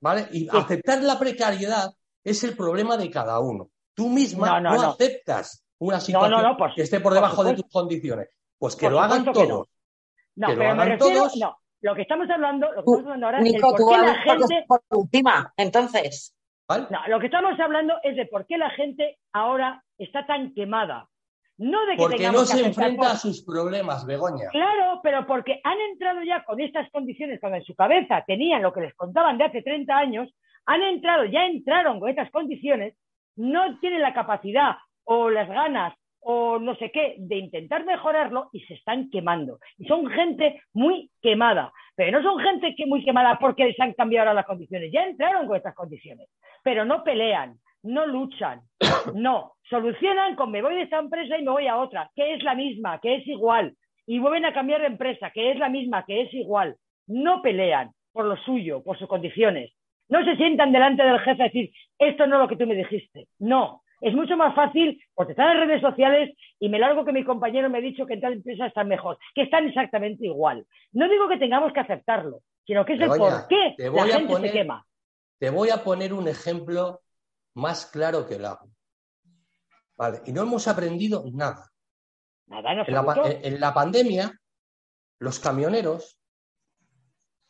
¿Vale? 0.00 0.26
Y 0.32 0.48
aceptar 0.50 1.00
la 1.04 1.16
precariedad 1.16 1.92
es 2.24 2.42
el 2.42 2.56
problema 2.56 2.96
de 2.96 3.08
cada 3.08 3.38
uno. 3.38 3.70
Tú 3.94 4.08
misma 4.08 4.60
no, 4.60 4.82
aceptas 4.82 5.64
una 5.78 6.00
situación 6.00 6.56
que 6.74 6.82
esté 6.82 6.98
por 6.98 7.14
debajo 7.14 7.44
de 7.44 7.54
tus 7.54 7.70
condiciones. 7.70 8.30
Pues 8.58 8.74
que 8.74 8.90
lo 8.90 8.98
hagan 8.98 9.26
todos. 9.26 9.68
No, 10.38 10.48
pero 10.48 10.74
me 10.74 10.84
refiero, 10.84 11.26
no. 11.38 11.58
Lo 11.80 11.94
que 11.94 12.02
estamos 12.02 12.28
hablando, 12.30 12.72
lo 12.72 12.82
que 12.84 12.90
estamos 12.90 13.04
hablando 13.04 13.26
ahora 13.26 13.38
es 13.40 13.60
por 13.60 13.76
qué 13.76 13.98
la 13.98 14.14
gente. 14.14 14.64
Por 14.66 14.82
última, 14.90 15.52
entonces. 15.56 16.34
No, 16.68 17.08
lo 17.08 17.18
que 17.18 17.26
estamos 17.26 17.58
hablando 17.58 17.94
es 18.02 18.16
de 18.16 18.26
por 18.26 18.46
qué 18.46 18.58
la 18.58 18.70
gente 18.70 19.18
ahora 19.32 19.82
está 19.96 20.26
tan 20.26 20.54
quemada. 20.54 21.08
No 21.56 21.86
de 21.86 21.92
que 21.92 22.02
porque 22.02 22.30
no 22.30 22.44
se 22.44 22.64
enfrenta 22.64 23.12
a 23.12 23.16
sus 23.16 23.42
problemas, 23.44 24.06
Begoña. 24.06 24.48
Claro, 24.52 25.00
pero 25.02 25.26
porque 25.26 25.60
han 25.64 25.78
entrado 25.90 26.22
ya 26.22 26.44
con 26.44 26.60
estas 26.60 26.88
condiciones, 26.90 27.40
cuando 27.40 27.58
en 27.58 27.64
su 27.64 27.74
cabeza 27.74 28.22
tenían 28.26 28.62
lo 28.62 28.72
que 28.72 28.82
les 28.82 28.94
contaban 28.94 29.38
de 29.38 29.44
hace 29.44 29.62
30 29.62 29.92
años, 29.96 30.32
han 30.66 30.82
entrado, 30.82 31.24
ya 31.24 31.46
entraron 31.46 31.98
con 31.98 32.10
estas 32.10 32.30
condiciones, 32.30 32.94
no 33.34 33.78
tienen 33.80 34.02
la 34.02 34.14
capacidad 34.14 34.76
o 35.04 35.30
las 35.30 35.48
ganas 35.48 35.94
o 36.20 36.58
no 36.58 36.74
sé 36.76 36.90
qué 36.90 37.16
de 37.18 37.36
intentar 37.36 37.84
mejorarlo 37.84 38.48
y 38.52 38.60
se 38.60 38.74
están 38.74 39.10
quemando. 39.10 39.58
Y 39.78 39.86
son 39.86 40.06
gente 40.08 40.62
muy 40.72 41.10
quemada, 41.22 41.72
pero 41.94 42.20
no 42.20 42.22
son 42.22 42.40
gente 42.40 42.74
que 42.76 42.86
muy 42.86 43.04
quemada 43.04 43.38
porque 43.40 43.66
les 43.66 43.80
han 43.80 43.94
cambiado 43.94 44.28
ahora 44.28 44.40
las 44.40 44.46
condiciones, 44.46 44.92
ya 44.92 45.04
entraron 45.04 45.46
con 45.46 45.56
estas 45.56 45.74
condiciones 45.74 46.28
pero 46.62 46.84
no 46.84 47.04
pelean, 47.04 47.58
no 47.82 48.06
luchan, 48.06 48.60
no, 49.14 49.54
solucionan 49.68 50.36
con 50.36 50.50
me 50.50 50.62
voy 50.62 50.74
de 50.74 50.82
esta 50.82 50.98
empresa 50.98 51.38
y 51.38 51.42
me 51.42 51.50
voy 51.50 51.66
a 51.66 51.78
otra, 51.78 52.10
que 52.14 52.34
es 52.34 52.42
la 52.42 52.54
misma, 52.54 53.00
que 53.00 53.16
es 53.16 53.26
igual, 53.26 53.74
y 54.06 54.18
vuelven 54.18 54.44
a 54.44 54.52
cambiar 54.52 54.80
de 54.80 54.88
empresa, 54.88 55.30
que 55.30 55.50
es 55.50 55.58
la 55.58 55.68
misma, 55.68 56.04
que 56.04 56.22
es 56.22 56.34
igual. 56.34 56.76
No 57.06 57.42
pelean 57.42 57.92
por 58.12 58.24
lo 58.24 58.36
suyo, 58.38 58.82
por 58.82 58.98
sus 58.98 59.08
condiciones. 59.08 59.72
No 60.08 60.24
se 60.24 60.36
sientan 60.36 60.72
delante 60.72 61.02
del 61.02 61.20
jefe 61.20 61.42
a 61.42 61.46
decir, 61.46 61.70
esto 61.98 62.26
no 62.26 62.36
es 62.36 62.42
lo 62.42 62.48
que 62.48 62.56
tú 62.56 62.66
me 62.66 62.74
dijiste. 62.74 63.28
No, 63.38 63.82
es 64.00 64.14
mucho 64.14 64.36
más 64.36 64.54
fácil 64.54 65.02
porque 65.14 65.32
están 65.32 65.56
en 65.56 65.68
redes 65.68 65.80
sociales 65.80 66.36
y 66.58 66.68
me 66.68 66.78
largo 66.78 67.04
que 67.04 67.12
mi 67.12 67.24
compañero 67.24 67.68
me 67.70 67.78
ha 67.78 67.80
dicho 67.80 68.06
que 68.06 68.14
en 68.14 68.20
tal 68.20 68.34
empresa 68.34 68.66
están 68.66 68.88
mejor, 68.88 69.18
que 69.34 69.42
están 69.42 69.66
exactamente 69.66 70.26
igual. 70.26 70.66
No 70.92 71.08
digo 71.08 71.28
que 71.28 71.38
tengamos 71.38 71.72
que 71.72 71.80
aceptarlo, 71.80 72.42
sino 72.66 72.84
que 72.84 72.94
es 72.94 73.00
el 73.00 73.08
por 73.08 73.48
qué 73.48 73.74
la 73.78 74.06
gente 74.06 74.40
se 74.40 74.52
quema. 74.52 74.86
Te 75.38 75.50
voy 75.50 75.70
a 75.70 75.82
poner 75.82 76.12
un 76.12 76.28
ejemplo 76.28 77.02
más 77.54 77.86
claro 77.86 78.26
que 78.26 78.34
el 78.34 78.44
agua. 78.44 78.68
Vale, 79.96 80.20
y 80.26 80.32
no 80.32 80.42
hemos 80.42 80.68
aprendido 80.68 81.24
nada. 81.32 81.70
Nada, 82.46 82.72
en, 82.72 82.94
la, 82.94 83.38
en 83.42 83.60
la 83.60 83.74
pandemia, 83.74 84.32
los 85.18 85.38
camioneros 85.38 86.18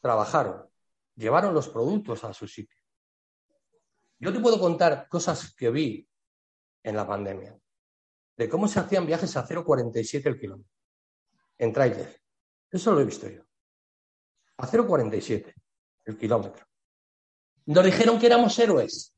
trabajaron, 0.01 0.67
llevaron 1.15 1.55
los 1.55 1.69
productos 1.69 2.25
a 2.25 2.33
su 2.33 2.49
sitio. 2.49 2.79
Yo 4.19 4.33
te 4.33 4.41
puedo 4.41 4.59
contar 4.59 5.07
cosas 5.09 5.55
que 5.55 5.71
vi 5.71 6.09
en 6.83 6.97
la 6.97 7.07
pandemia, 7.07 7.59
de 8.37 8.49
cómo 8.49 8.69
se 8.69 8.81
hacían 8.81 9.07
viajes 9.07 9.37
a 9.37 9.47
0,47 9.47 10.27
el 10.27 10.41
kilómetro, 10.41 10.73
en 11.59 11.73
trailer. 11.73 12.21
Eso 12.71 12.93
lo 12.93 13.01
he 13.01 13.05
visto 13.05 13.29
yo. 13.29 13.43
A 14.59 14.67
0,47 14.67 15.55
el 16.05 16.17
kilómetro. 16.17 16.67
Nos 17.67 17.85
dijeron 17.85 18.19
que 18.19 18.27
éramos 18.27 18.59
héroes. 18.59 19.15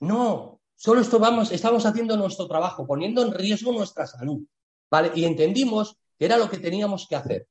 No, 0.00 0.60
solo 0.74 1.00
estamos, 1.00 1.52
estamos 1.52 1.86
haciendo 1.86 2.16
nuestro 2.16 2.48
trabajo, 2.48 2.86
poniendo 2.86 3.22
en 3.22 3.32
riesgo 3.32 3.72
nuestra 3.72 4.06
salud. 4.06 4.42
¿Vale? 4.90 5.12
Y 5.14 5.24
entendimos 5.24 5.96
que 6.18 6.24
era 6.24 6.36
lo 6.36 6.50
que 6.50 6.58
teníamos 6.58 7.06
que 7.08 7.16
hacer. 7.16 7.48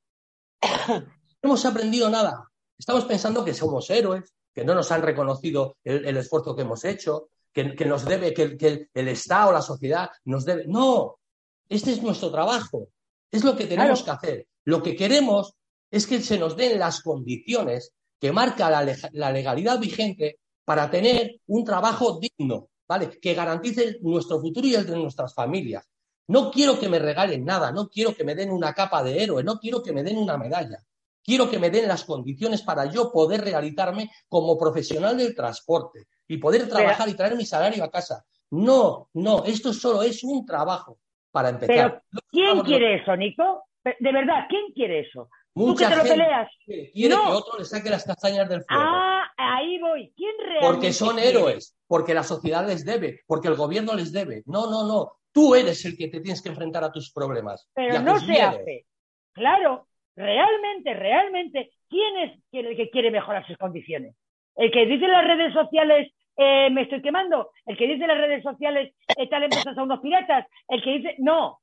No 1.41 1.51
hemos 1.51 1.65
aprendido 1.65 2.09
nada. 2.09 2.51
Estamos 2.77 3.05
pensando 3.05 3.45
que 3.45 3.53
somos 3.53 3.89
héroes, 3.89 4.33
que 4.53 4.65
no 4.65 4.75
nos 4.75 4.91
han 4.91 5.01
reconocido 5.01 5.77
el, 5.85 6.17
esfuerzo 6.17 6.53
que 6.53 6.63
hemos 6.63 6.83
hecho, 6.83 7.29
que, 7.53 7.85
nos 7.85 8.05
debe, 8.05 8.33
que, 8.33 8.87
el 8.93 9.07
Estado, 9.07 9.51
la 9.51 9.61
sociedad 9.61 10.09
nos 10.25 10.45
debe. 10.45 10.65
No, 10.67 11.19
este 11.67 11.91
es 11.91 12.01
nuestro 12.01 12.31
trabajo. 12.31 12.89
Es 13.31 13.43
lo 13.43 13.55
que 13.55 13.65
tenemos 13.65 14.03
que 14.03 14.11
hacer. 14.11 14.47
Lo 14.65 14.81
que 14.81 14.95
queremos 14.95 15.53
es 15.91 16.07
que 16.07 16.21
se 16.21 16.37
nos 16.37 16.55
den 16.55 16.79
las 16.79 17.01
condiciones 17.01 17.93
que 18.19 18.31
marca 18.31 18.69
la, 18.69 19.31
legalidad 19.31 19.79
vigente 19.79 20.39
para 20.65 20.89
tener 20.91 21.39
un 21.47 21.63
trabajo 21.63 22.19
digno, 22.19 22.69
¿vale? 22.87 23.09
Que 23.19 23.33
garantice 23.33 23.97
nuestro 24.01 24.39
futuro 24.39 24.67
y 24.67 24.75
el 24.75 24.85
de 24.85 24.97
nuestras 24.97 25.33
familias. 25.33 25.87
No 26.27 26.51
quiero 26.51 26.79
que 26.79 26.89
me 26.89 26.99
regalen 26.99 27.43
nada, 27.43 27.71
no 27.71 27.89
quiero 27.89 28.13
que 28.15 28.23
me 28.23 28.35
den 28.35 28.51
una 28.51 28.73
capa 28.73 29.03
de 29.03 29.23
héroe, 29.23 29.43
no 29.43 29.59
quiero 29.59 29.81
que 29.81 29.93
me 29.93 30.03
den 30.03 30.17
una 30.17 30.37
medalla. 30.37 30.83
Quiero 31.23 31.49
que 31.49 31.59
me 31.59 31.69
den 31.69 31.87
las 31.87 32.03
condiciones 32.03 32.61
para 32.61 32.85
yo 32.85 33.11
poder 33.11 33.41
realizarme 33.41 34.11
como 34.27 34.57
profesional 34.57 35.17
del 35.17 35.35
transporte 35.35 36.07
y 36.29 36.37
poder 36.37 36.69
trabajar 36.69 37.09
y 37.09 37.15
traer 37.15 37.35
mi 37.35 37.43
salario 37.43 37.83
a 37.83 37.91
casa. 37.91 38.23
No, 38.51 39.09
no, 39.13 39.43
esto 39.45 39.73
solo 39.73 40.03
es 40.03 40.23
un 40.23 40.45
trabajo 40.45 40.99
para 41.31 41.49
empezar. 41.49 42.01
Pero, 42.11 42.23
¿quién 42.31 42.61
quiere 42.61 43.01
eso, 43.01 43.15
Nico? 43.15 43.63
De 43.83 44.11
verdad, 44.11 44.45
¿quién 44.47 44.71
quiere 44.73 45.01
eso? 45.01 45.27
Mucha 45.55 45.89
¿Tú 45.89 45.89
que 45.89 45.89
te 45.89 45.95
lo 45.95 46.15
peleas? 46.15 46.51
quiere 46.63 46.91
que 46.93 47.31
otro 47.31 47.57
le 47.57 47.65
saque 47.65 47.89
las 47.89 48.05
castañas 48.05 48.47
del 48.47 48.63
fuego. 48.63 48.83
Ah, 48.85 49.23
ahí 49.37 49.79
voy. 49.79 50.13
¿Quién 50.15 50.35
realmente 50.37 50.67
Porque 50.67 50.93
son 50.93 51.17
héroes, 51.17 51.75
porque 51.87 52.13
la 52.13 52.23
sociedad 52.23 52.65
les 52.67 52.85
debe, 52.85 53.21
porque 53.25 53.47
el 53.47 53.55
gobierno 53.55 53.95
les 53.95 54.11
debe. 54.11 54.43
No, 54.45 54.69
no, 54.69 54.87
no. 54.87 55.13
Tú 55.31 55.55
eres 55.55 55.83
el 55.85 55.97
que 55.97 56.09
te 56.09 56.21
tienes 56.21 56.43
que 56.43 56.49
enfrentar 56.49 56.83
a 56.83 56.91
tus 56.91 57.11
problemas. 57.11 57.67
Pero 57.73 58.01
no 58.01 58.19
se 58.19 58.39
hace. 58.39 58.85
Claro, 59.33 59.87
realmente, 60.15 60.93
realmente, 60.93 61.71
¿quién 61.89 62.17
es 62.17 62.39
el 62.51 62.77
que 62.77 62.89
quiere 62.91 63.09
mejorar 63.09 63.45
sus 63.47 63.57
condiciones? 63.57 64.15
¿El 64.55 64.71
que 64.71 64.85
dice 64.85 65.05
en 65.05 65.11
las 65.11 65.25
redes 65.25 65.53
sociales 65.53 66.11
eh, 66.37 66.69
me 66.69 66.83
estoy 66.83 67.01
quemando? 67.01 67.51
¿El 67.65 67.77
que 67.77 67.87
dice 67.87 68.03
en 68.03 68.07
las 68.07 68.17
redes 68.17 68.43
sociales 68.43 68.93
tal 69.29 69.43
empresa 69.43 69.73
a 69.75 69.83
unos 69.83 69.99
piratas? 69.99 70.47
¿El 70.67 70.81
que 70.83 70.91
dice 70.91 71.15
no, 71.19 71.59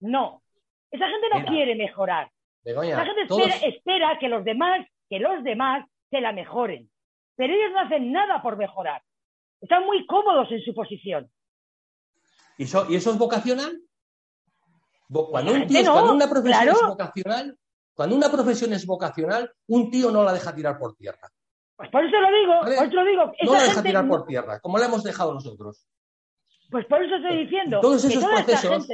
no? 0.00 0.42
Esa 0.90 1.08
gente 1.08 1.26
no 1.32 1.44
quiere 1.46 1.74
mejorar 1.74 2.30
la 2.64 3.04
gente 3.04 3.68
espera, 3.68 4.18
que 4.18 4.28
los 4.28 4.44
demás, 4.44 4.86
que 5.08 5.18
los 5.18 5.42
demás 5.44 5.86
se 6.10 6.20
la 6.20 6.32
mejoren. 6.32 6.90
Pero 7.36 7.54
ellos 7.54 7.72
no 7.72 7.80
hacen 7.80 8.12
nada 8.12 8.42
por 8.42 8.56
mejorar. 8.56 9.02
Están 9.60 9.84
muy 9.84 10.06
cómodos 10.06 10.50
en 10.50 10.62
su 10.62 10.74
posición. 10.74 11.30
¿Y, 12.58 12.64
eso 12.64 12.86
es 12.88 13.18
vocacional? 13.18 13.80
Cuando, 15.08 15.52
una 15.52 16.28
profesión 16.28 16.68
es 16.68 16.82
vocacional, 16.86 17.58
cuando 17.94 18.16
una 18.16 18.30
profesión 18.30 18.72
es 18.72 18.86
vocacional, 18.86 19.52
un 19.66 19.90
tío 19.90 20.10
no 20.10 20.22
la 20.22 20.32
deja 20.32 20.54
tirar 20.54 20.78
por 20.78 20.94
tierra. 20.94 21.28
Pues 21.80 21.90
por 21.92 22.04
eso 22.04 22.20
lo 22.20 22.28
digo, 22.28 22.60
por 22.60 22.72
eso 22.72 22.94
lo 22.94 23.04
digo. 23.06 23.32
No 23.42 23.52
la 23.54 23.62
deja 23.62 23.82
tirar 23.82 24.06
por 24.06 24.26
tierra, 24.26 24.60
como 24.60 24.76
la 24.76 24.84
hemos 24.84 25.02
dejado 25.02 25.32
nosotros. 25.32 25.86
Pues 26.70 26.84
por 26.84 27.02
eso 27.02 27.16
estoy 27.16 27.44
diciendo. 27.44 27.80
Todos 27.80 28.04
esos 28.04 28.22
procesos, 28.22 28.86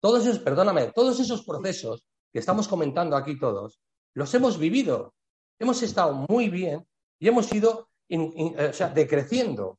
todos 0.00 0.26
esos, 0.26 0.40
perdóname, 0.40 0.90
todos 0.90 1.20
esos 1.20 1.44
procesos 1.44 2.04
que 2.32 2.40
estamos 2.40 2.66
comentando 2.66 3.16
aquí 3.16 3.38
todos, 3.38 3.80
los 4.14 4.34
hemos 4.34 4.58
vivido. 4.58 5.14
Hemos 5.60 5.80
estado 5.84 6.26
muy 6.28 6.48
bien 6.48 6.84
y 7.20 7.28
hemos 7.28 7.52
ido 7.54 7.88
decreciendo. 8.08 9.78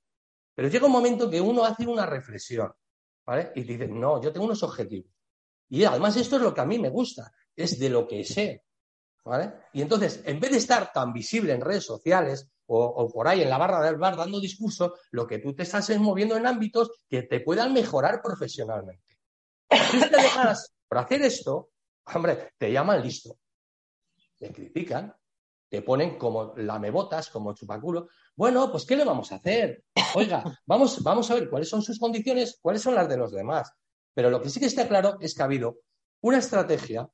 Pero 0.55 0.69
llega 0.69 0.85
un 0.85 0.93
momento 0.93 1.29
que 1.29 1.41
uno 1.41 1.65
hace 1.65 1.85
una 1.87 2.05
reflexión, 2.05 2.71
¿vale? 3.25 3.51
Y 3.55 3.63
dice, 3.63 3.89
no, 3.89 4.21
yo 4.21 4.31
tengo 4.31 4.45
unos 4.45 4.63
objetivos. 4.63 5.11
Y 5.67 5.83
además 5.83 6.15
esto 6.15 6.37
es 6.37 6.41
lo 6.41 6.53
que 6.53 6.61
a 6.61 6.65
mí 6.65 6.79
me 6.79 6.89
gusta, 6.89 7.33
es 7.53 7.77
de 7.77 7.89
lo 7.89 8.07
que 8.07 8.23
sé, 8.23 8.63
¿vale? 9.23 9.53
Y 9.73 9.81
entonces, 9.81 10.21
en 10.25 10.39
vez 10.39 10.51
de 10.51 10.57
estar 10.57 10.91
tan 10.91 11.13
visible 11.13 11.53
en 11.53 11.61
redes 11.61 11.85
sociales 11.85 12.49
o, 12.67 13.09
por 13.11 13.27
ahí 13.27 13.41
en 13.41 13.49
la 13.49 13.57
barra 13.57 13.83
del 13.83 13.97
bar 13.97 14.15
dando 14.15 14.39
discurso, 14.39 14.93
lo 15.11 15.25
que 15.25 15.39
tú 15.39 15.55
te 15.55 15.63
estás 15.63 15.89
es 15.89 15.99
moviendo 15.99 16.37
en 16.37 16.45
ámbitos 16.45 16.91
que 17.09 17.23
te 17.23 17.39
puedan 17.39 17.73
mejorar 17.73 18.21
profesionalmente. 18.21 19.17
Si 19.91 19.99
te 19.99 20.09
dejas 20.09 20.73
por 20.87 20.99
hacer 20.99 21.21
esto, 21.23 21.69
hombre, 22.13 22.51
te 22.57 22.71
llaman 22.71 23.01
listo, 23.01 23.37
te 24.37 24.51
critican, 24.51 25.15
te 25.67 25.81
ponen 25.81 26.17
como 26.17 26.53
lamebotas, 26.57 27.29
como 27.29 27.53
chupaculo. 27.53 28.09
Bueno, 28.35 28.71
pues 28.71 28.85
¿qué 28.85 28.95
le 28.95 29.05
vamos 29.05 29.31
a 29.31 29.35
hacer? 29.35 29.83
Oiga, 30.15 30.43
vamos, 30.65 31.03
vamos 31.03 31.29
a 31.29 31.35
ver 31.35 31.49
cuáles 31.49 31.69
son 31.69 31.81
sus 31.81 31.99
condiciones, 31.99 32.57
cuáles 32.61 32.81
son 32.81 32.95
las 32.95 33.07
de 33.07 33.17
los 33.17 33.31
demás. 33.31 33.71
Pero 34.13 34.29
lo 34.29 34.41
que 34.41 34.49
sí 34.49 34.59
que 34.59 34.65
está 34.65 34.87
claro 34.87 35.17
es 35.21 35.35
que 35.35 35.41
ha 35.41 35.45
habido 35.45 35.79
una 36.21 36.39
estrategia 36.39 37.09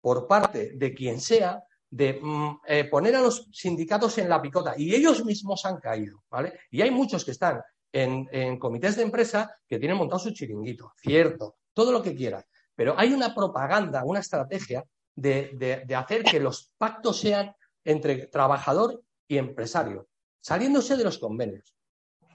por 0.00 0.26
parte 0.26 0.72
de 0.74 0.94
quien 0.94 1.20
sea 1.20 1.62
de 1.90 2.20
mm, 2.22 2.60
eh, 2.66 2.84
poner 2.84 3.16
a 3.16 3.20
los 3.20 3.48
sindicatos 3.52 4.18
en 4.18 4.28
la 4.28 4.40
picota 4.40 4.74
y 4.76 4.94
ellos 4.94 5.24
mismos 5.24 5.64
han 5.64 5.78
caído, 5.78 6.22
¿vale? 6.30 6.60
Y 6.70 6.82
hay 6.82 6.90
muchos 6.90 7.24
que 7.24 7.32
están 7.32 7.60
en, 7.92 8.58
comités 8.58 8.96
de 8.96 9.02
empresa 9.02 9.56
que 9.66 9.78
tienen 9.78 9.96
montado 9.96 10.20
su 10.20 10.30
chiringuito, 10.30 10.92
cierto, 10.96 11.56
todo 11.74 11.90
lo 11.90 12.02
que 12.02 12.14
quieras, 12.14 12.46
pero 12.74 12.94
hay 12.96 13.12
una 13.12 13.34
propaganda, 13.34 14.04
una 14.04 14.20
estrategia 14.20 14.84
de, 15.16 15.84
de 15.86 15.94
hacer 15.94 16.22
que 16.22 16.38
los 16.38 16.72
pactos 16.78 17.18
sean 17.18 17.52
entre 17.84 18.26
trabajador 18.28 19.02
y 19.26 19.38
empresario, 19.38 20.08
saliéndose 20.40 20.96
de 20.96 21.04
los 21.04 21.18
convenios. 21.18 21.74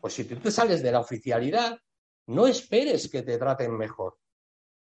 Pues 0.02 0.14
si 0.14 0.26
tú 0.26 0.36
te 0.36 0.52
sales 0.52 0.84
de 0.84 0.92
la 0.92 1.00
oficialidad, 1.00 1.80
no 2.28 2.48
esperes 2.48 3.10
que 3.10 3.22
te 3.22 3.38
traten 3.38 3.76
mejor. 3.78 4.18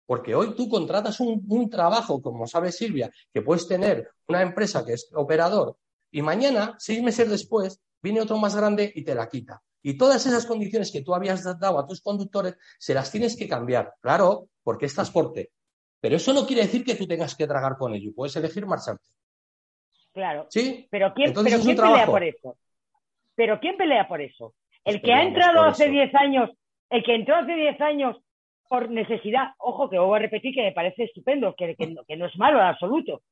Porque 0.07 0.35
hoy 0.35 0.55
tú 0.55 0.69
contratas 0.69 1.19
un, 1.21 1.71
trabajo, 1.71 2.21
como 2.21 2.47
sabe 2.47 2.73
Silvia, 2.73 3.11
que 3.33 3.43
puedes 3.43 3.67
tener 3.67 4.11
una 4.29 4.43
empresa 4.43 4.85
que 4.85 4.93
es 4.93 5.11
operador 5.15 5.77
y 6.11 6.23
mañana, 6.23 6.77
seis 6.79 7.03
meses 7.03 7.29
después, 7.31 7.83
viene 8.03 8.21
otro 8.21 8.37
más 8.37 8.55
grande 8.55 8.93
y 8.95 9.03
te 9.03 9.15
la 9.15 9.29
quita. 9.29 9.63
Y 9.83 9.99
todas 9.99 10.25
esas 10.27 10.47
condiciones 10.47 10.93
que 10.93 11.03
tú 11.03 11.15
habías 11.15 11.43
dado 11.59 11.79
a 11.79 11.87
tus 11.87 12.01
conductores 12.01 12.57
se 12.79 12.95
las 12.95 13.11
tienes 13.11 13.37
que 13.37 13.49
cambiar. 13.49 13.95
Claro, 14.01 14.49
porque 14.63 14.87
es 14.87 14.95
transporte. 14.95 15.51
Pero 16.01 16.17
eso 16.17 16.33
no 16.33 16.47
quiere 16.47 16.63
decir 16.63 16.85
que 16.85 16.95
tú 16.95 17.07
tengas 17.07 17.35
que 17.35 17.47
tragar 17.47 17.77
con 17.77 17.95
ello. 17.95 18.13
Puedes 18.15 18.37
elegir 18.37 18.67
marcharte. 18.67 19.09
Claro. 20.13 20.47
¿Sí? 20.51 20.87
Pero 20.91 21.13
¿quién, 21.15 21.35
pelea 21.35 22.07
por 22.07 22.23
eso? 22.23 22.57
¿Pero 23.35 23.59
quién 23.59 23.77
pelea 23.77 24.07
por 24.07 24.21
eso? 24.21 24.55
El 24.85 25.03
que 25.03 25.13
ha 25.13 25.25
entrado 25.25 25.63
hace 25.63 25.89
10 25.89 26.15
años, 26.15 26.51
el 26.91 27.03
que 27.03 27.15
entró 27.15 27.37
hace 27.37 27.55
10 27.55 27.81
años 27.81 28.17
por 28.69 28.91
necesidad, 28.91 29.49
ojo 29.59 29.89
que 29.89 29.99
voy 29.99 30.17
a 30.17 30.23
repetir 30.23 30.55
que 30.55 30.63
me 30.63 30.73
parece 30.73 31.05
estupendo, 31.05 31.55
que, 31.57 31.75
que, 31.77 32.17
no, 32.17 32.27
es 32.27 32.37
malo 32.37 32.59
en 32.59 32.67
absoluto, 32.67 33.23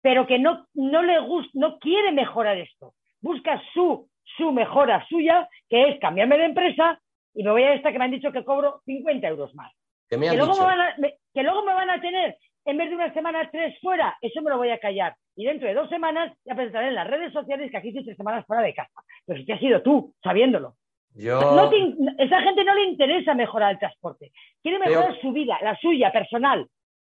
pero 0.00 0.26
que 0.26 0.38
no, 0.38 0.66
no 0.74 1.02
le 1.02 1.20
gusta, 1.20 1.50
no 1.54 1.78
quiere 1.78 2.12
mejorar 2.12 2.56
esto. 2.58 2.94
Busca 3.20 3.60
su, 3.74 4.08
su 4.36 4.52
mejora 4.52 5.06
suya, 5.08 5.48
que 5.68 5.88
es 5.88 6.00
cambiarme 6.00 6.38
de 6.38 6.44
empresa 6.46 7.00
y 7.34 7.42
me 7.42 7.50
voy 7.50 7.62
a 7.62 7.74
esta 7.74 7.92
que 7.92 7.98
me 7.98 8.06
han 8.06 8.10
dicho 8.10 8.32
que 8.32 8.44
cobro 8.44 8.80
50 8.84 9.28
euros 9.28 9.54
más. 9.54 9.72
Que, 10.08 10.16
luego 10.16 10.54
me 10.54 10.64
van 10.64 10.80
a, 10.80 10.96
que 11.34 11.42
luego 11.42 11.64
me 11.64 11.74
van 11.74 11.90
a 11.90 12.00
tener, 12.00 12.36
en 12.64 12.76
vez 12.78 12.88
de 12.88 12.96
una 12.96 13.12
semana, 13.12 13.48
tres 13.50 13.78
fuera, 13.80 14.16
eso 14.20 14.42
me 14.42 14.50
lo 14.50 14.56
voy 14.56 14.70
a 14.70 14.78
callar. 14.78 15.14
Y 15.36 15.44
dentro 15.44 15.68
de 15.68 15.74
dos 15.74 15.88
semanas 15.88 16.36
ya 16.44 16.54
presentaré 16.54 16.88
en 16.88 16.94
las 16.94 17.06
redes 17.06 17.32
sociales 17.32 17.70
que 17.70 17.76
aquí 17.76 17.88
hice 17.88 18.02
tres 18.02 18.16
semanas 18.16 18.44
fuera 18.46 18.62
de 18.62 18.74
casa. 18.74 19.02
Pero 19.24 19.38
si 19.38 19.46
te 19.46 19.52
has 19.52 19.60
sido 19.60 19.82
tú, 19.82 20.14
sabiéndolo. 20.22 20.74
Yo... 21.14 21.40
esa 22.18 22.40
gente 22.42 22.64
no 22.64 22.74
le 22.74 22.84
interesa 22.84 23.34
mejorar 23.34 23.72
el 23.72 23.78
transporte. 23.78 24.32
Quiere 24.62 24.78
mejorar 24.78 25.20
su 25.20 25.32
vida, 25.32 25.58
la 25.62 25.76
suya, 25.78 26.12
personal. 26.12 26.68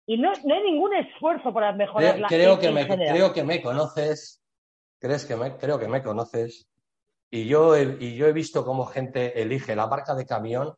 Y 0.06 0.18
no, 0.18 0.32
no 0.44 0.54
hay 0.54 0.62
ningún 0.62 0.94
esfuerzo 0.94 1.52
para 1.52 1.72
mejorarla. 1.72 2.28
Creo, 2.28 2.58
que 2.58 2.70
me, 2.70 2.86
creo 2.86 3.32
que 3.32 3.42
me 3.42 3.60
conoces. 3.60 4.40
¿Crees 5.00 5.24
que 5.24 5.36
me, 5.36 5.56
creo 5.56 5.78
que 5.78 5.88
me 5.88 6.02
conoces. 6.02 6.68
Y 7.30 7.46
yo, 7.48 7.74
he, 7.74 7.96
y 8.00 8.16
yo 8.16 8.26
he 8.28 8.32
visto 8.32 8.64
cómo 8.64 8.86
gente 8.86 9.42
elige 9.42 9.74
la 9.74 9.88
marca 9.88 10.14
de 10.14 10.24
camión 10.24 10.74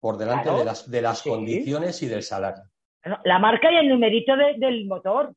por 0.00 0.16
delante 0.16 0.50
de 0.50 0.64
las, 0.64 0.90
de 0.90 1.02
las 1.02 1.22
condiciones 1.22 2.02
y 2.02 2.08
del 2.08 2.22
salario. 2.22 2.64
La 3.24 3.38
marca 3.38 3.70
y 3.70 3.76
el 3.76 3.88
numerito 3.88 4.32
del 4.36 4.86
motor. 4.86 5.34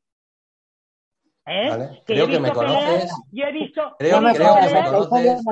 ¿Eh? 1.46 2.02
creo 2.04 2.26
que 2.26 2.40
me 2.40 2.50
conoces. 2.50 3.10
yo 3.30 3.44
he 3.44 3.52
visto. 3.52 3.94
Creo, 3.98 4.18
que 4.18 4.26
me 4.26 4.36
conoces. 4.36 5.42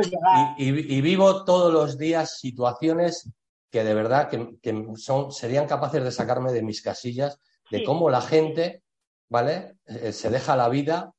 Y, 0.59 1.01
vivo 1.01 1.45
todos 1.45 1.73
los 1.73 1.97
días 1.97 2.39
situaciones 2.39 3.33
que 3.71 3.85
de 3.85 3.95
verdad 3.95 4.29
que, 4.29 4.85
son, 4.97 5.33
serían 5.33 5.67
capaces 5.67 6.03
de 6.03 6.11
sacarme 6.11 6.53
de 6.53 6.63
mis 6.63 6.83
casillas, 6.83 7.41
de 7.71 7.85
cómo 7.85 8.11
la 8.11 8.21
gente, 8.21 8.83
¿vale? 9.29 9.77
Eh, 9.87 10.13
se 10.13 10.31
deja 10.31 10.57
la 10.57 10.69
vida 10.69 11.13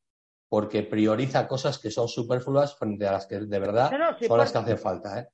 porque 0.50 0.84
prioriza 0.84 1.48
cosas 1.48 1.80
que 1.80 1.92
son 1.92 2.08
superfluas 2.08 2.78
frente 2.78 3.08
a 3.08 3.14
las 3.14 3.28
que 3.28 3.40
de 3.40 3.60
verdad 3.60 3.90
son 4.26 4.38
las 4.38 4.52
que 4.52 4.58
hacen 4.58 4.78
falta. 4.78 5.20
¿eh? 5.20 5.28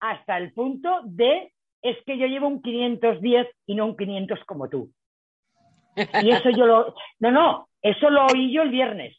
Hasta 0.00 0.38
el 0.38 0.52
punto 0.52 1.00
de 1.04 1.52
es 1.82 1.96
que 2.06 2.18
yo 2.18 2.26
llevo 2.26 2.48
un 2.48 2.62
510 2.62 3.46
y 3.66 3.74
no 3.74 3.86
un 3.86 3.96
500 3.96 4.38
como 4.46 4.68
tú. 4.68 4.90
Y 5.96 6.30
eso 6.30 6.50
yo 6.50 6.66
lo. 6.66 6.94
No, 7.20 7.30
no, 7.30 7.68
eso 7.84 8.08
lo 8.08 8.24
oí 8.24 8.50
yo 8.50 8.62
el 8.62 8.70
viernes. 8.70 9.14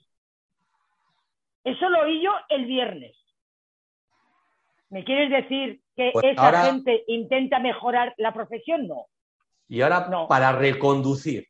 Eso 1.63 1.87
lo 1.87 2.01
oí 2.01 2.23
yo 2.23 2.31
el 2.49 2.65
viernes. 2.65 3.15
¿Me 4.89 5.05
quieres 5.05 5.29
decir 5.29 5.83
que 5.95 6.09
pues 6.11 6.25
esa 6.25 6.65
gente 6.65 7.03
intenta 7.07 7.59
mejorar 7.59 8.15
la 8.17 8.33
profesión? 8.33 8.87
No. 8.87 9.05
Y 9.67 9.81
ahora, 9.81 10.09
para 10.27 10.51
reconducir, 10.51 11.47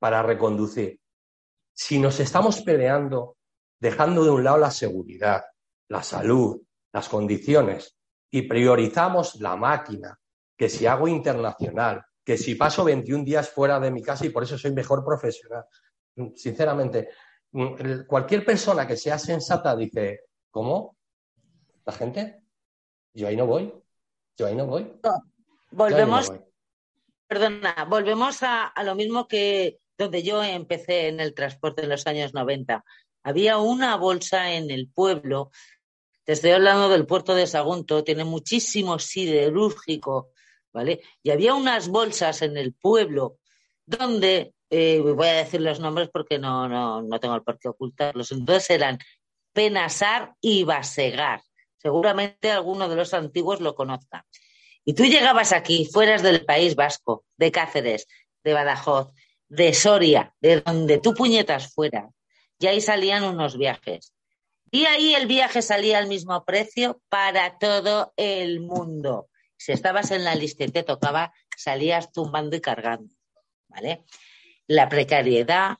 para 0.00 0.24
reconducir, 0.24 0.98
si 1.72 2.00
nos 2.00 2.18
estamos 2.18 2.62
peleando, 2.62 3.36
dejando 3.78 4.24
de 4.24 4.30
un 4.30 4.42
lado 4.42 4.58
la 4.58 4.72
seguridad, 4.72 5.44
la 5.88 6.02
salud, 6.02 6.60
las 6.92 7.08
condiciones, 7.08 7.96
y 8.28 8.42
priorizamos 8.42 9.36
la 9.36 9.54
máquina, 9.54 10.18
que 10.56 10.68
si 10.68 10.86
hago 10.86 11.06
internacional, 11.06 12.04
que 12.24 12.36
si 12.36 12.56
paso 12.56 12.84
21 12.84 13.22
días 13.22 13.50
fuera 13.50 13.78
de 13.78 13.92
mi 13.92 14.02
casa 14.02 14.26
y 14.26 14.30
por 14.30 14.42
eso 14.42 14.58
soy 14.58 14.72
mejor 14.72 15.04
profesional. 15.04 15.64
Sinceramente, 16.34 17.10
cualquier 18.06 18.44
persona 18.44 18.86
que 18.86 18.96
sea 18.96 19.18
sensata 19.18 19.74
dice, 19.76 20.24
¿cómo? 20.50 20.96
¿La 21.84 21.92
gente? 21.92 22.42
Yo 23.14 23.28
ahí 23.28 23.36
no 23.36 23.46
voy. 23.46 23.72
Yo 24.36 24.46
ahí 24.46 24.54
no 24.54 24.66
voy. 24.66 24.92
volvemos, 25.70 26.32
perdona, 27.26 27.86
volvemos 27.88 28.42
a, 28.42 28.66
a 28.66 28.84
lo 28.84 28.94
mismo 28.94 29.26
que 29.26 29.80
donde 29.96 30.22
yo 30.22 30.42
empecé 30.42 31.08
en 31.08 31.20
el 31.20 31.34
transporte 31.34 31.82
en 31.82 31.90
los 31.90 32.06
años 32.06 32.32
90. 32.32 32.84
Había 33.22 33.58
una 33.58 33.96
bolsa 33.96 34.52
en 34.52 34.70
el 34.70 34.88
pueblo 34.88 35.50
te 36.22 36.34
estoy 36.34 36.52
hablando 36.52 36.88
del 36.88 37.06
puerto 37.06 37.34
de 37.34 37.46
Sagunto, 37.46 38.04
tiene 38.04 38.22
muchísimo 38.22 39.00
siderúrgico 39.00 40.30
¿vale? 40.72 41.00
Y 41.22 41.30
había 41.30 41.54
unas 41.54 41.88
bolsas 41.88 42.42
en 42.42 42.56
el 42.56 42.74
pueblo 42.74 43.38
donde, 43.86 44.54
eh, 44.70 45.00
voy 45.00 45.28
a 45.28 45.34
decir 45.34 45.60
los 45.60 45.80
nombres 45.80 46.08
porque 46.12 46.38
no, 46.38 46.68
no, 46.68 47.02
no 47.02 47.20
tengo 47.20 47.34
el 47.34 47.42
por 47.42 47.58
qué 47.58 47.68
ocultarlos, 47.68 48.32
entonces 48.32 48.70
eran 48.70 48.98
Penasar 49.52 50.34
y 50.40 50.64
Basegar. 50.64 51.42
Seguramente 51.76 52.50
alguno 52.50 52.88
de 52.88 52.96
los 52.96 53.14
antiguos 53.14 53.60
lo 53.60 53.74
conozca. 53.74 54.26
Y 54.84 54.94
tú 54.94 55.04
llegabas 55.04 55.52
aquí, 55.52 55.88
fueras 55.90 56.22
del 56.22 56.44
País 56.44 56.74
Vasco, 56.74 57.24
de 57.36 57.50
Cáceres, 57.52 58.06
de 58.44 58.52
Badajoz, 58.54 59.12
de 59.48 59.74
Soria, 59.74 60.34
de 60.40 60.60
donde 60.60 60.98
tú 60.98 61.14
puñetas 61.14 61.72
fuera, 61.72 62.08
y 62.58 62.66
ahí 62.66 62.80
salían 62.80 63.24
unos 63.24 63.58
viajes. 63.58 64.14
Y 64.70 64.84
ahí 64.84 65.14
el 65.14 65.26
viaje 65.26 65.62
salía 65.62 65.98
al 65.98 66.06
mismo 66.06 66.44
precio 66.44 67.00
para 67.08 67.58
todo 67.58 68.12
el 68.16 68.60
mundo 68.60 69.30
si 69.60 69.72
estabas 69.72 70.10
en 70.10 70.24
la 70.24 70.34
lista 70.34 70.64
y 70.64 70.68
te 70.68 70.82
tocaba, 70.82 71.34
salías 71.54 72.12
tumbando 72.12 72.56
y 72.56 72.62
cargando. 72.62 73.12
¿Vale? 73.68 74.06
La 74.70 74.88
precariedad 74.88 75.78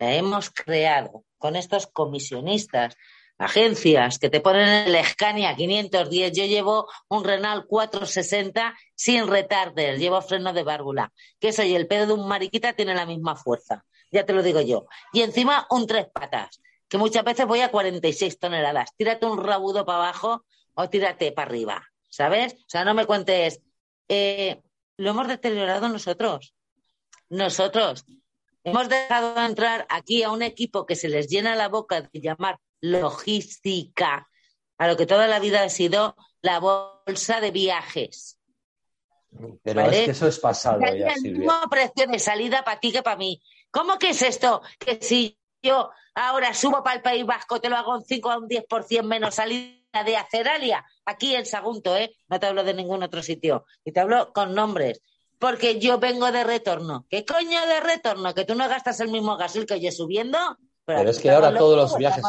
la 0.00 0.14
hemos 0.16 0.50
creado 0.50 1.24
con 1.38 1.54
estos 1.54 1.86
comisionistas 1.86 2.96
agencias 3.38 4.18
que 4.18 4.30
te 4.30 4.40
ponen 4.40 4.68
el 4.68 5.04
Scania 5.04 5.54
510. 5.54 6.32
Yo 6.32 6.44
llevo 6.46 6.88
un 7.08 7.22
Renault 7.22 7.68
460 7.68 8.76
sin 8.96 9.28
retarder, 9.28 9.96
llevo 9.96 10.20
freno 10.22 10.52
de 10.52 10.64
válvula. 10.64 11.12
Que 11.38 11.50
eso 11.50 11.62
y 11.62 11.76
el 11.76 11.86
pedo 11.86 12.08
de 12.08 12.14
un 12.14 12.26
mariquita 12.26 12.72
tiene 12.72 12.96
la 12.96 13.06
misma 13.06 13.36
fuerza. 13.36 13.84
Ya 14.10 14.26
te 14.26 14.32
lo 14.32 14.42
digo 14.42 14.60
yo. 14.60 14.86
Y 15.12 15.22
encima 15.22 15.68
un 15.70 15.86
tres 15.86 16.08
patas, 16.12 16.60
que 16.88 16.98
muchas 16.98 17.22
veces 17.22 17.46
voy 17.46 17.60
a 17.60 17.70
46 17.70 18.40
toneladas. 18.40 18.90
Tírate 18.96 19.24
un 19.24 19.38
rabudo 19.40 19.86
para 19.86 19.98
abajo 19.98 20.44
o 20.74 20.90
tírate 20.90 21.30
para 21.30 21.48
arriba, 21.48 21.84
¿sabes? 22.08 22.54
O 22.54 22.64
sea, 22.66 22.84
no 22.84 22.92
me 22.92 23.06
cuentes. 23.06 23.60
Eh, 24.08 24.60
lo 24.96 25.10
hemos 25.10 25.28
deteriorado 25.28 25.88
nosotros. 25.88 26.52
Nosotros. 27.28 28.04
Hemos 28.64 28.88
dejado 28.88 29.44
entrar 29.44 29.86
aquí 29.88 30.22
a 30.22 30.30
un 30.30 30.42
equipo 30.42 30.86
que 30.86 30.94
se 30.94 31.08
les 31.08 31.28
llena 31.28 31.56
la 31.56 31.68
boca 31.68 32.02
de 32.02 32.20
llamar 32.20 32.58
logística, 32.80 34.28
a 34.78 34.88
lo 34.88 34.96
que 34.96 35.06
toda 35.06 35.26
la 35.26 35.38
vida 35.38 35.62
ha 35.62 35.68
sido 35.68 36.16
la 36.40 36.60
bolsa 36.60 37.40
de 37.40 37.50
viajes. 37.50 38.38
Pero 39.62 39.82
es 39.82 40.04
que 40.04 40.10
eso 40.10 40.26
es 40.26 40.38
pasado 40.38 40.80
ya, 40.80 41.08
el 41.08 41.22
mismo 41.22 41.52
precio 41.70 42.06
de 42.06 42.18
salida 42.18 42.64
para 42.64 42.80
ti 42.80 42.92
que 42.92 43.02
para 43.02 43.16
mí. 43.16 43.42
¿Cómo 43.70 43.98
que 43.98 44.10
es 44.10 44.22
esto? 44.22 44.60
Que 44.78 44.98
si 45.00 45.38
yo 45.62 45.90
ahora 46.14 46.52
subo 46.52 46.82
para 46.82 46.96
el 46.96 47.02
País 47.02 47.24
Vasco, 47.24 47.60
te 47.60 47.70
lo 47.70 47.76
hago 47.76 47.94
un 47.94 48.04
5 48.04 48.30
a 48.30 48.38
un 48.38 48.48
10% 48.48 49.02
menos 49.04 49.36
salida 49.36 50.04
de 50.04 50.16
Aceralia, 50.16 50.84
aquí 51.04 51.34
en 51.34 51.46
Sagunto, 51.46 51.96
¿eh? 51.96 52.14
No 52.28 52.40
te 52.40 52.46
hablo 52.46 52.64
de 52.64 52.74
ningún 52.74 53.02
otro 53.02 53.22
sitio. 53.22 53.64
Y 53.84 53.92
te 53.92 54.00
hablo 54.00 54.32
con 54.32 54.54
nombres. 54.54 55.00
Porque 55.42 55.80
yo 55.80 55.98
vengo 55.98 56.30
de 56.30 56.44
retorno. 56.44 57.04
¿Qué 57.10 57.24
coño 57.24 57.66
de 57.66 57.80
retorno? 57.80 58.32
¿Que 58.32 58.44
tú 58.44 58.54
no 58.54 58.68
gastas 58.68 59.00
el 59.00 59.08
mismo 59.08 59.36
gasil 59.36 59.66
que 59.66 59.80
yo 59.80 59.90
subiendo? 59.90 60.38
Pero, 60.84 61.10
es 61.10 61.18
que 61.18 61.32
ahora 61.32 61.52
todos 61.52 61.76
los 61.76 61.96
viajes 61.96 62.22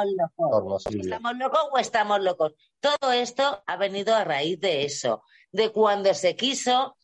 estamos 0.84 1.38
locos 1.38 1.62
o 1.72 1.78
estamos 1.78 2.22
locos. 2.22 2.54
Todo 2.80 3.12
esto 3.12 3.62
ha 3.68 3.78
venido 3.78 4.16
a 4.16 4.24
raíz 4.24 4.60
de 4.60 4.86
eso, 4.86 5.22
de 5.52 5.70
cuando 5.70 6.12
se 6.16 6.36
quiso 6.36 6.98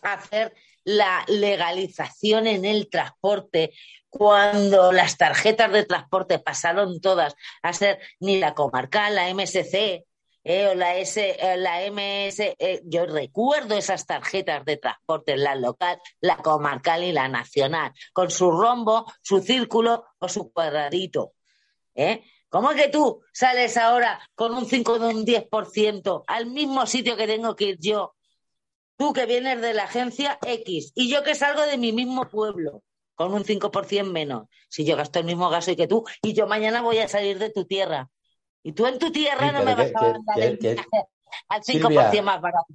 hacer 0.00 0.54
la 0.84 1.24
legalización 1.26 2.46
en 2.46 2.64
el 2.64 2.88
transporte, 2.88 3.72
cuando 4.08 4.92
las 4.92 5.16
tarjetas 5.16 5.72
de 5.72 5.84
transporte 5.84 6.38
pasaron 6.38 7.00
todas 7.00 7.34
a 7.64 7.72
ser 7.72 7.98
ni 8.20 8.38
la 8.38 8.54
comarcal, 8.54 9.16
la 9.16 9.28
MSC, 9.34 10.06
eh, 10.44 10.68
o 10.68 10.74
la, 10.74 10.96
S, 10.96 11.20
eh, 11.20 11.56
la 11.56 11.80
MS, 11.90 12.40
eh, 12.58 12.80
yo 12.84 13.06
recuerdo 13.06 13.76
esas 13.76 14.06
tarjetas 14.06 14.64
de 14.64 14.76
transporte, 14.76 15.36
la 15.36 15.54
local, 15.54 16.00
la 16.20 16.36
comarcal 16.38 17.04
y 17.04 17.12
la 17.12 17.28
nacional, 17.28 17.92
con 18.12 18.30
su 18.30 18.50
rombo, 18.50 19.04
su 19.22 19.40
círculo 19.40 20.06
o 20.18 20.28
su 20.28 20.52
cuadradito. 20.52 21.32
¿Cómo 22.48 22.70
es 22.70 22.80
que 22.80 22.88
tú 22.88 23.22
sales 23.32 23.76
ahora 23.76 24.20
con 24.34 24.54
un 24.54 24.66
5 24.66 25.00
de 25.00 25.06
un 25.08 25.26
10% 25.26 26.24
al 26.26 26.46
mismo 26.46 26.86
sitio 26.86 27.16
que 27.16 27.26
tengo 27.26 27.56
que 27.56 27.64
ir 27.64 27.78
yo? 27.80 28.14
Tú 28.96 29.12
que 29.12 29.26
vienes 29.26 29.60
de 29.60 29.74
la 29.74 29.84
agencia 29.84 30.38
X 30.46 30.92
y 30.94 31.10
yo 31.10 31.24
que 31.24 31.34
salgo 31.34 31.62
de 31.62 31.76
mi 31.76 31.92
mismo 31.92 32.28
pueblo 32.28 32.84
con 33.16 33.34
un 33.34 33.44
5% 33.44 34.04
menos. 34.04 34.46
Si 34.68 34.84
yo 34.84 34.96
gasto 34.96 35.18
el 35.18 35.24
mismo 35.24 35.50
gasto 35.50 35.74
que 35.74 35.88
tú 35.88 36.04
y 36.22 36.34
yo 36.34 36.46
mañana 36.46 36.80
voy 36.80 36.98
a 36.98 37.08
salir 37.08 37.38
de 37.38 37.50
tu 37.50 37.64
tierra 37.64 38.08
y 38.62 38.72
tú 38.72 38.86
en 38.86 38.98
tu 38.98 39.10
tierra 39.10 39.52
no 39.52 39.64
me 39.64 39.74
vas 39.74 39.92
a 39.94 40.00
mandar 40.00 40.40
el 40.40 40.56
viaje 40.56 40.86
al 41.48 41.62
5% 41.62 42.22
más 42.22 42.40
barato. 42.40 42.66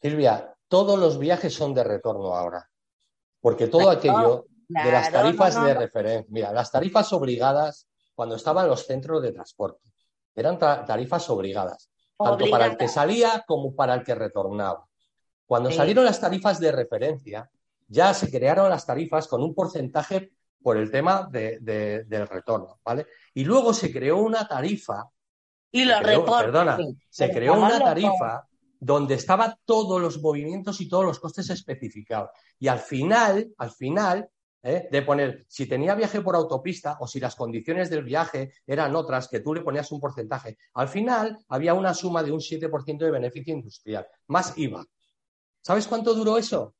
Silvia, 0.00 0.54
todos 0.68 0.98
los 0.98 1.18
viajes 1.18 1.54
son 1.54 1.74
de 1.74 1.84
retorno 1.84 2.34
ahora. 2.34 2.68
Porque 3.40 3.66
todo 3.66 3.90
aquello 3.90 4.46
de 4.68 4.92
las 4.92 5.12
tarifas 5.12 5.62
de 5.62 5.74
referencia, 5.74 6.26
mira, 6.30 6.52
las 6.52 6.70
tarifas 6.70 7.12
obligadas 7.12 7.86
cuando 8.14 8.36
estaban 8.36 8.68
los 8.68 8.86
centros 8.86 9.22
de 9.22 9.32
transporte, 9.32 9.92
eran 10.34 10.58
tarifas 10.58 11.28
obligadas, 11.30 11.90
tanto 12.16 12.48
para 12.50 12.66
el 12.66 12.76
que 12.76 12.88
salía 12.88 13.44
como 13.46 13.74
para 13.74 13.94
el 13.94 14.02
que 14.02 14.14
retornaba. 14.14 14.86
Cuando 15.46 15.70
salieron 15.70 16.04
las 16.04 16.20
tarifas 16.20 16.58
de 16.58 16.72
referencia, 16.72 17.50
ya 17.86 18.14
se 18.14 18.30
crearon 18.30 18.70
las 18.70 18.86
tarifas 18.86 19.28
con 19.28 19.42
un 19.42 19.54
porcentaje 19.54 20.32
por 20.62 20.78
el 20.78 20.90
tema 20.90 21.28
del 21.30 22.26
retorno, 22.28 22.80
¿vale? 22.82 23.06
Y 23.34 23.44
luego 23.44 23.74
se 23.74 23.92
creó 23.92 24.18
una 24.18 24.48
tarifa 24.48 25.04
y 25.74 25.84
los 25.84 26.00
reportes. 26.00 26.46
Perdona, 26.46 26.78
se 27.10 27.30
creó 27.30 27.54
una 27.54 27.78
tarifa 27.80 28.46
donde 28.78 29.14
estaban 29.14 29.56
todos 29.64 30.00
los 30.00 30.20
movimientos 30.20 30.80
y 30.80 30.88
todos 30.88 31.04
los 31.04 31.18
costes 31.18 31.50
especificados. 31.50 32.30
Y 32.60 32.68
al 32.68 32.78
final, 32.78 33.52
al 33.58 33.72
final, 33.72 34.28
¿eh? 34.62 34.86
de 34.88 35.02
poner 35.02 35.44
si 35.48 35.66
tenía 35.66 35.96
viaje 35.96 36.20
por 36.20 36.36
autopista 36.36 36.96
o 37.00 37.08
si 37.08 37.18
las 37.18 37.34
condiciones 37.34 37.90
del 37.90 38.04
viaje 38.04 38.52
eran 38.64 38.94
otras, 38.94 39.26
que 39.26 39.40
tú 39.40 39.52
le 39.52 39.62
ponías 39.62 39.90
un 39.90 39.98
porcentaje. 39.98 40.58
Al 40.74 40.88
final 40.88 41.38
había 41.48 41.74
una 41.74 41.92
suma 41.92 42.22
de 42.22 42.30
un 42.30 42.38
7% 42.38 42.98
de 42.98 43.10
beneficio 43.10 43.52
industrial, 43.52 44.06
más 44.28 44.56
IVA. 44.56 44.84
¿Sabes 45.60 45.88
cuánto 45.88 46.14
duró 46.14 46.38
eso? 46.38 46.74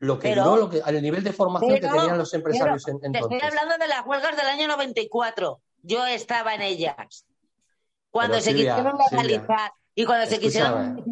Lo 0.00 0.18
que 0.18 0.34
duró 0.34 0.56
lo 0.56 0.68
que, 0.68 0.82
al 0.82 1.00
nivel 1.00 1.22
de 1.22 1.32
formación 1.32 1.74
que 1.74 1.80
tenían 1.80 2.18
los 2.18 2.34
empresarios 2.34 2.88
en, 2.88 2.98
entonces. 3.02 3.28
Te 3.28 3.36
estoy 3.36 3.48
hablando 3.48 3.78
de 3.78 3.88
las 3.88 4.04
huelgas 4.04 4.36
del 4.36 4.46
año 4.46 4.66
94. 4.66 5.60
Yo 5.82 6.04
estaba 6.06 6.54
en 6.54 6.62
ellas 6.62 7.26
cuando 8.10 8.40
se 8.40 8.54
quisieron 8.54 8.96
legalizar 9.10 9.72
y 9.94 10.04
cuando 10.04 10.26
se 10.26 10.38
quisieron 10.38 11.04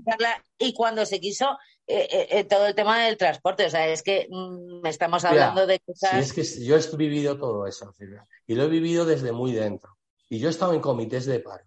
y 0.59 0.72
cuando 0.74 1.05
se 1.05 1.20
quiso 1.20 1.59
eh, 1.88 2.09
eh, 2.11 2.28
eh, 2.30 2.44
todo 2.44 2.66
el 2.66 2.74
tema 2.74 3.05
del 3.05 3.16
transporte. 3.16 3.66
O 3.66 3.70
sea, 3.70 3.86
es 3.88 4.03
que 4.03 4.28
mm, 4.30 4.86
estamos 4.86 5.24
hablando 5.24 5.66
de 5.66 5.80
cosas. 5.80 6.11
Sí, 6.12 6.18
es 6.18 6.32
que 6.32 6.64
yo 6.64 6.76
he 6.76 6.97
vivido 6.97 7.38
todo 7.38 7.66
eso, 7.66 7.92
Silvia, 7.92 8.26
y 8.47 8.55
lo 8.55 8.64
he 8.64 8.68
vivido 8.68 9.05
desde 9.05 9.32
muy 9.32 9.53
dentro. 9.53 9.97
Y 10.28 10.38
yo 10.38 10.49
he 10.49 10.51
estado 10.51 10.74
en 10.74 10.80
comités 10.80 11.26
de 11.26 11.40
paro, 11.40 11.64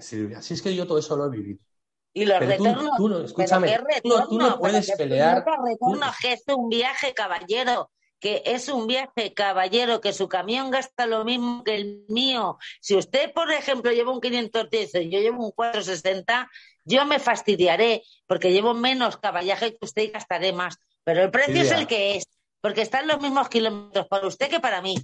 Silvia. 0.00 0.42
Si 0.42 0.54
es 0.54 0.62
que 0.62 0.74
yo 0.74 0.86
todo 0.86 0.98
eso 0.98 1.16
lo 1.16 1.26
he 1.26 1.30
vivido. 1.30 1.60
Y 2.12 2.26
los 2.26 2.38
retornos. 2.38 2.96
Tú, 2.96 3.08
no, 3.08 3.20
escúchame, 3.20 3.76
tú, 4.02 4.38
no 4.38 4.58
puedes 4.58 4.90
pelear. 4.92 5.38
Retorno, 5.38 6.06
es 6.22 6.42
un 6.48 6.68
viaje, 6.68 7.12
caballero 7.14 7.90
que 8.24 8.42
es 8.46 8.70
un 8.70 8.86
viaje 8.86 9.34
caballero, 9.34 10.00
que 10.00 10.14
su 10.14 10.30
camión 10.30 10.70
gasta 10.70 11.04
lo 11.04 11.26
mismo 11.26 11.62
que 11.62 11.74
el 11.74 12.06
mío. 12.08 12.56
Si 12.80 12.96
usted, 12.96 13.30
por 13.34 13.52
ejemplo, 13.52 13.92
lleva 13.92 14.12
un 14.12 14.22
510 14.22 14.94
y 14.94 15.10
yo 15.10 15.20
llevo 15.20 15.44
un 15.44 15.50
460, 15.50 16.50
yo 16.84 17.04
me 17.04 17.18
fastidiaré 17.18 18.02
porque 18.26 18.50
llevo 18.50 18.72
menos 18.72 19.18
caballaje 19.18 19.72
que 19.72 19.84
usted 19.84 20.04
y 20.04 20.06
gastaré 20.06 20.54
más. 20.54 20.78
Pero 21.04 21.22
el 21.22 21.30
precio 21.30 21.60
es 21.60 21.70
el 21.70 21.86
que 21.86 22.16
es, 22.16 22.24
porque 22.62 22.80
están 22.80 23.06
los 23.06 23.20
mismos 23.20 23.50
kilómetros 23.50 24.08
para 24.08 24.26
usted 24.26 24.48
que 24.48 24.58
para 24.58 24.80
mí. 24.80 24.96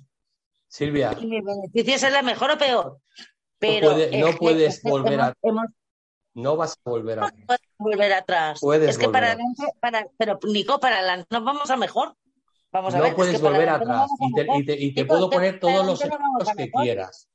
Silvia. 0.66 1.14
Y 1.20 1.26
mi 1.26 1.42
beneficio 1.42 1.96
es 1.96 2.12
la 2.14 2.22
mejor 2.22 2.52
o 2.52 2.56
peor. 2.56 3.00
Pero 3.58 3.98
no, 4.12 4.32
puedes 4.38 4.82
volver 4.82 5.20
a. 5.20 5.34
no 6.32 6.56
vas 6.56 6.72
a 6.72 6.88
volver 6.88 7.18
a. 7.18 7.26
No 7.26 7.46
puedes 7.46 7.68
volver 7.76 8.14
atrás. 8.14 8.62
es 8.62 8.96
que 8.96 9.10
para 9.10 9.32
adelante, 9.32 9.64
para, 9.78 10.06
pero 10.16 10.38
Nico, 10.44 10.80
para 10.80 11.00
adelante 11.00 11.26
nos 11.30 11.44
vamos 11.44 11.70
a 11.70 11.76
mejor 11.76 12.16
no 12.72 13.14
puedes 13.14 13.40
volver 13.40 13.68
atrás 13.68 14.10
y 14.20 14.94
te, 14.94 15.04
puedo 15.04 15.28
poner 15.28 15.58
todos 15.58 15.86
los 15.86 16.00
ejemplos 16.00 16.48
que 16.56 16.70
quieras. 16.70 17.28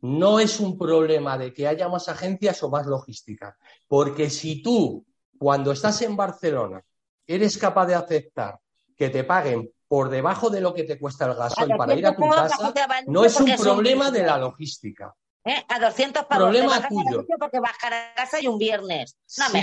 No 0.00 0.40
es 0.40 0.58
un 0.58 0.76
problema 0.76 1.38
de 1.38 1.52
que 1.52 1.68
haya 1.68 1.88
más 1.88 2.08
agencias 2.08 2.62
o 2.62 2.70
más 2.70 2.86
logística, 2.86 3.56
porque 3.86 4.30
si 4.30 4.60
tú, 4.60 5.06
cuando 5.38 5.70
estás 5.70 6.02
en 6.02 6.16
Barcelona, 6.16 6.84
eres 7.26 7.56
capaz 7.56 7.86
de 7.86 7.94
aceptar 7.94 8.58
que 8.96 9.10
te 9.10 9.22
paguen 9.22 9.70
por 9.86 10.08
debajo 10.08 10.50
de 10.50 10.60
lo 10.60 10.74
que 10.74 10.84
te 10.84 10.98
cuesta 10.98 11.26
el 11.26 11.34
gasoil 11.34 11.76
para 11.76 11.94
ir 11.94 12.06
a 12.06 12.16
tu 12.16 12.28
casa, 12.28 12.72
no 13.06 13.24
es 13.24 13.38
un 13.38 13.54
problema 13.56 14.10
de 14.10 14.24
la 14.24 14.38
logística. 14.38 15.14
¿Eh? 15.44 15.64
A 15.68 15.78
200 15.80 16.24
pavos. 16.26 16.44
Problema 16.44 16.88
tuyo. 16.88 17.26
Porque 17.38 17.58
bajar 17.58 17.92
a 17.92 18.14
casa 18.14 18.40
y 18.40 18.46
un 18.46 18.58
viernes. 18.58 19.16
No 19.38 19.48
me 19.50 19.62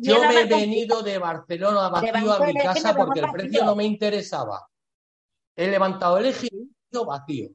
Yo 0.00 0.20
me 0.20 0.40
he 0.40 0.44
venido 0.44 1.02
de 1.02 1.18
Barcelona 1.18 1.88
vacío 1.90 2.32
a 2.32 2.46
mi 2.46 2.54
casa 2.54 2.94
porque 2.94 3.20
el 3.20 3.30
precio 3.30 3.64
no 3.64 3.76
me 3.76 3.84
interesaba. 3.84 4.66
He 5.54 5.68
levantado 5.68 6.18
el 6.18 6.26
eje 6.26 6.48
y 6.50 7.04
vacío. 7.04 7.50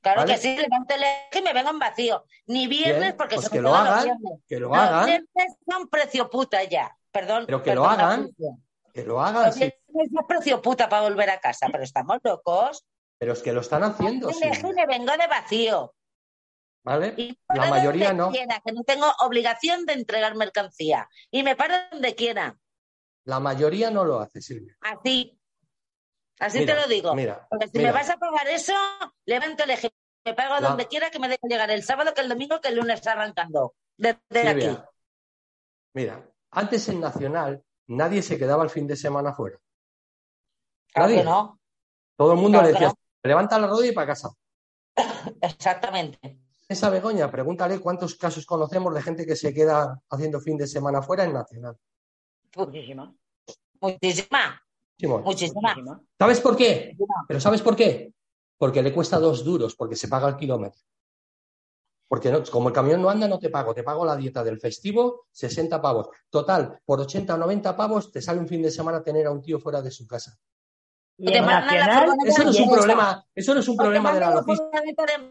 Claro 0.00 0.24
que 0.24 0.38
sí, 0.38 0.56
levanto 0.56 0.94
el 0.94 1.02
eje 1.02 1.40
y 1.40 1.42
me 1.42 1.52
vengo 1.52 1.70
en 1.70 1.78
vacío. 1.78 2.24
Ni 2.46 2.66
viernes 2.68 3.14
porque 3.14 3.36
pues 3.36 3.50
que 3.50 3.60
lo 3.60 3.74
hagan, 3.74 4.18
que 4.46 4.60
lo 4.60 4.74
hagan. 4.74 4.98
Los 4.98 5.06
viernes 5.06 5.56
son 5.68 5.88
precio 5.88 6.30
puta 6.30 6.62
ya. 6.64 6.96
Perdón. 7.10 7.44
Pero 7.46 7.62
que 7.62 7.74
lo 7.74 7.86
hagan. 7.86 8.30
Que 8.94 9.04
lo 9.04 9.20
hagan. 9.20 9.46
Los 9.46 9.56
viernes 9.56 9.78
es 9.94 10.26
precio 10.26 10.62
puta 10.62 10.88
para 10.88 11.02
volver 11.02 11.28
a 11.30 11.40
casa, 11.40 11.68
pero 11.70 11.84
estamos 11.84 12.18
locos. 12.22 12.86
Pero 13.18 13.32
es 13.32 13.42
que 13.42 13.52
lo 13.52 13.60
están 13.60 13.82
haciendo. 13.82 14.30
El 14.30 14.42
eje 14.42 14.72
me 14.72 14.86
vengo 14.86 15.12
de 15.12 15.26
vacío. 15.26 15.92
¿Vale? 16.86 17.36
la 17.48 17.68
mayoría 17.68 18.12
no. 18.12 18.30
que 18.30 18.46
no 18.72 18.84
tengo 18.84 19.06
obligación 19.18 19.84
de 19.86 19.94
entregar 19.94 20.36
mercancía. 20.36 21.08
Y 21.32 21.42
me 21.42 21.56
paro 21.56 21.74
donde 21.90 22.14
quiera. 22.14 22.56
La 23.24 23.40
mayoría 23.40 23.90
no 23.90 24.04
lo 24.04 24.20
hace, 24.20 24.40
Silvia. 24.40 24.76
Así. 24.80 25.36
Así 26.38 26.64
te 26.64 26.74
lo 26.76 26.86
digo. 26.86 27.12
Mira, 27.16 27.44
Porque 27.50 27.66
si 27.66 27.78
me 27.78 27.90
vas 27.90 28.08
a 28.08 28.18
pagar 28.18 28.46
eso, 28.46 28.72
levanto 29.24 29.64
el 29.64 29.70
eje. 29.70 29.90
Me 30.24 30.34
pago 30.34 30.60
donde 30.60 30.86
quiera 30.86 31.10
que 31.10 31.18
me 31.18 31.26
deje 31.26 31.40
llegar 31.48 31.70
el 31.72 31.82
sábado, 31.82 32.14
que 32.14 32.20
el 32.20 32.28
domingo, 32.28 32.60
que 32.60 32.68
el 32.68 32.76
lunes 32.76 33.04
arrancando. 33.04 33.74
Desde 33.96 34.48
aquí. 34.48 34.78
Mira, 35.94 36.24
antes 36.52 36.88
en 36.88 37.00
Nacional 37.00 37.64
nadie 37.88 38.22
se 38.22 38.38
quedaba 38.38 38.62
el 38.62 38.70
fin 38.70 38.86
de 38.86 38.94
semana 38.94 39.34
fuera. 39.34 39.58
Claro 40.92 41.24
no. 41.24 41.60
Todo 42.16 42.32
el 42.32 42.38
mundo 42.38 42.62
le 42.62 42.68
decía, 42.68 42.92
levanta 43.24 43.58
la 43.58 43.66
rodilla 43.66 43.90
y 43.90 43.94
para 43.94 44.06
casa. 44.06 44.30
Exactamente. 45.40 46.45
Esa 46.68 46.90
Begoña, 46.90 47.30
pregúntale 47.30 47.78
cuántos 47.80 48.16
casos 48.16 48.44
conocemos 48.44 48.92
de 48.94 49.02
gente 49.02 49.26
que 49.26 49.36
se 49.36 49.54
queda 49.54 50.00
haciendo 50.10 50.40
fin 50.40 50.56
de 50.56 50.66
semana 50.66 51.00
fuera 51.02 51.24
en 51.24 51.32
Nacional. 51.32 51.76
Muchísima. 52.56 53.14
Muchísima. 53.80 54.62
Muchísima. 54.98 55.60
Muchísima. 55.60 56.00
¿Sabes 56.18 56.40
por 56.40 56.56
qué? 56.56 56.96
Pero 57.28 57.40
¿sabes 57.40 57.62
por 57.62 57.76
qué? 57.76 58.12
Porque 58.58 58.82
le 58.82 58.92
cuesta 58.92 59.18
dos 59.18 59.44
duros, 59.44 59.76
porque 59.76 59.96
se 59.96 60.08
paga 60.08 60.28
el 60.28 60.36
kilómetro. 60.36 60.80
Porque 62.08 62.30
no- 62.30 62.42
como 62.44 62.68
el 62.68 62.74
camión 62.74 63.02
no 63.02 63.10
anda, 63.10 63.28
no 63.28 63.38
te 63.38 63.50
pago. 63.50 63.74
Te 63.74 63.82
pago 63.82 64.04
la 64.04 64.16
dieta 64.16 64.42
del 64.42 64.58
festivo, 64.58 65.26
60 65.32 65.80
pavos. 65.82 66.08
Total, 66.30 66.80
por 66.84 67.00
80 67.00 67.34
o 67.34 67.36
90 67.36 67.76
pavos 67.76 68.10
te 68.10 68.22
sale 68.22 68.40
un 68.40 68.48
fin 68.48 68.62
de 68.62 68.70
semana 68.70 69.02
tener 69.02 69.26
a 69.26 69.30
un 69.32 69.42
tío 69.42 69.58
fuera 69.60 69.82
de 69.82 69.90
su 69.90 70.06
casa. 70.06 70.36
Y 71.18 71.26
Te 71.26 71.40
la 71.40 71.66
Eso 72.26 72.44
no 72.44 72.50
es 72.50 72.60
un 72.60 72.70
problema, 72.70 73.24
eso 73.34 73.54
no 73.54 73.60
es 73.60 73.68
un 73.68 73.76
problema 73.76 74.12
de 74.12 74.20
la 74.20 74.30
logística. 74.30 74.82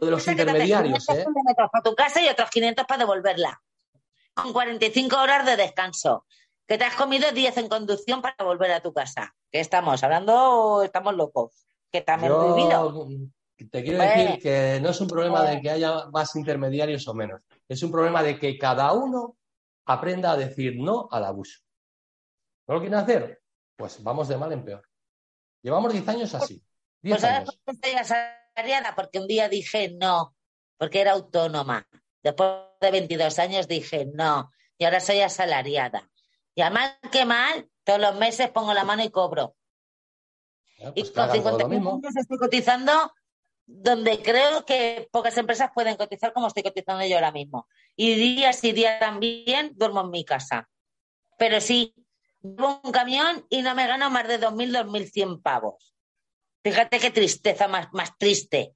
de 0.02 0.12
los 0.12 0.28
intermediarios, 0.28 1.06
500 1.06 1.16
¿eh? 1.16 1.56
para 1.72 1.84
tu 1.84 1.94
casa 1.96 2.22
y 2.22 2.28
otros 2.28 2.50
500 2.50 2.86
para 2.88 3.00
devolverla. 3.00 3.62
Con 4.34 4.52
45 4.52 5.16
horas 5.16 5.46
de 5.46 5.56
descanso. 5.56 6.26
Que 6.68 6.80
te 6.80 6.86
has 6.86 6.96
comido 6.96 7.32
10 7.32 7.58
en 7.58 7.70
conducción 7.70 8.24
para 8.24 8.44
volver 8.44 8.72
a 8.72 8.82
tu 8.82 8.92
casa. 8.92 9.36
¿Qué 9.52 9.60
estamos 9.60 10.04
hablando 10.04 10.34
o 10.36 10.82
estamos 10.82 11.14
locos? 11.14 11.68
Que 11.92 12.02
también 12.02 12.34
he 12.34 12.54
vivido. 12.54 13.08
Yo 13.58 13.70
te 13.70 13.84
quiero 13.84 14.00
Pues- 14.00 14.18
decir 14.18 14.40
que 14.42 14.80
no 14.82 14.90
es 14.90 15.00
un 15.00 15.08
problema 15.08 15.44
de 15.44 15.62
que 15.62 15.70
haya 15.70 16.08
más 16.12 16.36
intermediarios 16.36 17.08
o 17.08 17.14
menos. 17.14 17.42
Es 17.70 17.84
un 17.84 17.92
problema 17.92 18.24
de 18.24 18.40
que 18.40 18.58
cada 18.58 18.92
uno 18.94 19.38
aprenda 19.86 20.32
a 20.32 20.38
decir 20.38 20.74
no 20.78 21.08
al 21.12 21.24
abuso. 21.26 21.60
¿No 22.68 22.74
lo 22.74 22.80
quieren 22.82 22.98
hacer? 23.00 23.42
Pues 23.78 24.02
vamos 24.02 24.28
de 24.28 24.38
mal 24.38 24.52
en 24.52 24.66
peor. 24.66 24.82
Llevamos 25.66 25.92
10 25.92 26.08
años 26.10 26.36
así. 26.36 26.62
10 27.02 27.16
Pues 27.16 27.22
¿sabes 27.22 27.38
años. 27.38 27.56
por 27.56 27.56
qué 27.66 27.72
estoy 27.72 27.92
asalariada? 28.00 28.94
Porque 28.96 29.20
un 29.20 29.28
día 29.28 29.50
dije 29.50 29.90
no, 30.00 30.36
porque 30.78 31.02
era 31.02 31.14
autónoma. 31.14 31.88
Después 32.22 32.52
de 32.80 32.92
22 32.92 33.40
años 33.40 33.68
dije 33.68 34.06
no, 34.14 34.52
y 34.78 34.86
ahora 34.86 35.00
soy 35.00 35.22
asalariada. 35.22 36.08
Y 36.54 36.62
a 36.62 36.70
mal 36.70 37.00
que 37.12 37.26
mal, 37.26 37.68
todos 37.84 38.00
los 38.00 38.16
meses 38.16 38.52
pongo 38.52 38.76
la 38.76 38.84
mano 38.84 39.04
y 39.04 39.10
cobro. 39.10 39.56
Y 40.78 41.02
Pues 41.02 41.10
con 41.12 41.24
hagan 41.24 41.42
todo 41.44 41.52
lo 41.54 41.58
50 41.66 41.68
mismo. 41.68 41.94
años 41.96 42.16
estoy 42.16 42.38
cotizando 42.38 43.12
donde 43.66 44.22
creo 44.22 44.64
que 44.66 45.10
pocas 45.12 45.36
empresas 45.40 45.72
pueden 45.74 45.96
cotizar 45.98 46.32
como 46.32 46.46
estoy 46.46 46.62
cotizando 46.62 47.04
yo 47.08 47.16
ahora 47.16 47.32
mismo. 47.32 47.68
Y 47.96 48.14
día 48.14 48.54
sí 48.54 48.72
día 48.72 49.00
también 49.00 49.72
duermo 49.76 50.02
en 50.02 50.12
mi 50.12 50.24
casa. 50.24 50.70
Pero 51.40 51.60
sí, 51.60 51.96
llevo 52.46 52.82
un 52.84 52.92
camión 52.92 53.46
y 53.50 53.62
no 53.62 53.76
me 53.76 53.88
gano 53.88 54.10
más 54.10 54.28
de 54.28 54.40
2.000, 54.40 54.86
2.100 54.86 55.42
pavos. 55.42 55.94
Fíjate 56.64 57.00
qué 57.00 57.12
tristeza 57.12 57.68
más, 57.68 57.88
más 57.94 58.18
triste. 58.18 58.76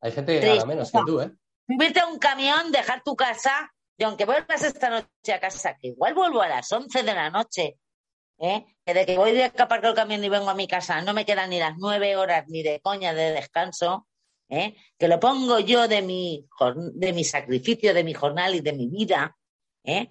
Hay 0.00 0.12
gente 0.12 0.38
que 0.38 0.46
gana 0.46 0.64
menos 0.66 0.92
que 0.92 0.98
tú, 1.06 1.20
¿eh? 1.20 1.32
Subirte 1.66 2.00
a 2.00 2.06
un 2.06 2.18
camión, 2.18 2.70
dejar 2.70 3.02
tu 3.02 3.16
casa, 3.16 3.72
y 3.96 4.04
aunque 4.04 4.26
vuelvas 4.26 4.62
esta 4.62 4.90
noche 4.90 5.32
a 5.32 5.40
casa, 5.40 5.76
que 5.80 5.88
igual 5.88 6.14
vuelvo 6.14 6.42
a 6.42 6.48
las 6.48 6.70
11 6.70 7.02
de 7.02 7.14
la 7.14 7.30
noche, 7.30 7.78
¿eh? 8.38 8.66
que 8.84 8.94
de 8.94 9.06
que 9.06 9.16
voy 9.16 9.32
de 9.32 9.50
que 9.50 9.62
aparco 9.62 9.88
el 9.88 9.94
camión 9.94 10.22
y 10.22 10.28
vengo 10.28 10.50
a 10.50 10.54
mi 10.54 10.66
casa, 10.66 11.00
no 11.02 11.14
me 11.14 11.24
quedan 11.24 11.50
ni 11.50 11.58
las 11.58 11.76
nueve 11.78 12.16
horas 12.16 12.44
ni 12.48 12.62
de 12.62 12.80
coña 12.80 13.14
de 13.14 13.32
descanso, 13.32 14.06
¿eh? 14.48 14.76
que 14.98 15.08
lo 15.08 15.20
pongo 15.20 15.58
yo 15.60 15.88
de 15.88 16.02
mi, 16.02 16.46
de 16.94 17.12
mi 17.12 17.24
sacrificio, 17.24 17.94
de 17.94 18.04
mi 18.04 18.14
jornal 18.14 18.54
y 18.54 18.60
de 18.60 18.72
mi 18.72 18.88
vida, 18.88 19.36
¿eh? 19.84 20.10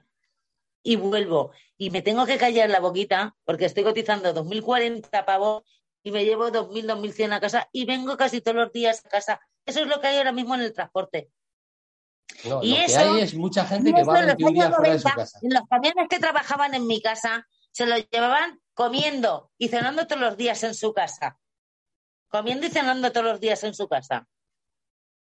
y 0.82 0.96
vuelvo. 0.96 1.52
Y 1.84 1.90
me 1.90 2.02
tengo 2.02 2.26
que 2.26 2.38
callar 2.38 2.70
la 2.70 2.80
boquita 2.80 3.36
porque 3.44 3.66
estoy 3.66 3.84
cotizando 3.84 4.34
2.040 4.34 5.26
pavos 5.26 5.64
y 6.02 6.12
me 6.12 6.24
llevo 6.24 6.50
2.000, 6.50 6.86
2.100 6.86 7.34
a 7.34 7.42
casa 7.42 7.68
y 7.74 7.84
vengo 7.84 8.16
casi 8.16 8.40
todos 8.40 8.56
los 8.56 8.72
días 8.72 9.06
a 9.06 9.10
casa. 9.10 9.42
Eso 9.66 9.82
es 9.82 9.88
lo 9.88 10.00
que 10.00 10.08
hay 10.08 10.18
ahora 10.18 10.32
mismo 10.32 10.56
en 10.56 10.62
el 10.62 10.72
transporte. 10.72 11.30
No, 12.46 12.64
Y 12.64 12.70
lo 12.70 12.76
que 12.78 12.86
eso- 12.86 13.00
hay 13.00 13.20
es 13.22 13.36
mucha 13.36 13.66
gente 13.66 13.94
que 13.94 14.02
va 14.06 14.20
en 14.22 14.28
los 14.28 14.38
21 14.38 14.52
días 14.54 14.66
años 14.68 14.76
fuera 14.78 14.94
de 14.94 15.00
su 15.00 15.08
90, 15.10 15.16
casa. 15.22 15.40
en 15.42 15.54
los 15.54 15.64
camiones 15.68 16.08
que 16.10 16.20
trabajaban 16.20 16.74
en 16.74 16.88
mi 16.88 17.02
casa, 17.02 17.48
se 17.74 17.86
lo 17.86 17.98
llevaban 17.98 18.62
comiendo 18.74 19.52
y 19.58 19.68
cenando 19.68 20.08
todos 20.08 20.22
los 20.22 20.38
días 20.38 20.64
en 20.64 20.76
su 20.76 20.94
casa. 20.94 21.38
Comiendo 22.30 22.66
y 22.66 22.70
cenando 22.70 23.12
todos 23.12 23.26
los 23.26 23.42
días 23.42 23.62
en 23.66 23.74
su 23.74 23.90
casa. 23.90 24.26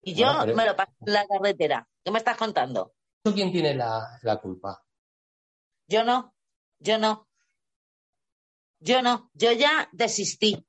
Y 0.02 0.16
yo 0.16 0.28
pero- 0.42 0.54
me 0.54 0.66
lo 0.66 0.76
paso 0.76 0.92
en 1.06 1.14
la 1.14 1.26
carretera. 1.28 1.88
¿Qué 2.04 2.12
me 2.12 2.18
estás 2.18 2.36
contando? 2.36 2.94
¿Eso 3.24 3.34
quién 3.34 3.54
tiene 3.54 3.74
la, 3.74 4.20
la 4.24 4.36
culpa? 4.36 4.84
Yo 5.88 6.04
no, 6.06 6.34
yo 6.82 6.98
no. 6.98 7.28
Yo 8.80 9.02
no, 9.02 9.30
yo 9.34 9.52
ya 9.52 9.88
desistí 9.92 10.66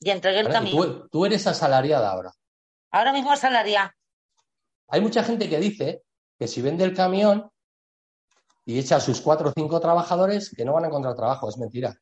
y 0.00 0.10
entregué 0.10 0.40
el 0.40 0.48
camino. 0.48 0.76
tú, 0.84 1.08
tú 1.08 1.26
eres 1.26 1.46
asalariada 1.46 2.10
ahora. 2.10 2.32
Ahora 2.90 3.12
mismo 3.12 3.36
salaria. 3.36 3.94
Hay 4.88 5.00
mucha 5.00 5.22
gente 5.22 5.48
que 5.48 5.58
dice 5.58 6.02
que 6.38 6.48
si 6.48 6.62
vende 6.62 6.84
el 6.84 6.94
camión 6.94 7.50
y 8.64 8.78
echa 8.78 8.96
a 8.96 9.00
sus 9.00 9.20
cuatro 9.20 9.50
o 9.50 9.52
cinco 9.54 9.80
trabajadores, 9.80 10.54
que 10.56 10.64
no 10.64 10.72
van 10.72 10.84
a 10.84 10.88
encontrar 10.88 11.14
trabajo. 11.14 11.48
Es 11.48 11.58
mentira. 11.58 11.94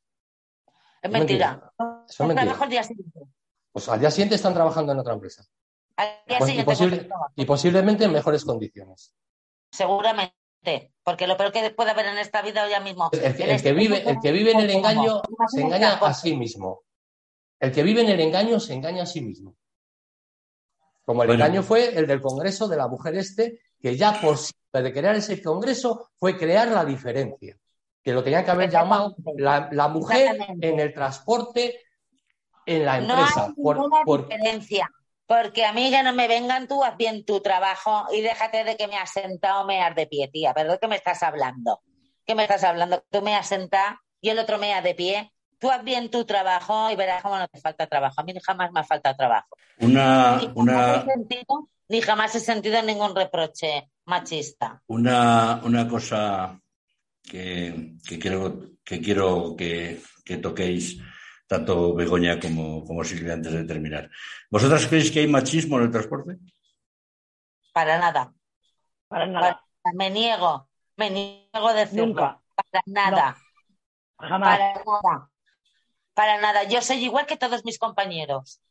Es 1.03 1.11
mentira. 1.11 1.73
Yo 1.79 2.25
mentira. 2.27 2.67
día 2.69 2.83
siguiente. 2.85 3.21
Pues 3.73 3.89
al 3.89 4.01
día 4.01 4.11
siguiente 4.11 4.35
están 4.37 4.55
trabajando 4.55 4.93
en 4.93 4.99
otra 4.99 5.15
empresa. 5.15 5.45
Al 5.97 6.09
día 6.27 6.39
Pues, 6.39 6.51
y, 6.51 6.53
siguiente 6.53 6.73
posible- 6.73 7.05
trabajar. 7.05 7.33
y 7.35 7.45
posiblemente 7.45 8.05
en 8.05 8.13
mejores 8.13 8.45
condiciones. 8.45 9.15
Seguramente. 9.73 10.37
Porque 11.03 11.27
lo 11.27 11.37
peor 11.37 11.53
que 11.53 11.71
puede 11.71 11.91
haber 11.91 12.07
en 12.07 12.19
esta 12.19 12.43
vida 12.43 12.69
ya 12.69 12.81
mismo. 12.81 13.09
El 13.13 13.21
que, 13.37 13.43
en 13.45 13.49
el 13.51 13.57
este 13.57 13.69
que 13.71 13.75
vive, 13.75 14.03
el 14.09 14.19
que 14.21 14.33
vive 14.33 14.53
en 14.53 14.61
el 14.61 14.71
engaño 14.71 15.23
se 15.49 15.63
engaña 15.63 15.95
a 15.95 16.15
sí 16.15 16.37
mismo. 16.37 16.83
El 17.59 17.73
que 17.73 17.83
vive 17.83 18.03
en 18.03 18.09
el 18.11 18.21
engaño 18.21 18.61
se 18.61 18.75
engaña 18.75 19.03
a 19.03 19.07
sí 19.07 19.21
mismo. 19.21 19.57
Como 21.05 21.23
el 21.23 21.29
Bueno. 21.29 21.45
engaño 21.45 21.63
fue 21.63 21.97
el 21.99 22.07
del 22.07 22.21
Congreso 22.21 22.69
de 22.69 22.77
la 22.77 22.87
mujer 22.89 23.17
este, 23.17 23.61
que 23.81 23.97
ya 23.97 24.21
por 24.21 24.37
de 24.73 24.93
crear 24.93 25.17
ese 25.17 25.43
Congreso 25.43 26.11
fue 26.19 26.37
crear 26.39 26.69
la 26.69 26.85
diferencia. 26.85 27.57
Que 28.03 28.13
lo 28.13 28.23
tenían 28.23 28.45
que 28.45 28.51
haber 28.51 28.71
llamado 28.71 29.15
la, 29.37 29.69
la 29.73 29.89
mujer 29.89 30.37
en 30.61 30.79
el 30.81 30.95
transporte, 30.95 31.81
en 32.65 32.85
la 32.85 33.01
No 33.01 33.15
empresa. 33.15 33.47
hay 33.47 33.53
Por- 33.55 33.77
ninguna 33.77 34.03
por- 34.05 34.29
diferencia. 34.29 34.89
Porque 35.31 35.65
a 35.65 35.73
mí 35.73 35.93
que 35.93 36.03
no 36.03 36.13
me 36.13 36.27
vengan, 36.27 36.67
tú 36.67 36.83
haz 36.83 36.97
bien 36.97 37.25
tu 37.25 37.41
trabajo 37.41 38.07
y 38.13 38.21
déjate 38.21 38.65
de 38.65 38.77
que 38.77 38.89
me 38.89 38.97
has 38.97 39.13
sentado 39.13 39.65
mear 39.65 39.95
de 39.95 40.09
pie, 40.09 40.27
tía. 40.27 40.53
¿Pero 40.53 40.73
de 40.73 40.79
qué 40.81 40.89
me 40.89 40.97
estás 40.97 41.23
hablando? 41.23 41.83
¿Qué 42.27 42.35
me 42.35 42.43
estás 42.43 42.65
hablando? 42.65 43.05
Tú 43.09 43.23
me 43.23 43.37
has 43.37 43.47
sentado 43.47 43.97
y 44.21 44.31
el 44.31 44.41
otro 44.41 44.59
mea 44.59 44.83
de 44.83 44.93
pie. 44.97 45.33
Tú 45.61 45.71
haz 45.71 45.85
bien 45.85 46.11
tu 46.11 46.25
trabajo 46.25 46.91
y 46.91 46.97
verás 46.97 47.23
cómo 47.23 47.39
no 47.39 47.47
te 47.47 47.61
falta 47.61 47.87
trabajo. 47.87 48.17
A 48.21 48.25
mí 48.25 48.35
jamás 48.43 48.73
me 48.73 48.81
ha 48.81 48.83
faltado 48.83 49.15
trabajo. 49.15 49.57
Una, 49.79 50.35
Ni 50.35 50.47
jamás, 50.49 50.53
una, 50.57 50.97
he 50.97 51.05
sentido, 51.05 51.69
ni 51.89 52.01
jamás 52.01 52.35
he 52.35 52.41
sentido 52.41 52.83
ningún 52.83 53.15
reproche 53.15 53.89
machista. 54.07 54.83
una, 54.89 55.61
una 55.63 55.87
cosa 55.87 56.61
que, 57.23 57.93
que 58.05 58.19
quiero 58.19 58.63
que, 58.85 59.01
quiero 59.01 59.55
que, 59.57 60.01
que 60.25 60.39
toquéis 60.39 60.99
tanto 61.51 61.95
Begoña 61.97 62.39
como, 62.39 62.85
como 62.85 63.03
Silvia 63.03 63.35
antes 63.35 63.53
de 63.53 63.65
terminar. 63.65 64.09
¿Vosotras 64.49 64.87
creéis 64.87 65.11
que 65.11 65.19
hay 65.19 65.27
machismo 65.27 65.79
en 65.79 65.87
el 65.87 65.91
transporte? 65.91 66.39
Para 67.73 67.99
nada. 67.99 68.33
Para 69.09 69.27
nada. 69.27 69.65
Me 69.95 70.11
niego. 70.11 70.71
Me 70.97 71.11
niego 71.11 71.67
a 71.69 71.75
decirlo. 71.75 72.07
Nunca. 72.07 72.41
Para 72.55 72.83
nada. 72.87 73.37
Jamás. 74.17 74.59
Para 74.59 74.85
nada. 74.85 75.31
Para 76.15 76.41
nada. 76.41 76.63
Yo 76.65 76.81
soy 76.83 77.03
igual 77.03 77.27
que 77.27 77.37
todos 77.37 77.65
mis 77.65 77.81
compañeros. 77.81 78.63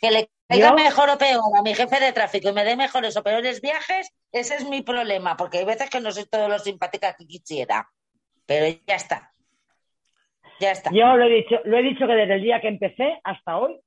Que 0.00 0.10
le 0.10 0.30
caiga 0.48 0.72
mejor 0.72 1.10
o 1.10 1.18
peor 1.18 1.52
a 1.54 1.60
mi 1.60 1.74
jefe 1.74 2.00
de 2.00 2.14
tráfico 2.14 2.48
y 2.48 2.52
me 2.54 2.64
dé 2.64 2.76
mejores 2.76 3.14
o 3.18 3.22
peores 3.22 3.60
viajes, 3.60 4.08
ese 4.32 4.54
es 4.54 4.64
mi 4.66 4.80
problema, 4.80 5.36
porque 5.36 5.58
hay 5.58 5.64
veces 5.66 5.90
que 5.90 6.00
no 6.00 6.10
soy 6.12 6.24
todo 6.24 6.48
lo 6.48 6.58
simpática 6.58 7.14
que 7.14 7.26
quisiera. 7.26 7.90
Pero 8.46 8.80
ya 8.86 8.94
está. 8.94 9.35
Ya 10.60 10.70
está. 10.72 10.90
Yo 10.92 11.16
lo 11.16 11.24
he 11.24 11.28
dicho, 11.28 11.60
lo 11.64 11.76
he 11.78 11.82
dicho 11.82 12.06
que 12.06 12.14
desde 12.14 12.34
el 12.34 12.42
día 12.42 12.60
que 12.60 12.68
empecé 12.68 13.20
hasta 13.24 13.58
hoy 13.58 13.78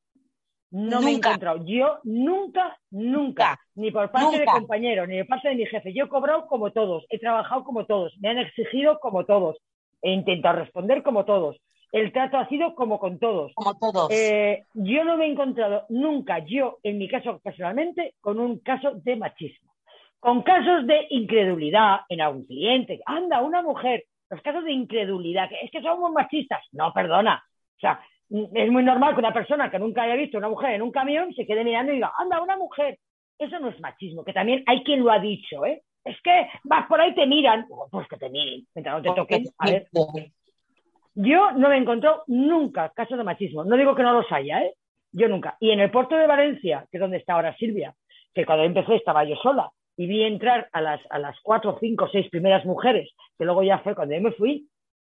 no 0.72 1.02
me 1.02 1.12
he 1.12 1.16
encontrado. 1.16 1.66
Yo 1.66 1.98
nunca, 2.04 2.78
nunca, 2.92 3.12
Nunca. 3.12 3.60
ni 3.76 3.92
por 3.92 4.12
parte 4.12 4.40
de 4.40 4.46
compañeros, 4.46 5.08
ni 5.08 5.18
por 5.20 5.28
parte 5.28 5.50
de 5.50 5.56
mi 5.56 5.66
jefe. 5.66 5.94
Yo 5.94 6.06
he 6.06 6.10
cobrado 6.10 6.48
como 6.48 6.72
todos, 6.72 7.06
he 7.10 7.18
trabajado 7.20 7.64
como 7.64 7.86
todos, 7.86 8.14
me 8.20 8.30
han 8.30 8.38
exigido 8.38 9.00
como 9.00 9.26
todos, 9.26 9.58
he 10.02 10.12
intentado 10.12 10.60
responder 10.60 11.02
como 11.02 11.26
todos. 11.26 11.58
El 11.92 12.12
trato 12.14 12.38
ha 12.38 12.48
sido 12.50 12.76
como 12.76 13.00
con 13.00 13.18
todos. 13.18 13.52
Como 13.56 13.76
todos. 13.80 14.12
Eh, 14.12 14.64
yo 14.76 15.04
no 15.04 15.18
me 15.18 15.26
he 15.26 15.32
encontrado 15.32 15.86
nunca, 15.90 16.38
yo, 16.46 16.78
en 16.84 17.00
mi 17.00 17.10
caso 17.10 17.40
personalmente, 17.44 18.14
con 18.22 18.40
un 18.40 18.60
caso 18.60 18.92
de 18.94 19.16
machismo. 19.16 19.72
Con 20.20 20.44
casos 20.44 20.86
de 20.86 21.08
incredulidad 21.10 22.02
en 22.10 22.22
algún 22.22 22.46
cliente. 22.46 23.00
Anda, 23.06 23.42
una 23.42 23.64
mujer. 23.64 24.04
Los 24.30 24.42
casos 24.42 24.64
de 24.64 24.72
incredulidad. 24.72 25.50
que 25.50 25.60
Es 25.62 25.72
que 25.72 25.82
somos 25.82 26.12
machistas. 26.12 26.64
No, 26.72 26.94
perdona. 26.94 27.44
O 27.78 27.80
sea, 27.80 28.00
es 28.30 28.72
muy 28.72 28.84
normal 28.84 29.14
que 29.14 29.20
una 29.20 29.34
persona 29.34 29.72
que 29.72 29.80
nunca 29.80 30.04
haya 30.04 30.16
visto 30.16 30.38
una 30.38 30.50
mujer 30.50 30.72
en 30.72 30.82
un 30.82 30.92
camión 30.92 31.34
se 31.34 31.46
quede 31.46 31.64
mirando 31.64 31.92
y 31.92 31.96
diga, 31.96 32.14
anda, 32.18 32.42
una 32.42 32.58
mujer. 32.58 33.00
Eso 33.38 33.60
no 33.60 33.70
es 33.70 33.80
machismo, 33.80 34.24
que 34.24 34.34
también 34.34 34.64
hay 34.68 34.84
quien 34.84 35.04
lo 35.04 35.12
ha 35.12 35.20
dicho, 35.20 35.66
¿eh? 35.66 35.82
Es 36.04 36.22
que 36.22 36.48
vas 36.64 36.88
por 36.88 37.00
ahí 37.00 37.16
te 37.16 37.26
miran. 37.26 37.66
Pues 37.90 38.08
que 38.08 38.18
te 38.18 38.30
miren, 38.30 38.66
mientras 38.76 38.98
no 38.98 39.02
te 39.02 39.16
toquen. 39.16 39.46
A 39.58 39.72
ver, 39.72 39.88
yo 41.16 41.52
no 41.52 41.70
me 41.70 41.76
he 41.76 41.80
encontrado 41.80 42.24
nunca 42.28 42.90
casos 42.90 43.18
de 43.18 43.24
machismo. 43.24 43.64
No 43.64 43.78
digo 43.78 43.96
que 43.96 44.04
no 44.04 44.14
los 44.14 44.32
haya, 44.32 44.62
¿eh? 44.64 44.74
Yo 45.12 45.28
nunca. 45.28 45.58
Y 45.60 45.72
en 45.72 45.80
el 45.80 45.90
puerto 45.90 46.16
de 46.16 46.28
Valencia, 46.28 46.86
que 46.92 46.98
es 46.98 47.02
donde 47.02 47.18
está 47.18 47.34
ahora 47.34 47.56
Silvia, 47.56 47.96
que 48.34 48.46
cuando 48.46 48.64
empecé 48.64 48.96
estaba 48.96 49.24
yo 49.24 49.36
sola 49.38 49.72
y 50.00 50.08
vi 50.08 50.24
entrar 50.24 50.70
a 50.72 50.80
las, 50.80 51.02
a 51.10 51.20
las 51.20 51.36
cuatro, 51.44 51.78
cinco, 51.78 52.08
seis 52.10 52.30
primeras 52.30 52.64
mujeres, 52.64 53.10
que 53.38 53.44
luego 53.44 53.64
ya 53.64 53.80
fue 53.80 53.96
cuando 53.96 54.16
yo 54.16 54.22
me 54.22 54.32
fui, 54.32 54.66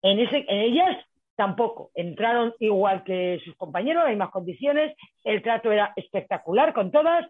en, 0.01 0.21
ese, 0.21 0.39
en 0.49 0.59
ellas 0.59 0.97
tampoco. 1.37 1.91
Entraron 1.95 2.55
igual 2.61 3.05
que 3.05 3.39
sus 3.45 3.55
compañeros, 3.57 4.05
en 4.09 4.17
más 4.17 4.31
condiciones, 4.31 4.97
el 5.23 5.43
trato 5.43 5.71
era 5.71 5.93
espectacular 5.97 6.73
con 6.73 6.91
todas. 6.91 7.27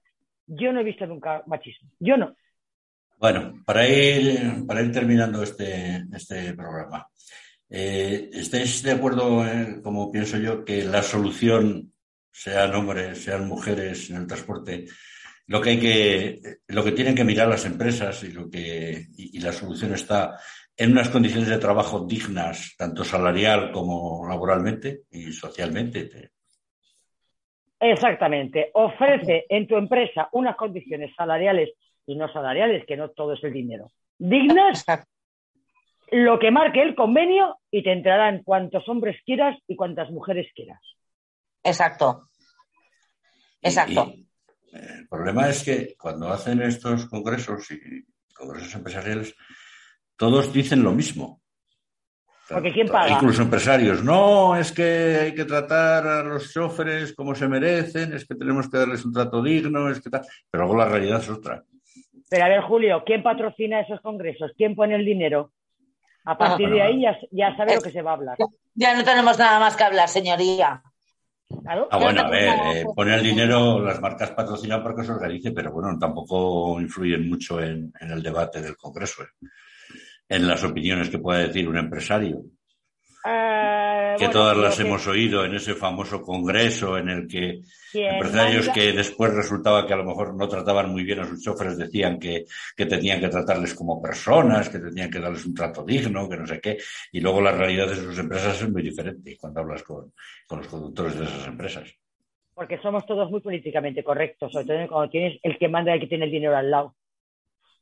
Yo 0.46 0.72
no 0.72 0.78
he 0.78 0.84
visto 0.84 1.06
nunca 1.06 1.42
machismo. 1.48 1.90
Yo 1.98 2.16
no. 2.16 2.36
Bueno, 3.18 3.54
para 3.66 3.84
ir, 3.88 4.64
para 4.64 4.82
ir 4.82 4.92
terminando 4.92 5.42
este, 5.42 6.04
este 6.14 6.54
programa, 6.54 7.08
eh, 7.68 8.30
¿estáis 8.32 8.80
de 8.84 8.92
acuerdo, 8.92 9.44
eh, 9.44 9.80
como 9.82 10.12
pienso 10.12 10.38
yo, 10.38 10.64
que 10.64 10.84
la 10.84 11.02
solución, 11.02 11.92
sean 12.30 12.72
hombres, 12.76 13.24
sean 13.24 13.48
mujeres 13.48 14.08
en 14.10 14.18
el 14.18 14.28
transporte, 14.28 14.86
lo 15.50 15.60
que 15.60 15.70
hay 15.70 15.80
que, 15.80 16.40
lo 16.68 16.84
que 16.84 16.92
tienen 16.92 17.16
que 17.16 17.24
mirar 17.24 17.48
las 17.48 17.66
empresas 17.66 18.22
y 18.22 18.30
lo 18.30 18.48
que, 18.48 19.06
y, 19.16 19.40
la 19.40 19.50
solución 19.50 19.92
está 19.92 20.38
en 20.76 20.92
unas 20.92 21.08
condiciones 21.08 21.48
de 21.48 21.58
trabajo 21.58 22.06
dignas, 22.06 22.76
tanto 22.78 23.02
salarial 23.02 23.72
como 23.72 24.28
laboralmente 24.28 25.00
y 25.10 25.32
socialmente. 25.32 26.30
Exactamente. 27.80 28.70
Ofrece 28.74 29.46
en 29.48 29.66
tu 29.66 29.76
empresa 29.76 30.28
unas 30.30 30.54
condiciones 30.54 31.12
salariales 31.16 31.70
y 32.06 32.14
no 32.14 32.32
salariales, 32.32 32.86
que 32.86 32.96
no 32.96 33.10
todo 33.10 33.32
es 33.32 33.42
el 33.42 33.52
dinero. 33.52 33.90
Dignas, 34.18 34.84
lo 36.12 36.38
que 36.38 36.52
marque 36.52 36.80
el 36.80 36.94
convenio 36.94 37.58
y 37.72 37.82
te 37.82 37.90
entrarán 37.90 38.44
cuantos 38.44 38.88
hombres 38.88 39.20
quieras 39.26 39.58
y 39.66 39.74
cuantas 39.74 40.12
mujeres 40.12 40.46
quieras. 40.54 40.80
Exacto. 41.64 42.28
Exacto. 43.60 44.14
El 44.72 45.08
problema 45.08 45.48
es 45.48 45.62
que 45.62 45.96
cuando 45.98 46.28
hacen 46.30 46.62
estos 46.62 47.06
congresos 47.06 47.70
y 47.70 48.04
congresos 48.32 48.74
empresariales, 48.74 49.34
todos 50.16 50.52
dicen 50.52 50.82
lo 50.82 50.92
mismo. 50.92 51.40
Porque 52.48 52.72
¿quién 52.72 52.88
paga? 52.88 53.12
Incluso 53.12 53.42
empresarios. 53.42 54.02
No, 54.02 54.56
es 54.56 54.72
que 54.72 55.18
hay 55.22 55.34
que 55.34 55.44
tratar 55.44 56.06
a 56.06 56.22
los 56.22 56.52
choferes 56.52 57.14
como 57.14 57.34
se 57.34 57.46
merecen, 57.48 58.12
es 58.12 58.26
que 58.26 58.34
tenemos 58.34 58.68
que 58.68 58.78
darles 58.78 59.04
un 59.04 59.12
trato 59.12 59.42
digno, 59.42 59.88
es 59.88 60.00
que 60.00 60.10
tal. 60.10 60.22
Pero 60.50 60.64
luego 60.64 60.78
la 60.78 60.88
realidad 60.88 61.20
es 61.20 61.30
otra. 61.30 61.62
Pero 62.28 62.44
a 62.44 62.48
ver, 62.48 62.60
Julio, 62.62 63.02
¿quién 63.06 63.22
patrocina 63.22 63.80
esos 63.80 64.00
congresos? 64.00 64.52
¿Quién 64.56 64.74
pone 64.74 64.96
el 64.96 65.04
dinero? 65.04 65.52
A 66.24 66.36
partir 66.36 66.68
de 66.70 66.82
ahí 66.82 67.02
ya, 67.02 67.16
ya 67.30 67.56
sabe 67.56 67.76
lo 67.76 67.80
que 67.80 67.90
se 67.90 68.02
va 68.02 68.10
a 68.10 68.14
hablar. 68.14 68.36
Ya 68.74 68.94
no 68.94 69.04
tenemos 69.04 69.38
nada 69.38 69.58
más 69.58 69.76
que 69.76 69.84
hablar, 69.84 70.08
señoría. 70.08 70.82
Ah, 71.66 71.98
bueno, 71.98 72.22
a 72.22 72.30
ver, 72.30 72.48
eh, 72.76 72.84
poner 72.94 73.18
el 73.18 73.24
dinero, 73.24 73.80
las 73.80 74.00
marcas 74.00 74.30
patrocinan 74.30 74.82
porque 74.82 75.04
se 75.04 75.12
organice, 75.12 75.50
pero 75.52 75.72
bueno, 75.72 75.98
tampoco 75.98 76.80
influyen 76.80 77.28
mucho 77.28 77.60
en, 77.60 77.92
el 78.00 78.22
debate 78.22 78.60
del 78.60 78.76
Congreso, 78.76 79.22
eh, 79.24 79.48
en 80.28 80.46
las 80.46 80.62
opiniones 80.62 81.10
que 81.10 81.18
pueda 81.18 81.40
decir 81.40 81.68
un 81.68 81.76
empresario. 81.76 82.42
Eh, 84.14 84.16
que 84.18 84.28
todas 84.28 84.56
las 84.56 84.78
hemos 84.80 85.06
oído 85.06 85.44
en 85.44 85.54
ese 85.54 85.74
famoso 85.74 86.22
congreso 86.22 86.96
en 86.98 87.08
el 87.08 87.26
que 87.28 87.60
empresarios 87.92 88.68
que 88.70 88.92
después 88.92 89.32
resultaba 89.32 89.86
que 89.86 89.92
a 89.92 89.96
lo 89.96 90.04
mejor 90.04 90.34
no 90.34 90.48
trataban 90.48 90.90
muy 90.90 91.02
bien 91.04 91.20
a 91.20 91.26
sus 91.26 91.42
choferes 91.42 91.76
decían 91.76 92.18
que, 92.18 92.44
que, 92.76 92.86
tenían 92.86 93.20
que 93.20 93.28
tratarles 93.28 93.74
como 93.74 94.00
personas, 94.00 94.68
que 94.68 94.78
tenían 94.78 95.10
que 95.10 95.20
darles 95.20 95.44
un 95.46 95.54
trato 95.54 95.84
digno, 95.84 96.28
que 96.28 96.36
no 96.36 96.46
sé 96.46 96.60
qué, 96.60 96.78
y 97.12 97.20
luego 97.20 97.40
la 97.40 97.52
realidad 97.52 97.88
de 97.88 97.96
sus 97.96 98.18
empresas 98.18 98.60
es 98.60 98.70
muy 98.70 98.82
diferente 98.82 99.36
cuando 99.40 99.60
hablas 99.60 99.82
con, 99.82 100.12
con 100.46 100.58
los 100.58 100.68
conductores 100.68 101.18
de 101.18 101.24
esas 101.24 101.46
empresas. 101.46 101.94
Porque 102.54 102.78
somos 102.78 103.06
todos 103.06 103.30
muy 103.30 103.40
políticamente 103.40 104.04
correctos, 104.04 104.52
sobre 104.52 104.66
todo 104.66 104.88
cuando 104.88 105.10
tienes 105.10 105.38
el 105.42 105.58
que 105.58 105.68
manda 105.68 105.94
el 105.94 106.00
que 106.00 106.06
tiene 106.06 106.26
el 106.26 106.30
dinero 106.30 106.56
al 106.56 106.70
lado. 106.70 106.94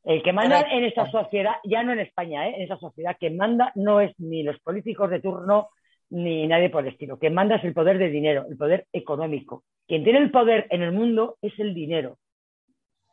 El 0.04 0.22
que 0.22 0.32
manda 0.32 0.60
en 0.70 0.84
esta 0.84 1.10
sociedad, 1.10 1.56
ya 1.64 1.82
no 1.82 1.92
en 1.92 1.98
España, 1.98 2.48
¿eh? 2.48 2.54
en 2.56 2.62
esa 2.62 2.78
sociedad, 2.78 3.16
que 3.18 3.30
manda 3.30 3.72
no 3.74 4.00
es 4.00 4.18
ni 4.18 4.42
los 4.42 4.58
políticos 4.60 5.10
de 5.10 5.20
turno 5.20 5.68
ni 6.10 6.46
nadie 6.46 6.70
por 6.70 6.86
el 6.86 6.92
estilo. 6.92 7.18
Quien 7.18 7.34
manda 7.34 7.56
es 7.56 7.64
el 7.64 7.74
poder 7.74 7.98
de 7.98 8.08
dinero, 8.08 8.46
el 8.48 8.56
poder 8.56 8.86
económico. 8.92 9.64
Quien 9.86 10.04
tiene 10.04 10.18
el 10.18 10.30
poder 10.30 10.66
en 10.70 10.82
el 10.82 10.92
mundo 10.92 11.38
es 11.42 11.52
el 11.58 11.74
dinero. 11.74 12.18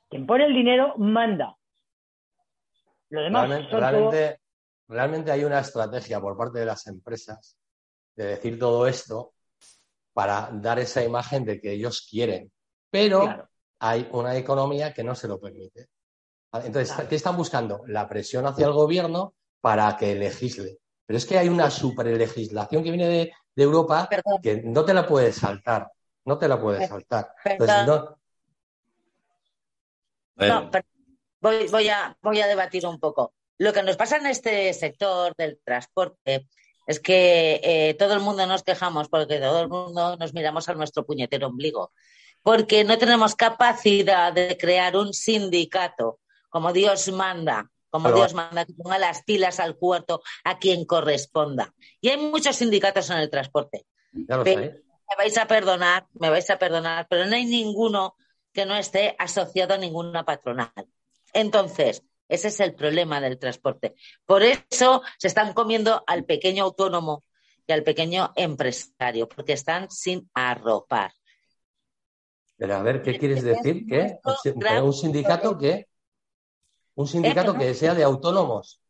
Quien 0.09 0.25
pone 0.25 0.45
el 0.45 0.53
dinero 0.53 0.95
manda. 0.97 1.55
Lo 3.09 3.21
demás 3.21 3.49
realmente, 3.71 4.39
realmente, 4.87 5.31
hay 5.31 5.43
una 5.43 5.59
estrategia 5.59 6.19
por 6.19 6.37
parte 6.37 6.59
de 6.59 6.65
las 6.65 6.87
empresas 6.87 7.57
de 8.15 8.25
decir 8.25 8.57
todo 8.57 8.87
esto 8.87 9.33
para 10.13 10.49
dar 10.53 10.79
esa 10.79 11.03
imagen 11.03 11.45
de 11.45 11.59
que 11.59 11.71
ellos 11.71 12.07
quieren. 12.09 12.51
Pero 12.89 13.47
hay 13.79 14.07
una 14.11 14.35
economía 14.37 14.93
que 14.93 15.03
no 15.03 15.15
se 15.15 15.27
lo 15.27 15.39
permite. 15.39 15.87
Entonces, 16.53 16.95
¿qué 17.07 17.15
están 17.15 17.35
buscando? 17.35 17.83
La 17.87 18.07
presión 18.07 18.45
hacia 18.45 18.65
el 18.65 18.73
gobierno 18.73 19.33
para 19.59 19.95
que 19.97 20.15
legisle. 20.15 20.77
Pero 21.05 21.17
es 21.17 21.25
que 21.25 21.37
hay 21.37 21.49
una 21.49 21.69
superlegislación 21.69 22.83
que 22.83 22.91
viene 22.91 23.07
de, 23.07 23.33
Europa 23.57 24.09
que 24.41 24.63
no 24.63 24.83
te 24.83 24.93
la 24.93 25.07
puedes 25.07 25.35
saltar. 25.37 25.89
No 26.25 26.37
te 26.37 26.47
la 26.47 26.59
puedes 26.59 26.89
saltar. 26.89 27.31
voy, 31.39 31.89
a, 31.89 32.17
voy 32.21 32.41
a 32.41 32.47
debatir 32.47 32.85
un 32.85 32.99
poco. 32.99 33.33
Lo 33.57 33.71
que 33.71 33.83
nos 33.83 33.95
pasa 33.95 34.17
en 34.17 34.25
este 34.25 34.73
sector 34.73 35.33
del 35.37 35.59
transporte 35.63 36.47
es 36.87 36.99
que 36.99 37.61
eh, 37.63 37.95
todo 37.97 38.13
el 38.13 38.19
mundo 38.19 38.45
nos 38.45 38.63
quejamos 38.63 39.07
porque 39.07 39.39
todo 39.39 39.61
el 39.61 39.69
mundo 39.69 40.17
nos 40.17 40.33
miramos 40.33 40.67
a 40.67 40.73
nuestro 40.73 41.05
puñetero 41.05 41.47
ombligo, 41.47 41.93
porque 42.43 42.83
no 42.83 42.97
tenemos 42.97 43.35
capacidad 43.35 44.33
de 44.33 44.57
crear 44.57 44.97
un 44.97 45.13
sindicato 45.13 46.19
como 46.49 46.73
Dios 46.73 47.11
manda, 47.11 47.69
como 47.95 48.11
Dios 48.11 48.33
manda, 48.33 48.65
que 48.65 48.73
ponga 48.73 48.97
las 48.97 49.23
pilas 49.23 49.59
al 49.59 49.77
cuarto 49.77 50.21
a 50.43 50.59
quien 50.59 50.85
corresponda. 50.85 51.73
Y 52.01 52.09
hay 52.09 52.17
muchos 52.17 52.57
sindicatos 52.57 53.09
en 53.09 53.17
el 53.17 53.29
transporte. 53.29 53.85
Ya 54.11 54.37
lo 54.37 54.43
Me 54.43 55.15
vais 55.17 55.37
a 55.37 55.47
perdonar, 55.47 56.07
me 56.13 56.29
vais 56.29 56.49
a 56.49 56.57
perdonar, 56.59 57.07
pero 57.09 57.25
no 57.25 57.35
hay 57.35 57.45
ninguno 57.45 58.15
que 58.51 58.65
no 58.65 58.75
esté 58.75 59.15
asociado 59.17 59.75
a 59.75 59.77
ninguna 59.77 60.25
patronal. 60.25 60.71
Entonces, 61.33 62.03
ese 62.27 62.47
es 62.49 62.59
el 62.59 62.73
problema 62.73 63.21
del 63.21 63.39
transporte. 63.39 63.95
Por 64.25 64.43
eso 64.43 65.01
se 65.17 65.27
están 65.27 65.53
comiendo 65.53 66.03
al 66.05 66.25
pequeño 66.25 66.63
autónomo 66.63 67.23
y 67.67 67.71
al 67.71 67.83
pequeño 67.83 68.33
empresario, 68.35 69.29
porque 69.29 69.53
están 69.53 69.89
sin 69.89 70.29
arropar. 70.33 71.13
Pero 72.57 72.75
a 72.75 72.81
ver, 72.81 73.01
¿qué 73.01 73.17
quieres 73.17 73.43
decir? 73.43 73.85
¿Qué? 73.87 74.19
¿Un 74.81 74.93
sindicato 74.93 75.57
que 75.57 75.87
un 76.95 77.07
sindicato 77.07 77.53
que 77.53 77.73
sea 77.73 77.93
de 77.93 78.03
autónomos. 78.03 78.81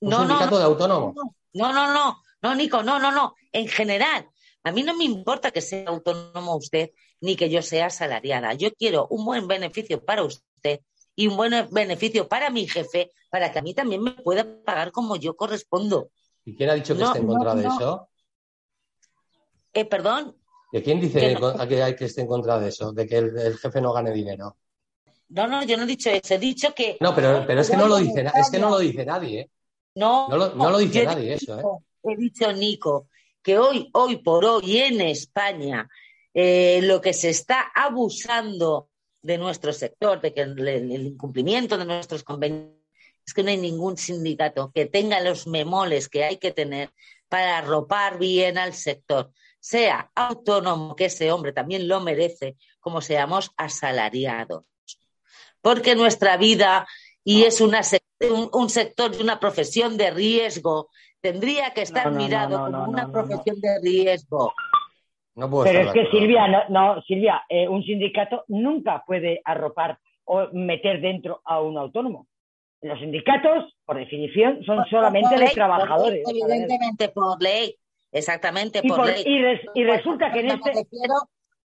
Un 0.00 0.14
sindicato 0.14 0.58
de 0.58 0.64
autónomos. 0.64 1.14
No, 1.52 1.72
no, 1.72 1.92
no, 1.92 2.22
no, 2.42 2.54
Nico, 2.54 2.82
no, 2.82 2.98
no, 2.98 3.10
no. 3.10 3.34
En 3.52 3.66
general, 3.66 4.28
a 4.62 4.72
mí 4.72 4.82
no 4.82 4.96
me 4.96 5.04
importa 5.04 5.50
que 5.50 5.60
sea 5.60 5.88
autónomo 5.88 6.56
usted 6.56 6.90
ni 7.20 7.36
que 7.36 7.50
yo 7.50 7.62
sea 7.62 7.86
asalariada. 7.86 8.54
Yo 8.54 8.72
quiero 8.72 9.06
un 9.08 9.24
buen 9.24 9.48
beneficio 9.48 10.04
para 10.04 10.22
usted 10.22 10.80
y 11.16 11.26
un 11.26 11.36
buen 11.36 11.52
beneficio 11.70 12.28
para 12.28 12.50
mi 12.50 12.68
jefe, 12.68 13.10
para 13.30 13.52
que 13.52 13.58
a 13.58 13.62
mí 13.62 13.74
también 13.74 14.02
me 14.02 14.12
pueda 14.12 14.46
pagar 14.64 14.92
como 14.92 15.16
yo 15.16 15.36
correspondo. 15.36 16.10
¿Y 16.44 16.56
quién 16.56 16.70
ha 16.70 16.74
dicho 16.74 16.96
que 16.96 17.02
esté 17.02 17.18
en 17.18 17.26
contra 17.26 17.54
de 17.54 17.66
eso? 17.66 18.08
Eh, 19.72 19.84
perdón. 19.84 20.36
¿De 20.72 20.82
quién 20.82 21.00
dice 21.00 21.36
que, 21.68 21.82
hay 21.82 21.96
que 21.96 22.04
esté 22.04 22.22
en 22.22 22.26
contra 22.26 22.58
de 22.58 22.68
eso? 22.68 22.92
De 22.92 23.06
que 23.06 23.18
el 23.18 23.58
jefe 23.58 23.80
no 23.80 23.92
gane 23.92 24.12
dinero. 24.12 24.56
No, 25.30 25.46
no, 25.46 25.62
yo 25.62 25.76
no 25.76 25.84
he 25.84 25.86
dicho 25.86 26.10
eso, 26.10 26.34
he 26.34 26.38
dicho 26.38 26.74
que... 26.74 26.96
No, 27.00 27.14
pero, 27.14 27.44
pero 27.46 27.60
es, 27.60 27.70
que 27.70 27.76
no 27.76 27.86
lo 27.86 27.98
dice, 27.98 28.26
es 28.34 28.50
que 28.50 28.58
no 28.58 28.68
lo 28.68 28.80
dice 28.80 29.04
nadie, 29.04 29.40
¿eh? 29.40 29.50
No, 29.94 30.28
no 30.28 30.70
lo, 30.70 30.78
dice 30.78 31.04
nadie 31.04 31.34
eso, 31.34 31.58
¿eh? 31.58 31.64
He 32.02 32.16
dicho, 32.16 32.52
Nico, 32.52 33.08
que 33.42 33.58
hoy, 33.58 33.90
hoy 33.92 34.16
por 34.16 34.44
hoy 34.44 34.78
en 34.78 35.00
España 35.00 35.88
eh, 36.34 36.80
lo 36.82 37.00
que 37.00 37.12
se 37.12 37.30
está 37.30 37.70
abusando 37.74 38.88
de 39.22 39.38
nuestro 39.38 39.72
sector, 39.72 40.20
de 40.20 40.32
que 40.34 40.42
el, 40.42 40.90
incumplimiento 40.90 41.78
de 41.78 41.84
nuestros 41.84 42.24
convenios, 42.24 42.70
es 43.24 43.34
que 43.34 43.42
no 43.42 43.50
hay 43.50 43.58
ningún 43.58 43.96
sindicato 43.96 44.72
que 44.74 44.86
tenga 44.86 45.20
los 45.20 45.46
memoles 45.46 46.08
que 46.08 46.24
hay 46.24 46.38
que 46.38 46.52
tener 46.52 46.90
para 47.28 47.58
arropar 47.58 48.18
bien 48.18 48.58
al 48.58 48.72
sector, 48.74 49.32
sea 49.60 50.10
autónomo, 50.14 50.96
que 50.96 51.04
ese 51.04 51.30
hombre 51.30 51.52
también 51.52 51.86
lo 51.86 52.00
merece, 52.00 52.56
como 52.80 53.00
seamos 53.00 53.52
asalariados 53.56 54.64
porque 55.62 55.94
nuestra 55.94 56.36
vida 56.36 56.86
y 57.24 57.42
es 57.44 57.60
una, 57.60 57.80
un, 58.52 58.68
sector 58.70 59.12
y 59.18 59.22
una 59.22 59.38
profesión 59.38 59.96
de 59.96 60.10
riesgo 60.10 60.88
tendría 61.20 61.70
que 61.70 61.82
estar 61.82 62.10
mirado 62.10 62.64
como 62.64 62.84
una 62.84 63.10
profesión 63.10 63.60
de 63.60 63.78
riesgo. 63.82 64.52
Pero 65.34 65.80
es 65.80 65.92
que 65.92 66.06
Silvia, 66.10 66.66
no, 66.68 67.00
Silvia, 67.02 67.42
eh, 67.48 67.68
un 67.68 67.82
sindicato 67.82 68.44
nunca 68.48 69.04
puede 69.06 69.40
arropar 69.44 69.98
o 70.24 70.48
meter 70.52 71.00
dentro 71.00 71.40
a 71.44 71.60
un 71.60 71.78
autónomo. 71.78 72.26
Los 72.82 72.98
sindicatos, 72.98 73.76
por 73.84 73.98
definición, 73.98 74.64
son 74.64 74.84
solamente 74.88 75.36
de 75.38 75.48
trabajadores. 75.48 76.24
evidentemente 76.28 77.08
por 77.10 77.42
ley, 77.42 77.76
exactamente 78.10 78.82
por, 78.82 79.06
ley. 79.06 79.22
Y, 79.74 79.84
resulta 79.84 80.32
que 80.32 80.40
en 80.40 80.50
este 80.50 80.86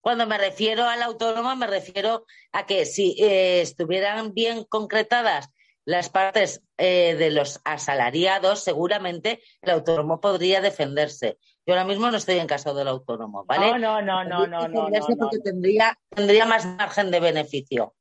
Cuando 0.06 0.28
me 0.28 0.38
refiero 0.38 0.84
al 0.84 1.01
autónomo, 1.01 1.56
me 1.56 1.66
refiero 1.66 2.28
a 2.51 2.68
que 2.68 2.86
si 2.86 3.16
eh, 3.20 3.62
estuvieran 3.62 4.36
bien 4.36 4.64
concretadas 4.64 5.51
las 5.84 6.12
partes 6.12 6.62
eh, 6.78 7.16
de 7.16 7.32
los 7.32 7.60
asalariados, 7.66 8.64
seguramente 8.64 9.41
el 9.64 9.72
autónomo 9.72 10.22
podría 10.22 10.62
defenderse. 10.62 11.39
Yo 11.66 11.74
ahora 11.74 11.86
mismo 11.86 12.12
no 12.12 12.18
estoy 12.18 12.38
en 12.38 12.45
caso 12.45 12.76
del 12.76 12.88
autónomo, 12.88 13.45
¿vale? 13.45 13.80
No, 13.80 13.99
no, 13.99 14.24
no, 14.24 14.45
no, 14.45 14.45
no, 14.45 14.68
no, 14.68 14.89
porque 15.18 15.39
tendría, 15.43 15.97
tendría 16.10 16.45
más 16.45 16.68
margen 16.68 17.10
de 17.10 17.20
beneficio. 17.20 17.95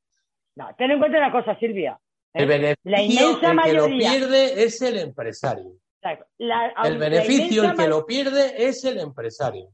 No, 0.55 0.75
ten 0.77 0.91
en 0.91 0.99
cuenta 0.99 1.17
una 1.17 1.31
cosa, 1.31 1.57
Silvia. 1.57 1.99
¿eh? 2.35 2.43
El 2.43 2.45
beneficio, 2.45 2.81
la 2.83 3.01
inmensa 3.01 3.51
el 3.51 3.61
que 3.63 3.73
lo 3.73 3.87
pierde 3.87 4.63
es 4.63 4.79
el 4.83 4.99
empresario. 4.99 5.71
el 6.83 6.97
beneficio, 6.99 7.63
el 7.63 7.75
que 7.75 7.87
lo 7.87 8.05
pierde 8.05 8.67
es 8.67 8.85
el 8.85 8.99
empresario. 8.99 9.71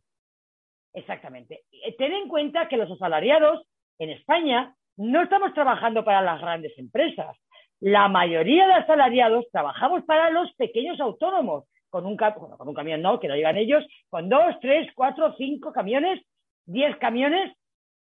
Exactamente. 0.93 1.63
Ten 1.97 2.13
en 2.13 2.27
cuenta 2.27 2.67
que 2.67 2.77
los 2.77 2.91
asalariados 2.91 3.65
en 3.99 4.09
España 4.09 4.75
no 4.97 5.23
estamos 5.23 5.53
trabajando 5.53 6.03
para 6.03 6.21
las 6.21 6.41
grandes 6.41 6.77
empresas 6.77 7.37
la 7.81 8.07
mayoría 8.07 8.67
de 8.67 8.73
asalariados 8.75 9.45
trabajamos 9.51 10.03
para 10.05 10.29
los 10.29 10.53
pequeños 10.53 10.99
autónomos, 10.99 11.65
con 11.89 12.05
un, 12.05 12.15
con 12.15 12.67
un 12.67 12.73
camión 12.75 13.01
no, 13.01 13.19
que 13.19 13.27
lo 13.27 13.33
digan 13.33 13.57
ellos, 13.57 13.83
con 14.09 14.29
dos, 14.29 14.55
tres, 14.61 14.87
cuatro, 14.95 15.33
cinco 15.35 15.73
camiones, 15.73 16.21
diez 16.65 16.95
camiones, 16.97 17.51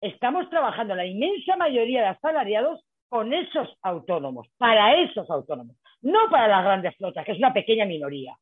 estamos 0.03 0.49
trabajando 0.51 0.95
la 0.95 1.07
inmensa 1.07 1.57
mayoría 1.57 2.03
de 2.03 2.09
asalariados 2.09 2.85
con 3.09 3.33
esos 3.33 3.75
autónomos, 3.83 4.47
para 4.59 5.01
esos 5.01 5.29
autónomos, 5.31 5.77
no 6.03 6.29
para 6.31 6.47
las 6.47 6.63
grandes 6.63 6.95
flotas, 6.97 7.25
que 7.25 7.33
es 7.33 7.39
una 7.39 7.55
pequeña 7.55 7.87
minoría. 7.87 8.37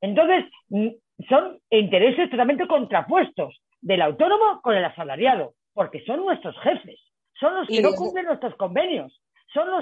Entonces, 0.00 0.44
mm, 0.68 0.88
son 1.28 1.58
intereses 1.70 2.30
totalmente 2.30 2.68
contrapuestos 2.68 3.60
del 3.82 4.00
autónomo 4.00 4.62
con 4.62 4.74
el 4.74 4.84
asalariado, 4.84 5.54
porque 5.74 6.02
son 6.06 6.24
nuestros 6.24 6.56
jefes, 6.62 6.98
son 7.38 7.54
los 7.56 7.68
que 7.68 7.82
no 7.82 7.92
cumplen 7.92 8.24
nuestros 8.24 8.54
convenios, 8.56 9.12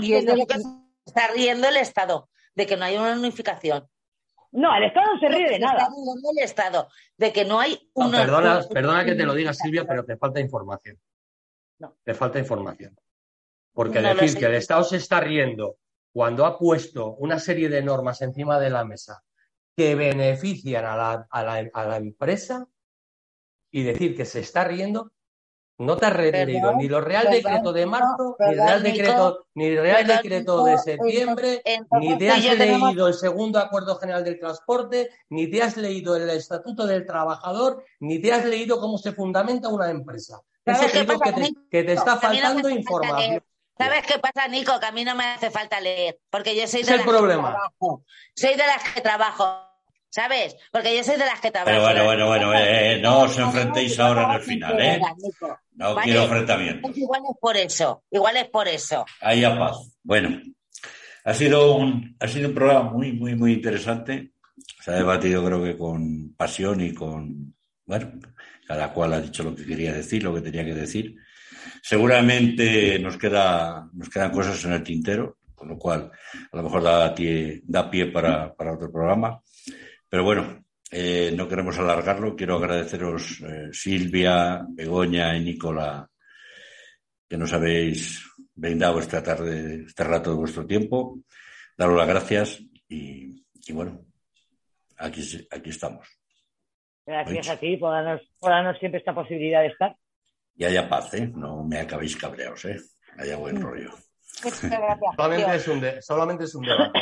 y 0.00 0.14
es 0.14 0.26
de 0.26 0.36
lo 0.36 0.46
que 0.46 0.58
se 0.58 0.68
está 1.06 1.28
riendo 1.32 1.68
el 1.68 1.76
Estado, 1.76 2.28
de 2.54 2.66
que 2.66 2.76
no 2.76 2.84
hay 2.84 2.96
una 2.96 3.14
unificación. 3.14 3.88
No, 4.52 4.74
el 4.76 4.84
Estado 4.84 5.14
no 5.14 5.20
se 5.20 5.28
ríe 5.28 5.48
de 5.48 5.58
nada. 5.60 5.88
el 6.36 6.44
Estado, 6.44 6.88
de 7.16 7.32
que 7.32 7.44
no 7.44 7.60
hay 7.60 7.90
una. 7.94 8.18
perdona, 8.18 8.60
perdona 8.68 9.04
que 9.04 9.14
te 9.14 9.24
lo 9.24 9.34
diga, 9.34 9.54
Silvia, 9.54 9.84
pero 9.86 10.04
te 10.04 10.16
falta 10.16 10.40
información. 10.40 10.98
No. 11.78 11.96
Te 12.02 12.14
falta 12.14 12.38
información. 12.38 12.98
Porque 13.72 14.00
decir 14.00 14.36
que 14.36 14.46
el 14.46 14.54
Estado 14.54 14.82
se 14.82 14.96
está 14.96 15.20
riendo 15.20 15.76
cuando 16.12 16.44
ha 16.44 16.58
puesto 16.58 17.14
una 17.14 17.38
serie 17.38 17.68
de 17.68 17.82
normas 17.82 18.20
encima 18.22 18.58
de 18.58 18.70
la 18.70 18.84
mesa 18.84 19.22
que 19.76 19.94
benefician 19.94 20.84
a 20.84 20.96
la, 20.96 21.26
a 21.30 21.44
la, 21.44 21.70
a 21.72 21.86
la 21.86 21.96
empresa 21.96 22.66
y 23.70 23.82
decir 23.82 24.16
que 24.16 24.24
se 24.24 24.40
está 24.40 24.64
riendo 24.64 25.12
no 25.80 25.96
te 25.96 26.06
has 26.06 26.16
leído 26.16 26.74
ni 26.74 26.88
lo 26.88 27.00
Real 27.00 27.30
Decreto 27.30 27.72
de 27.72 27.86
marzo, 27.86 28.36
ni 28.38 28.52
el 28.52 28.58
Real 28.58 28.82
Decreto, 28.82 29.46
ni 29.54 29.64
el 29.64 29.80
Real 29.80 30.06
Decreto 30.06 30.64
de 30.64 30.76
septiembre, 30.76 31.62
ni 31.92 32.18
te 32.18 32.30
has 32.30 32.58
leído 32.58 33.08
el 33.08 33.14
segundo 33.14 33.58
Acuerdo 33.58 33.96
General 33.96 34.22
del 34.22 34.38
Transporte, 34.38 35.08
ni 35.30 35.50
te 35.50 35.62
has 35.62 35.78
leído 35.78 36.16
el 36.16 36.28
Estatuto 36.28 36.86
del 36.86 37.06
Trabajador, 37.06 37.82
ni 37.98 38.20
te 38.20 38.30
has 38.30 38.44
leído 38.44 38.78
cómo 38.78 38.98
se 38.98 39.12
fundamenta 39.12 39.68
una 39.68 39.88
empresa. 39.88 40.42
Eso 40.66 40.82
que, 40.92 41.04
te, 41.06 41.52
que 41.70 41.82
te 41.82 41.92
está 41.94 42.18
faltando 42.18 42.68
información. 42.68 43.42
¿Sabes 43.78 44.06
qué 44.06 44.18
pasa, 44.18 44.46
Nico? 44.48 44.78
Que 44.78 44.86
a 44.86 44.92
mí 44.92 45.04
no 45.04 45.14
me 45.14 45.24
hace 45.24 45.50
falta 45.50 45.80
leer, 45.80 46.18
porque 46.28 46.54
yo 46.54 46.66
soy 46.66 46.82
de 46.82 46.98
las 46.98 47.06
problema. 47.06 47.56
Soy 48.36 48.50
de 48.50 48.66
las 48.66 48.84
que 48.92 49.00
trabajo. 49.00 49.69
¿Sabes? 50.10 50.56
Porque 50.72 50.96
yo 50.96 51.04
soy 51.04 51.16
de 51.16 51.24
las 51.24 51.40
que 51.40 51.52
trabajo. 51.52 51.70
Pero 51.70 51.82
bueno, 51.84 52.04
bueno, 52.04 52.26
bueno, 52.26 52.54
eh, 52.54 52.94
eh, 52.94 53.00
no 53.00 53.20
os 53.20 53.38
enfrentéis 53.38 53.98
ahora 54.00 54.24
en 54.24 54.30
el 54.32 54.40
final, 54.40 54.80
¿eh? 54.80 55.00
No 55.76 55.94
quiero 55.96 56.24
enfrentamientos. 56.24 56.96
Igual 56.96 57.22
es 57.30 57.36
por 57.40 57.56
eso, 57.56 58.02
igual 58.10 58.36
es 58.36 58.48
por 58.48 58.66
eso. 58.66 59.06
Ahí 59.20 59.44
a 59.44 59.56
paz. 59.56 59.76
Bueno, 60.02 60.40
ha 61.24 61.32
sido 61.32 61.76
un, 61.76 62.16
ha 62.18 62.26
sido 62.26 62.48
un 62.48 62.54
programa 62.56 62.90
muy, 62.90 63.12
muy, 63.12 63.36
muy 63.36 63.52
interesante. 63.52 64.32
Se 64.80 64.90
ha 64.90 64.94
debatido 64.94 65.44
creo 65.44 65.62
que 65.62 65.78
con 65.78 66.34
pasión 66.34 66.80
y 66.80 66.92
con, 66.92 67.54
bueno, 67.86 68.12
cada 68.66 68.92
cual 68.92 69.12
ha 69.12 69.20
dicho 69.20 69.44
lo 69.44 69.54
que 69.54 69.64
quería 69.64 69.92
decir, 69.92 70.24
lo 70.24 70.34
que 70.34 70.40
tenía 70.40 70.64
que 70.64 70.74
decir. 70.74 71.14
Seguramente 71.82 72.98
nos, 72.98 73.16
queda, 73.16 73.88
nos 73.92 74.08
quedan 74.08 74.32
cosas 74.32 74.64
en 74.64 74.72
el 74.72 74.82
tintero, 74.82 75.38
con 75.54 75.68
lo 75.68 75.78
cual 75.78 76.10
a 76.50 76.56
lo 76.56 76.62
mejor 76.64 76.82
da, 76.82 77.14
da 77.64 77.90
pie 77.90 78.06
para, 78.06 78.52
para 78.54 78.74
otro 78.74 78.90
programa. 78.90 79.40
Pero 80.10 80.24
bueno, 80.24 80.64
eh, 80.90 81.32
no 81.36 81.46
queremos 81.46 81.78
alargarlo. 81.78 82.34
Quiero 82.34 82.56
agradeceros, 82.56 83.40
eh, 83.42 83.68
Silvia, 83.72 84.66
Begoña 84.68 85.36
y 85.36 85.44
Nicola, 85.44 86.10
que 87.28 87.36
nos 87.36 87.52
habéis 87.52 88.28
brindado 88.52 88.98
esta 88.98 89.22
tarde, 89.22 89.84
este 89.86 90.02
rato 90.02 90.30
de 90.30 90.36
vuestro 90.36 90.66
tiempo. 90.66 91.20
Daros 91.78 91.96
las 91.96 92.08
gracias 92.08 92.60
y, 92.88 93.40
bueno, 93.72 94.04
aquí, 94.98 95.22
aquí 95.48 95.70
estamos. 95.70 96.08
Gracias 97.06 97.48
a 97.48 97.56
ti 97.56 97.76
por 97.76 97.92
darnos, 97.92 98.78
siempre 98.80 98.98
esta 98.98 99.14
posibilidad 99.14 99.60
de 99.60 99.68
estar. 99.68 99.96
Y 100.56 100.64
haya 100.64 100.88
paz, 100.88 101.14
¿eh? 101.14 101.30
No 101.32 101.62
me 101.62 101.78
acabéis 101.78 102.16
cabreados, 102.16 102.64
¿eh? 102.64 102.80
Haya 103.16 103.36
buen 103.36 103.60
rollo. 103.60 103.92
solamente, 105.16 105.54
es 105.54 105.68
un 105.68 105.82
solamente 106.02 106.44
es 106.44 106.54
un 106.56 106.66
debate. 106.66 106.98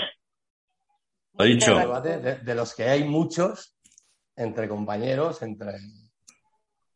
Lo 1.39 1.45
dicho. 1.45 2.01
de, 2.03 2.55
los 2.55 2.74
que 2.74 2.89
hay 2.89 3.05
muchos 3.05 3.76
entre 4.34 4.68
compañeros, 4.68 5.41
entre, 5.43 5.74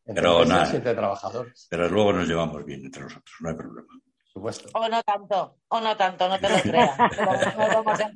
pero 0.03 0.43
entre 0.43 0.93
trabajadores. 0.93 1.67
Pero 1.69 1.87
luego 1.87 2.11
nos 2.11 2.27
llevamos 2.27 2.65
bien 2.65 2.85
entre 2.85 3.03
nosotros, 3.03 3.35
no 3.39 3.49
hay 3.49 3.55
problema. 3.55 3.87
Supuesto. 4.25 4.69
O 4.73 4.89
no 4.89 5.01
tanto, 5.03 5.59
o 5.69 5.79
no 5.79 5.95
tanto, 5.95 6.27
no 6.27 6.39
te 6.39 6.49
lo 6.49 6.61
creas. 6.61 6.97
nos 7.57 7.73
vamos 7.73 7.99
a 7.99 8.11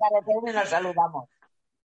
y 0.49 0.53
nos 0.53 0.69
saludamos. 0.69 1.29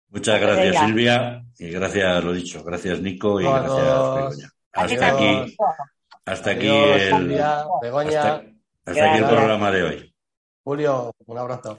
Muchas 0.08 0.40
gracias, 0.40 0.84
Silvia, 0.84 1.44
y 1.58 1.70
gracias, 1.70 2.24
lo 2.24 2.32
dicho, 2.32 2.64
gracias, 2.64 3.00
Nico, 3.00 3.40
y 3.40 3.44
gracias, 3.44 4.52
Hasta 4.72 5.08
aquí, 5.08 5.56
hasta 6.26 6.50
aquí 6.50 6.68
el, 6.68 7.40
Begoña. 7.80 8.42
hasta 8.84 9.10
aquí 9.10 9.18
el 9.18 9.24
programa 9.24 9.70
de 9.70 9.82
hoy. 9.82 10.14
Julio, 10.64 11.14
un 11.26 11.38
abrazo. 11.38 11.78